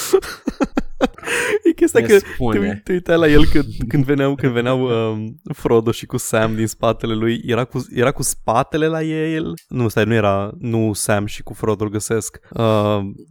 E 1.68 1.72
chestia 1.72 2.00
Ne 2.00 2.07
că 2.07 2.18
spune. 2.18 2.59
te, 2.59 2.66
uit- 2.66 2.82
te 2.84 2.92
uitai 2.92 3.16
la 3.18 3.28
el 3.28 3.46
când, 3.46 3.64
când 3.88 4.05
veneau, 4.05 4.34
când 4.34 4.53
veneau 4.53 5.11
um, 5.12 5.40
Frodo 5.55 5.90
și 5.90 6.07
cu 6.07 6.16
Sam 6.16 6.55
din 6.55 6.66
spatele 6.66 7.14
lui. 7.14 7.42
Era 7.46 7.64
cu, 7.64 7.86
era 7.94 8.11
cu 8.12 8.22
spatele 8.22 8.86
la 8.86 9.03
el? 9.03 9.53
Nu, 9.68 9.88
stai, 9.88 10.05
nu 10.05 10.14
era, 10.14 10.50
nu 10.59 10.92
Sam 10.92 11.26
și 11.26 11.42
cu 11.42 11.53
Frodo 11.55 11.84
îl 11.84 11.90
găsesc. 11.90 12.38
Uh, 12.50 12.61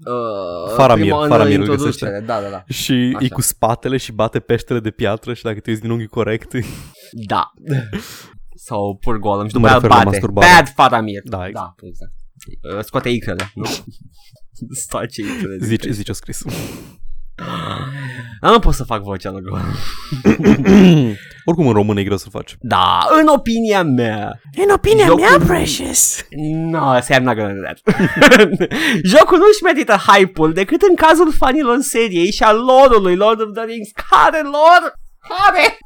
Uh, 0.05 0.73
Faramir, 0.75 1.03
prima 1.05 1.23
în 1.23 1.29
Faramir 1.29 1.55
îl 1.59 1.59
introducere, 1.67 2.23
Da, 2.25 2.41
da, 2.41 2.49
da. 2.49 2.63
și 2.67 3.11
Așa. 3.15 3.25
e 3.25 3.29
cu 3.29 3.41
spatele 3.41 3.97
și 3.97 4.11
bate 4.11 4.39
peștele 4.39 4.79
de 4.79 4.89
piatră 4.91 5.33
și 5.33 5.43
dacă 5.43 5.59
te 5.59 5.69
uiți 5.69 5.81
din 5.81 5.89
unghi 5.91 6.07
corect, 6.07 6.51
Da. 7.27 7.51
Sau 8.67 8.97
pur 9.01 9.17
Gollum 9.19 9.47
și 9.47 9.53
Nu 9.55 9.59
după 9.59 9.59
mă 9.59 9.67
aia 9.67 9.75
refer 9.75 9.89
la 9.89 9.95
bate. 9.95 10.09
masturbare. 10.09 10.47
Bad 10.55 10.67
Faramir. 10.75 11.21
Da, 11.23 11.47
exact. 11.47 11.53
Da, 11.81 11.87
exact. 11.87 12.11
Uh, 12.77 12.83
Scoate 12.83 13.09
icrele, 13.09 13.51
nu? 13.55 13.65
Stoarce 14.83 15.21
icrele. 15.21 15.55
din 15.57 15.67
zice, 15.67 15.75
pește. 15.87 15.91
zice 15.91 16.11
scris. 16.13 16.43
Dar 18.41 18.51
nu 18.51 18.59
pot 18.59 18.73
să 18.73 18.83
fac 18.83 19.01
vocea 19.03 19.29
lui 19.31 19.41
Gollum. 19.41 19.65
Oricum 21.45 21.67
în 21.67 21.73
român 21.73 21.97
e 21.97 22.03
greu 22.03 22.17
să 22.17 22.29
faci. 22.29 22.55
Da, 22.59 22.99
în 23.21 23.27
opinia 23.27 23.83
mea. 23.83 24.41
În 24.65 24.69
opinia 24.73 25.05
Jocul- 25.05 25.45
Precious. 25.45 26.25
No, 26.69 26.99
Sam 27.01 27.23
not 27.23 27.35
gonna 27.35 27.53
do 27.53 27.61
that. 27.61 27.77
Jocul 29.11 29.37
nu-și 29.37 29.63
merită 29.63 29.95
hype-ul 30.07 30.53
decât 30.53 30.81
în 30.81 30.95
cazul 30.95 31.31
fanilor 31.37 31.77
seriei 31.81 32.31
și 32.31 32.43
al 32.43 32.57
lore-ului 32.57 33.15
Lord 33.15 33.41
of 33.41 33.47
the 33.53 33.63
Rings. 33.65 33.89
Care 34.09 34.41
lore? 34.43 34.93
Care? 35.27 35.77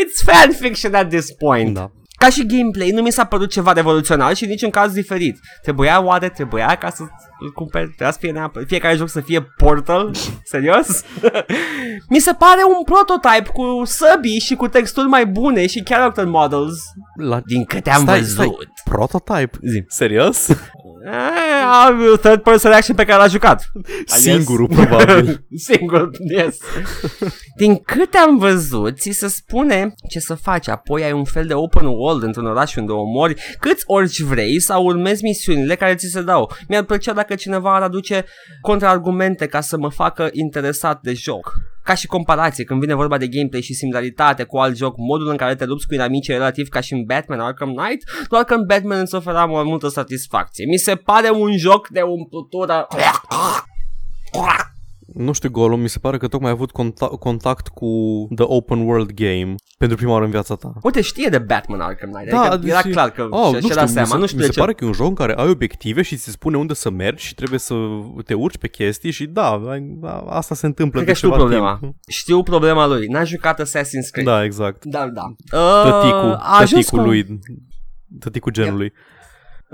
It's 0.00 0.32
fanfiction 0.32 0.94
at 0.94 1.08
this 1.08 1.32
point. 1.38 1.74
Da. 1.74 1.90
Ca 2.24 2.30
și 2.30 2.46
gameplay, 2.46 2.90
nu 2.90 3.02
mi 3.02 3.10
s-a 3.12 3.24
părut 3.24 3.50
ceva 3.50 3.72
revoluționar 3.72 4.34
și 4.34 4.46
nici 4.46 4.62
în 4.62 4.70
caz 4.70 4.92
diferit. 4.92 5.38
Trebuia 5.62 6.02
oare, 6.02 6.28
trebuia 6.28 6.76
ca 6.80 6.90
să 6.90 7.02
îl 7.40 7.52
cumperi, 7.52 7.86
trebuia 7.86 8.10
să 8.10 8.18
fie 8.20 8.30
neapărat, 8.30 8.68
fiecare 8.68 8.96
joc 8.96 9.08
să 9.08 9.20
fie 9.20 9.42
Portal? 9.56 10.14
Serios? 10.52 11.02
mi 12.08 12.18
se 12.18 12.32
pare 12.32 12.60
un 12.78 12.84
prototype 12.84 13.50
cu 13.52 13.84
săbii 13.84 14.38
și 14.38 14.54
cu 14.54 14.68
texturi 14.68 15.06
mai 15.08 15.26
bune 15.26 15.66
și 15.66 15.82
character 15.82 16.24
models. 16.24 16.78
La... 17.20 17.40
Din 17.46 17.64
câte 17.64 17.90
am 17.90 18.02
Stai, 18.02 18.18
văzut. 18.18 18.34
stai. 18.34 18.56
Prototype? 18.84 19.58
Zi. 19.62 19.84
Serios? 19.88 20.46
Eh, 21.06 22.18
third 22.20 22.42
person 22.42 22.72
action 22.72 22.96
pe 22.96 23.04
care 23.04 23.18
l-a 23.22 23.28
jucat. 23.28 23.70
Singurul, 24.06 24.68
probabil. 24.68 25.44
Singur, 25.68 26.10
yes. 26.36 26.56
Din 27.56 27.76
câte 27.76 28.18
am 28.18 28.36
văzut, 28.38 28.98
ți 28.98 29.10
se 29.10 29.28
spune 29.28 29.94
ce 30.08 30.20
să 30.20 30.34
faci. 30.34 30.68
Apoi 30.68 31.02
ai 31.02 31.12
un 31.12 31.24
fel 31.24 31.46
de 31.46 31.54
open 31.54 31.86
world 31.86 32.22
într-un 32.22 32.46
oraș 32.46 32.76
unde 32.76 32.92
omori 32.92 33.34
câți 33.58 33.84
orici 33.86 34.20
vrei 34.20 34.60
sau 34.60 34.84
urmezi 34.84 35.22
misiunile 35.22 35.74
care 35.74 35.94
ți 35.94 36.10
se 36.12 36.22
dau. 36.22 36.50
Mi-ar 36.68 36.82
plăcea 36.82 37.12
dacă 37.12 37.34
cineva 37.34 37.74
ar 37.74 37.82
aduce 37.82 38.24
contraargumente 38.60 39.46
ca 39.46 39.60
să 39.60 39.76
mă 39.76 39.88
facă 39.88 40.28
interesat 40.32 41.00
de 41.02 41.12
joc. 41.12 41.52
Ca 41.84 41.94
și 41.94 42.06
comparație, 42.06 42.64
când 42.64 42.80
vine 42.80 42.94
vorba 42.94 43.18
de 43.18 43.28
gameplay 43.28 43.60
și 43.60 43.74
similaritate 43.74 44.42
cu 44.42 44.56
alt 44.58 44.76
joc, 44.76 44.94
modul 44.96 45.28
în 45.28 45.36
care 45.36 45.54
te 45.54 45.64
lupți 45.64 45.86
cu 45.86 45.94
inamici 45.94 46.28
e 46.28 46.32
relativ 46.32 46.68
ca 46.68 46.80
și 46.80 46.92
în 46.92 47.04
Batman 47.04 47.40
Arkham 47.40 47.74
Knight, 47.74 48.02
doar 48.28 48.44
că 48.44 48.54
în 48.54 48.64
Batman 48.66 49.00
îți 49.00 49.14
ofera 49.14 49.44
mai 49.44 49.62
multă 49.62 49.88
satisfacție. 49.88 50.66
Mi 50.66 50.76
se 50.76 50.94
pare 50.94 51.30
un 51.30 51.56
joc 51.56 51.88
de 51.88 52.00
umplutură 52.00 52.86
Nu 55.14 55.32
știu, 55.32 55.50
Gollum, 55.50 55.80
mi 55.80 55.88
se 55.88 55.98
pare 55.98 56.16
că 56.16 56.28
tocmai 56.28 56.48
ai 56.50 56.54
avut 56.54 56.70
conta- 56.70 57.18
contact 57.18 57.68
cu 57.68 57.88
The 58.34 58.44
Open 58.48 58.78
World 58.78 59.10
Game 59.12 59.54
pentru 59.78 59.96
prima 59.96 60.12
oară 60.12 60.24
în 60.24 60.30
viața 60.30 60.54
ta. 60.54 60.72
Uite, 60.82 61.00
știe 61.00 61.28
de 61.28 61.38
Batman 61.38 61.80
Arkham 61.80 62.10
Knight. 62.10 62.30
Da, 62.30 62.40
adică 62.40 62.70
era 62.72 62.82
deci- 62.82 62.92
clar 62.92 63.10
că 63.10 63.26
Oh, 63.30 63.46
și- 63.46 63.52
nu 63.52 63.58
și-a 63.58 63.58
știu, 63.60 63.74
dat 63.74 63.84
mi 63.84 63.90
seama. 63.90 64.08
se, 64.08 64.16
Nu 64.16 64.26
știu 64.26 64.36
mi 64.36 64.42
de 64.42 64.48
se 64.48 64.54
ce. 64.54 64.60
pare 64.60 64.72
că 64.72 64.84
e 64.84 64.86
un 64.86 64.92
joc 64.92 65.08
în 65.08 65.14
care 65.14 65.34
ai 65.34 65.48
obiective 65.48 66.02
și 66.02 66.16
ți 66.16 66.22
se 66.24 66.30
spune 66.30 66.56
unde 66.56 66.74
să 66.74 66.90
mergi 66.90 67.26
și 67.26 67.34
trebuie 67.34 67.58
să 67.58 67.74
te 68.24 68.34
urci 68.34 68.58
pe 68.58 68.68
chestii 68.68 69.10
și 69.10 69.26
da, 69.26 69.50
ai- 69.70 69.98
a- 70.02 70.24
asta 70.28 70.54
se 70.54 70.66
întâmplă 70.66 71.00
Cred 71.00 71.04
de 71.04 71.10
că 71.12 71.16
știu 71.16 71.28
ceva 71.28 71.40
problema. 71.40 71.76
timp. 71.80 71.94
Știu 72.08 72.42
problema 72.42 72.86
lui. 72.86 73.06
N-a 73.06 73.24
jucat 73.24 73.60
Assassin's 73.62 74.10
Creed. 74.10 74.26
Da, 74.26 74.44
exact. 74.44 74.84
Da, 74.84 75.06
da. 75.08 75.22
Uh, 75.58 75.82
Tăticul, 75.90 76.32
a 76.40 76.58
ajuns 76.60 76.70
tăticul 76.70 76.98
cu... 76.98 77.04
lui, 77.04 77.38
tăticul 78.18 78.52
genului. 78.52 78.92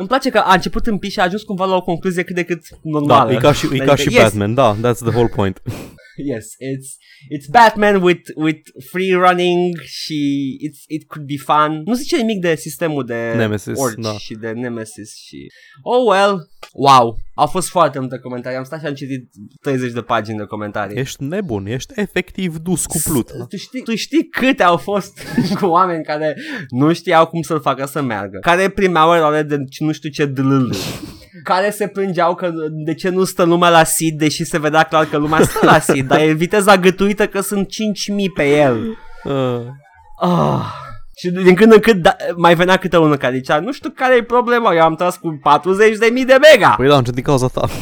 Îmi 0.00 0.08
place 0.08 0.30
că 0.30 0.38
a 0.38 0.52
început 0.54 0.86
în 0.86 0.98
pi 0.98 1.08
și 1.08 1.20
a 1.20 1.22
ajuns 1.22 1.42
cumva 1.42 1.64
la 1.64 1.74
o 1.74 1.82
concluzie 1.82 2.22
cât 2.22 2.34
de 2.34 2.42
cât 2.42 2.62
normală. 2.82 3.30
Da, 3.30 3.36
e 3.36 3.36
ca 3.36 3.52
și, 3.52 3.66
e 3.72 3.76
ca 3.76 3.92
Adică, 3.92 4.08
și 4.08 4.14
yes, 4.14 4.22
Batman, 4.22 4.54
da, 4.54 4.76
that's 4.76 4.98
the 4.98 5.08
whole 5.08 5.28
point. 5.34 5.62
Yes, 6.32 6.46
it's 6.58 6.88
it's 7.28 7.48
Batman 7.50 8.02
with 8.02 8.30
with 8.36 8.60
free 8.90 9.14
running 9.14 9.80
și 9.84 10.20
it's 10.68 10.84
it 10.86 11.06
could 11.06 11.26
be 11.26 11.36
fun. 11.36 11.82
Nu 11.84 11.94
zice 11.94 12.16
nimic 12.16 12.40
de 12.40 12.54
sistemul 12.54 13.04
de 13.04 13.32
Nemesis, 13.36 13.78
orci 13.78 14.02
da. 14.02 14.12
și 14.18 14.34
de 14.34 14.50
Nemesis 14.50 15.16
și 15.16 15.46
Oh 15.82 16.06
well. 16.06 16.48
Wow. 16.72 17.18
Au 17.34 17.46
fost 17.46 17.68
foarte 17.68 17.98
multe 17.98 18.18
comentarii. 18.18 18.58
Am 18.58 18.64
stat 18.64 18.80
și 18.80 18.86
am 18.86 18.94
citit 18.94 19.30
30 19.60 19.92
de 19.92 20.00
pagini 20.00 20.38
de 20.38 20.44
comentarii. 20.44 20.98
Ești 20.98 21.24
nebun, 21.24 21.66
ești 21.66 21.92
efectiv 21.96 22.56
dus 22.56 22.86
cu 22.86 23.00
pluta. 23.04 23.44
Tu 23.48 23.56
știi, 23.56 23.82
tu 23.82 23.94
știi 23.94 24.28
câte 24.28 24.62
au 24.62 24.76
fost 24.76 25.20
cu 25.60 25.66
oameni 25.66 26.04
care 26.04 26.36
nu 26.68 26.92
știau 26.92 27.26
cum 27.26 27.42
să-l 27.42 27.60
facă 27.60 27.86
să 27.86 28.02
meargă, 28.02 28.38
care 28.38 28.68
primeau 28.68 29.14
eroare 29.14 29.42
de 29.42 29.56
nu 29.78 29.92
știu 29.92 30.10
ce 30.10 30.24
dlâl, 30.26 30.74
care 31.44 31.70
se 31.70 31.86
plângeau 31.86 32.34
că 32.34 32.50
de 32.84 32.94
ce 32.94 33.08
nu 33.08 33.24
stă 33.24 33.42
lumea 33.42 33.68
la 33.68 33.84
seed, 33.84 34.18
deși 34.18 34.44
se 34.44 34.58
vedea 34.58 34.82
clar 34.82 35.04
că 35.04 35.16
lumea 35.16 35.42
stă 35.42 35.58
la 35.62 35.78
seed, 35.78 36.06
dar 36.06 36.20
e 36.20 36.32
viteza 36.32 36.76
gătuită 36.76 37.26
că 37.26 37.40
sunt 37.40 37.66
5.000 37.66 37.72
pe 38.34 38.56
el. 38.58 38.98
Uh, 39.24 39.66
Ah. 40.22 40.79
Și 41.20 41.30
din 41.30 41.54
când 41.54 41.72
în 41.72 41.78
când 41.80 42.02
da, 42.02 42.16
mai 42.36 42.54
venea 42.54 42.76
câte 42.76 42.96
unul 42.96 43.16
care 43.16 43.34
zicea, 43.36 43.60
nu 43.60 43.72
știu 43.72 43.90
care 43.90 44.16
e 44.16 44.22
problema, 44.22 44.74
eu 44.74 44.82
am 44.82 44.94
tras 44.94 45.16
cu 45.16 45.28
40.000 45.32 46.26
de 46.26 46.36
mega. 46.52 46.74
păi 46.76 46.88
da, 46.88 46.96
încet 46.96 47.14
din 47.14 47.22
cauza 47.22 47.46
ta. 47.46 47.66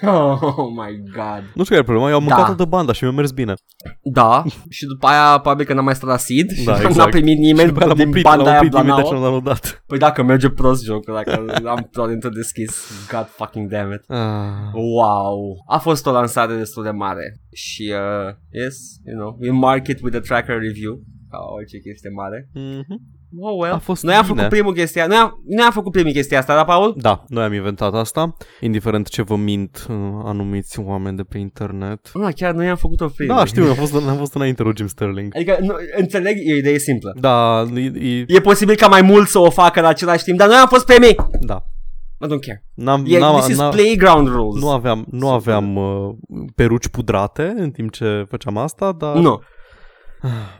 Oh 0.00 0.68
my 0.76 1.02
god. 1.14 1.42
Nu 1.54 1.62
știu 1.64 1.74
care 1.74 1.78
e 1.78 1.82
problema, 1.82 2.08
eu 2.08 2.14
am 2.16 2.22
mâncat 2.22 2.38
Da. 2.38 2.44
toată 2.46 2.64
banda 2.64 2.92
și 2.92 3.02
mi-a 3.04 3.12
mers 3.12 3.30
bine. 3.30 3.54
Da, 4.02 4.42
și 4.68 4.84
după 4.86 5.06
aia 5.06 5.38
probabil 5.38 5.66
că 5.66 5.74
n-am 5.74 5.84
mai 5.84 5.94
stat 5.94 6.08
la 6.08 6.16
seed 6.16 6.50
și 6.50 6.64
Da, 6.64 6.72
n-a 6.78 6.80
exact. 6.88 7.10
primit 7.10 7.36
Și 7.36 7.42
nimeni 7.42 7.68
după 7.68 7.78
aia 7.78 7.88
l-am 7.88 7.96
din 7.96 8.06
oprit, 8.08 8.22
banda 8.22 8.42
l-am 8.42 8.52
aia 8.52 8.56
oprit 8.60 8.72
imediat 8.72 8.96
ce 8.96 9.02
Blanao. 9.02 9.22
l-am 9.22 9.30
downloadat. 9.32 9.82
Păi 9.86 9.98
dacă 9.98 10.22
merge 10.22 10.48
prost 10.48 10.84
jocul, 10.84 11.14
dacă 11.14 11.44
am 11.68 11.88
torentul 11.92 12.30
deschis, 12.34 12.72
god 13.12 13.26
fucking 13.36 13.70
damn 13.70 13.92
it. 13.92 14.02
Ah. 14.06 14.18
Wow, 14.72 15.64
a 15.68 15.78
fost 15.78 16.06
o 16.06 16.10
lansare 16.12 16.54
destul 16.54 16.82
de 16.82 16.90
mare 16.90 17.40
și 17.52 17.92
uh, 17.94 18.34
yes, 18.50 18.76
you 19.06 19.16
know, 19.18 19.36
we 19.40 19.50
mark 19.50 19.86
it 19.86 20.00
with 20.02 20.16
a 20.16 20.20
tracker 20.20 20.58
review 20.58 21.00
ca 21.32 21.38
orice 21.56 21.78
chestie 21.78 22.10
mare. 22.20 22.38
Mhm. 22.54 22.96
Oh 23.40 23.54
well. 23.60 23.72
A 23.74 23.78
fost 23.78 24.02
noi 24.02 24.14
am 24.14 24.20
bine. 24.22 24.34
făcut 24.34 24.50
primul 24.50 24.72
chestia, 24.74 25.06
noi 25.06 25.16
am, 25.16 25.42
noi 25.46 25.64
am 25.64 25.70
făcut 25.72 25.92
primul 25.92 26.12
chestia 26.12 26.38
asta, 26.38 26.54
da, 26.54 26.64
Paul? 26.64 26.94
Da, 26.96 27.24
noi 27.28 27.44
am 27.44 27.52
inventat 27.52 27.94
asta, 27.94 28.36
indiferent 28.60 29.08
ce 29.08 29.22
vă 29.22 29.36
mint 29.36 29.86
uh, 29.90 29.96
anumiți 30.24 30.80
oameni 30.80 31.16
de 31.16 31.22
pe 31.22 31.38
internet. 31.38 32.10
Nu, 32.14 32.28
chiar 32.36 32.54
noi 32.54 32.68
am 32.68 32.76
făcut-o 32.76 33.06
primul. 33.16 33.36
Da, 33.36 33.44
știu, 33.44 33.64
am 33.64 33.74
fost, 33.74 33.94
am 33.94 34.16
fost 34.16 34.34
înainte 34.34 34.62
lui 34.62 34.72
Jim 34.76 34.86
Sterling. 34.86 35.32
Adică, 35.36 35.56
nu, 35.60 35.74
înțeleg, 35.98 36.36
e 36.38 36.52
o 36.52 36.56
idee 36.56 36.78
simplă. 36.78 37.16
Da, 37.20 37.64
e, 37.74 37.80
e, 37.80 38.24
E 38.28 38.40
posibil 38.40 38.74
ca 38.76 38.86
mai 38.88 39.02
mulți 39.02 39.30
să 39.30 39.38
o 39.38 39.50
facă 39.50 39.78
în 39.80 39.86
același 39.86 40.24
timp, 40.24 40.38
dar 40.38 40.48
noi 40.48 40.56
am 40.56 40.68
fost 40.68 40.86
primii. 40.86 41.16
da. 41.40 41.66
I 42.20 42.24
don't 42.24 42.46
care. 42.46 42.64
N-am, 42.74 43.04
E, 43.08 43.18
n-am, 43.18 43.36
this 43.36 43.48
is 43.48 43.56
n-am, 43.58 43.70
playground 43.70 44.28
rules. 44.28 44.62
nu 44.62 44.70
aveam, 44.70 45.06
nu 45.10 45.28
aveam 45.30 45.76
uh, 45.76 46.14
peruci 46.54 46.88
pudrate 46.88 47.54
în 47.56 47.70
timp 47.70 47.90
ce 47.92 48.24
făceam 48.28 48.56
asta, 48.56 48.92
dar... 48.92 49.16
Nu. 49.16 49.40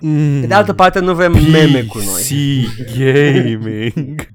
Mm, 0.00 0.40
Pe 0.40 0.46
de 0.46 0.54
altă 0.54 0.72
parte 0.72 0.98
nu 1.00 1.14
vrem 1.14 1.32
meme 1.32 1.82
cu 1.82 1.98
noi. 1.98 2.22
PC 2.22 2.96
gaming. 2.98 4.20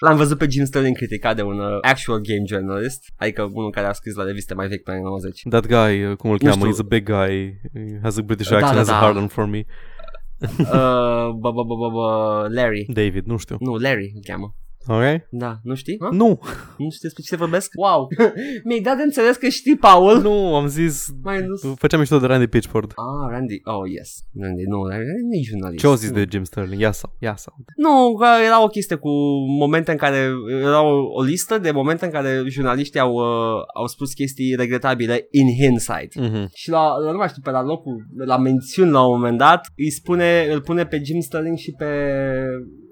L-am 0.00 0.16
văzut 0.16 0.38
pe 0.38 0.46
Jim 0.50 0.64
Sterling 0.64 0.96
criticat 0.96 1.36
de 1.36 1.42
un 1.42 1.58
uh, 1.58 1.78
actual 1.80 2.18
game 2.20 2.42
journalist, 2.46 3.12
adică 3.16 3.50
unul 3.52 3.70
care 3.70 3.86
a 3.86 3.92
scris 3.92 4.14
la 4.14 4.24
reviste 4.24 4.54
mai 4.54 4.68
vechi 4.68 4.82
pe 4.82 4.90
anii 4.90 5.02
90. 5.02 5.42
That 5.48 5.66
guy, 5.66 6.04
uh, 6.04 6.16
cum 6.16 6.30
îl 6.30 6.38
Nu 6.40 6.48
cheamă, 6.48 6.64
știu. 6.66 6.74
he's 6.74 6.84
a 6.84 6.86
big 6.88 7.04
guy, 7.04 7.60
he 7.74 7.98
has 8.02 8.16
a 8.18 8.22
British 8.22 8.48
Da, 8.48 8.56
accent, 8.56 8.72
da, 8.72 8.78
has 8.78 8.86
da. 8.88 8.96
a 8.96 9.00
hard 9.00 9.16
on 9.16 9.26
for 9.26 9.44
me. 9.46 9.64
uh, 10.40 10.56
bă, 11.40 11.50
bă, 11.50 11.62
bă, 11.66 11.74
bă, 11.80 11.88
bă, 11.92 12.46
Larry. 12.54 12.84
David, 12.92 13.24
nu 13.26 13.36
știu. 13.36 13.56
Nu, 13.60 13.74
Larry 13.76 14.12
îl 14.14 14.20
cheamă. 14.26 14.54
Ok? 14.88 15.26
Da, 15.30 15.56
nu 15.62 15.74
știi? 15.74 15.96
Ha? 16.00 16.08
Nu, 16.12 16.26
Nu 16.78 16.90
știi 16.90 17.08
despre 17.08 17.22
ce 17.26 17.36
vorbesc? 17.36 17.70
Wow! 17.74 18.08
Mi-ai 18.66 18.80
dat 18.80 18.96
de 18.96 19.02
înțeles 19.02 19.36
că 19.36 19.48
știi, 19.48 19.76
Paul. 19.76 20.20
nu, 20.20 20.54
am 20.54 20.66
zis, 20.66 21.06
Mai 21.22 21.42
dus. 21.42 21.74
făceam 21.78 22.00
mișto 22.00 22.18
de 22.18 22.26
Randy 22.26 22.46
Pitchford. 22.46 22.92
Ah, 22.96 23.30
Randy. 23.30 23.60
Oh, 23.64 23.90
yes. 23.96 24.10
Randy, 24.40 24.62
nu, 24.66 24.86
Randy 24.88 25.04
nu 25.04 25.34
e 25.38 25.42
jurnalist. 25.42 25.80
Ce 25.80 25.86
au 25.86 25.94
zis 25.94 26.08
Nu. 26.10 26.14
de 26.16 26.26
Jim 26.30 26.44
Sterling? 26.44 26.80
Ia 26.80 26.92
sau, 26.92 27.16
ia 27.20 27.34
sau. 27.36 27.54
Nu, 27.76 28.14
că 28.14 28.26
era 28.46 28.62
o 28.62 28.66
chestie 28.66 28.96
cu 28.96 29.10
momente 29.58 29.90
în 29.90 29.96
care 29.96 30.30
era 30.62 30.82
o, 30.82 30.94
o 31.18 31.22
listă 31.22 31.58
de 31.58 31.70
momente 31.70 32.04
în 32.04 32.10
care 32.10 32.42
jurnaliștii 32.48 33.00
au, 33.00 33.12
uh, 33.12 33.62
au 33.74 33.86
spus 33.86 34.12
chestii 34.12 34.54
regretabile 34.56 35.26
in 35.30 35.46
hindsight. 35.64 36.14
Mhm. 36.20 36.48
Și 36.54 36.70
la, 36.70 36.96
la, 37.04 37.10
nu 37.10 37.16
mai 37.16 37.28
știu, 37.28 37.42
pe 37.44 37.50
la 37.50 37.62
locul, 37.62 38.06
la 38.24 38.36
mențiuni 38.36 38.90
la 38.90 39.06
un 39.06 39.12
moment 39.18 39.38
dat, 39.38 39.60
îi 39.76 39.90
spune, 39.90 40.48
îl 40.52 40.60
pune 40.60 40.86
pe 40.86 41.00
Jim 41.04 41.20
Sterling 41.20 41.56
și 41.56 41.72
pe 41.78 41.86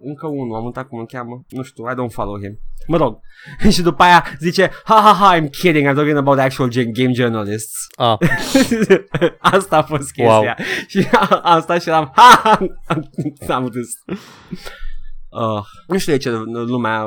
încă 0.05 0.26
unul, 0.26 0.57
am 0.57 0.64
uitat 0.64 0.88
cum 0.88 0.98
îl 0.98 1.07
cheamă, 1.07 1.44
nu 1.48 1.62
știu, 1.62 1.84
I 1.90 1.94
don't 1.94 2.12
follow 2.12 2.38
him. 2.40 2.59
Mă 2.86 2.96
rog. 2.96 3.18
și 3.74 3.82
după 3.82 4.02
aia 4.02 4.24
zice, 4.40 4.70
ha 4.84 4.94
ha 4.94 5.12
ha, 5.12 5.38
I'm 5.38 5.50
kidding, 5.50 5.88
I'm 5.88 5.94
talking 5.94 6.16
about 6.16 6.38
actual 6.38 6.68
gen- 6.68 6.92
game 6.92 7.12
journalists. 7.12 7.86
Ah, 7.96 8.16
Asta 9.55 9.76
a 9.76 9.82
fost 9.82 10.12
chestia. 10.12 10.57
Wow. 10.57 10.66
Și 10.92 11.09
am 11.42 11.61
stat 11.61 11.82
și 11.82 11.88
eram, 11.88 12.12
ha, 12.14 12.40
ha, 12.44 13.55
am 13.55 13.68
dus. 13.68 14.18
Uh, 15.28 15.64
nu 15.86 15.98
știu 15.98 16.12
de 16.12 16.18
ce 16.18 16.30
lumea 16.46 17.07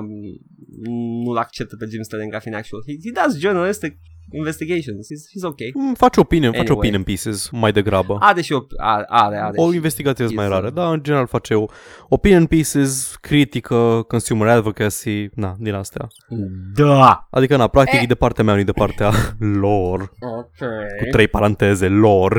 nu-l 1.24 1.38
acceptă 1.38 1.76
pe 1.76 1.86
Jim 1.90 2.02
Sterling 2.02 2.32
ca 2.32 2.40
fiind 2.40 2.58
actual. 2.58 2.82
He, 2.88 2.94
he 3.04 3.22
does 3.22 3.40
journalistic 3.40 4.00
investigations. 4.32 5.08
He's, 5.12 5.24
he's 5.34 5.46
ok. 5.52 5.60
mm, 5.74 5.94
face 5.94 6.20
opinion, 6.20 6.52
face 6.52 6.60
Anyway. 6.62 6.78
opinion 6.78 7.04
pieces 7.04 7.50
mai 7.52 7.72
degrabă. 7.72 8.18
Are 8.20 8.42
și 8.42 8.54
o, 8.54 8.60
are, 8.78 9.06
are, 9.08 9.38
are 9.38 9.52
O 9.56 9.70
și- 9.70 9.76
investigație 9.76 10.26
sunt 10.26 10.36
mai 10.38 10.46
este- 10.46 10.58
rare, 10.58 10.70
dar 10.70 10.94
în 10.94 11.04
general 11.04 11.28
face 11.28 11.54
o 11.54 11.66
opinion 12.10 12.46
pieces, 12.46 13.18
critică, 13.22 14.04
consumer 14.08 14.48
advocacy, 14.48 15.28
na, 15.34 15.56
din 15.60 15.74
astea. 15.74 16.08
Da. 16.76 17.28
Adică, 17.32 17.56
na, 17.58 17.68
practic 17.68 17.96
Eh. 17.98 18.04
e 18.04 18.06
de 18.06 18.16
partea 18.16 18.44
mea, 18.44 18.54
nu 18.54 18.60
e 18.60 18.64
de 18.64 18.72
partea 18.72 19.12
lor, 19.64 20.00
cu 20.20 20.28
Ok. 20.38 20.68
trei 21.12 21.28
paranteze, 21.28 21.88
lor. 21.88 22.34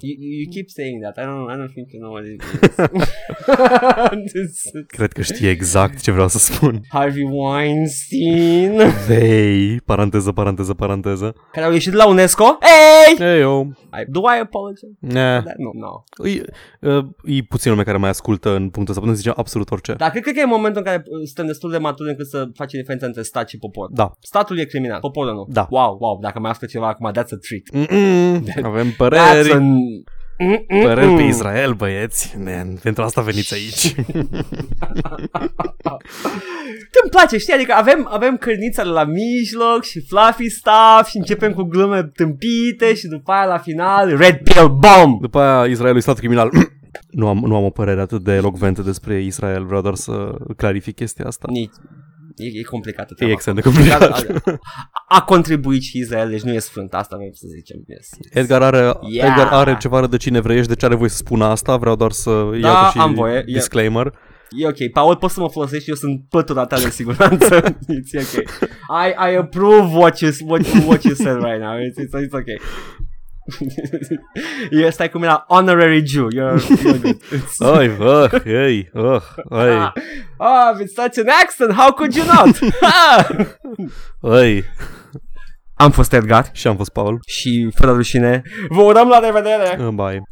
You, 0.00 0.14
you 0.18 0.50
keep 0.52 0.68
saying 0.68 1.02
that. 1.02 1.16
I 1.16 1.20
don't, 1.28 1.54
I 1.54 1.56
don't 1.60 1.72
think 1.74 1.88
you 1.92 2.00
know 2.02 2.12
what 2.12 2.24
it 2.26 2.42
is. 2.42 2.74
Cred 4.96 5.12
că 5.12 5.22
știe 5.22 5.48
exact 5.50 6.00
ce 6.00 6.10
vreau 6.10 6.28
să 6.28 6.38
spun. 6.38 6.80
Harvey 6.88 7.22
Weinstein. 7.30 8.78
They, 9.08 9.80
paranteză, 9.84 10.32
paranteză, 10.32 10.74
paranteză. 10.74 11.33
Care 11.52 11.66
au 11.66 11.72
ieșit 11.72 11.92
la 11.92 12.06
UNESCO. 12.06 12.58
Hey! 12.60 13.26
Ei, 13.28 13.40
eu, 13.40 13.72
I, 14.00 14.04
do 14.08 14.20
I 14.20 14.40
apologize? 14.40 14.96
ne, 14.98 15.40
That? 15.44 15.56
No, 15.56 15.70
no. 15.74 16.28
e, 16.28 16.42
uh, 16.80 17.04
e 17.24 17.42
puțin 17.48 17.70
lume 17.70 17.82
care 17.82 17.96
mai 17.96 18.08
ascultă 18.08 18.48
în 18.48 18.68
punctul 18.68 18.88
ăsta, 18.88 19.00
putem 19.00 19.14
zice 19.14 19.32
absolut 19.36 19.70
orice. 19.70 19.92
Dar 19.92 20.10
cred, 20.10 20.22
cred 20.22 20.34
că 20.34 20.40
e 20.40 20.44
momentul 20.44 20.82
în 20.84 20.86
care 20.86 21.02
uh, 21.06 21.24
suntem 21.24 21.46
destul 21.46 21.70
de 21.70 21.78
maturi 21.78 22.08
încât 22.08 22.26
să 22.26 22.48
facem 22.54 22.80
diferența 22.80 23.06
între 23.06 23.22
stat 23.22 23.48
și 23.48 23.58
popor. 23.58 23.90
Da. 23.92 24.12
Statul 24.20 24.58
e 24.58 24.64
criminal, 24.64 25.00
poporul 25.00 25.34
nu. 25.34 25.46
Da. 25.48 25.66
Wow, 25.70 25.96
wow, 26.00 26.18
dacă 26.20 26.38
mai 26.38 26.50
află 26.50 26.66
ceva 26.66 26.88
acum, 26.88 27.10
that's 27.10 27.30
a 27.30 27.38
treat. 27.46 27.86
Mm-mm, 27.86 28.44
avem 28.70 28.86
That's 28.86 28.96
păreri, 28.96 29.52
an... 29.52 29.62
Mm-mm-mm. 29.62 30.13
Păreri 30.82 31.14
pe 31.14 31.22
Israel, 31.22 31.72
băieți. 31.72 32.36
Man, 32.44 32.78
pentru 32.82 33.02
asta 33.02 33.20
veniți 33.20 33.54
aici. 33.54 33.94
Îmi 37.02 37.10
place, 37.10 37.38
știi? 37.38 37.54
Adică 37.54 37.74
avem, 37.76 38.08
avem 38.10 38.36
cârnița 38.36 38.82
la 38.82 39.04
mijloc 39.04 39.84
și 39.84 40.00
fluffy 40.00 40.48
stuff 40.48 41.08
și 41.08 41.16
începem 41.16 41.52
cu 41.52 41.62
glume 41.62 42.02
tâmpite 42.02 42.94
și 42.94 43.06
după 43.06 43.32
aia 43.32 43.44
la 43.44 43.58
final 43.58 44.16
red 44.16 44.36
pill 44.36 44.68
bomb. 44.68 45.20
După 45.20 45.38
aia, 45.38 45.64
Israelul 45.70 45.96
e 45.96 46.00
stat 46.00 46.18
criminal. 46.18 46.50
nu, 47.10 47.28
am, 47.28 47.38
nu 47.38 47.56
am 47.56 47.64
o 47.64 47.70
părere 47.70 48.00
atât 48.00 48.22
de 48.22 48.32
elocventă 48.32 48.82
despre 48.82 49.22
Israel, 49.22 49.64
vreau 49.64 49.82
doar 49.82 49.94
să 49.94 50.34
clarific 50.56 50.94
chestia 50.94 51.24
asta. 51.26 51.46
Nici, 51.50 51.74
e, 52.36 52.58
e 52.58 52.62
complicată 52.62 53.08
E 53.10 53.14
treaba. 53.14 53.32
extrem 53.32 53.54
de 53.54 53.60
complicat. 53.60 54.02
A, 54.02 54.22
a 55.08 55.22
contribuit 55.22 55.82
și 55.82 55.98
Israel, 55.98 56.28
deci 56.30 56.40
nu 56.42 56.52
e 56.52 56.58
sfânt, 56.58 56.94
asta 56.94 57.16
vrem 57.16 57.30
să 57.32 57.46
zicem. 57.54 57.76
Yes. 57.86 58.08
Edgar 58.30 58.62
are, 58.62 58.78
Yeah. 59.08 59.28
Edgar 59.28 59.46
are 59.52 59.76
ceva 59.80 60.00
rădăcini 60.00 60.36
evreiești, 60.36 60.68
deci 60.68 60.82
are 60.82 60.94
voie 60.94 61.08
să 61.08 61.16
spună 61.16 61.44
asta, 61.44 61.76
vreau 61.76 61.96
doar 61.96 62.10
să 62.10 62.30
Da, 62.60 62.68
iau 62.68 62.90
și 62.90 62.98
am 62.98 63.14
voie, 63.14 63.38
e- 63.46 63.52
disclaimer. 63.52 64.12
E 64.50 64.66
ok, 64.66 64.90
Paul, 64.92 65.16
poți 65.16 65.34
să 65.34 65.40
mă 65.40 65.48
folosești, 65.48 65.88
eu 65.88 65.94
sunt 65.94 66.22
pătura 66.28 66.66
ta 66.66 66.76
de 66.78 66.88
siguranță. 66.88 67.60
it's 67.96 68.14
ok. 68.14 68.44
I, 69.04 69.30
I 69.32 69.36
approve 69.36 69.96
what 69.96 70.18
you, 70.18 70.30
what, 70.46 70.66
you- 70.66 70.86
what 70.86 71.02
you 71.02 71.14
said 71.14 71.34
right 71.42 71.60
now. 71.60 71.76
It's, 71.78 71.98
it's, 72.04 72.24
it's 72.26 72.32
ok. 72.32 72.60
e, 74.86 74.90
stai 74.90 75.10
cu 75.10 75.18
mine 75.18 75.28
la 75.28 75.44
honorary 75.48 76.06
Jew. 76.06 76.28
You're, 76.32 76.58
you're 76.60 77.00
good. 77.00 77.22
It's, 77.32 77.58
Ai, 77.58 77.88
uh, 77.88 78.30
ei, 78.64 78.90
uh, 78.92 79.22
ai, 79.50 79.70
ah, 79.70 79.92
ah, 80.38 80.76
it's 80.80 80.94
such 80.94 81.18
an 81.18 81.28
accent, 81.42 81.72
how 81.72 81.92
could 81.92 82.14
you 82.14 82.24
not? 82.24 82.58
Ah! 82.80 83.26
ai. 84.20 84.64
Am 85.74 85.90
fost 85.90 86.12
Edgar 86.12 86.48
Și 86.52 86.66
am 86.66 86.76
fost 86.76 86.90
Paul. 86.90 87.18
și 87.26 87.70
fără 87.74 87.92
rușine, 87.92 88.42
vă 88.68 88.82
urăm 88.82 89.08
la 89.08 89.18
revedere! 89.18 89.90
Bye. 89.94 90.22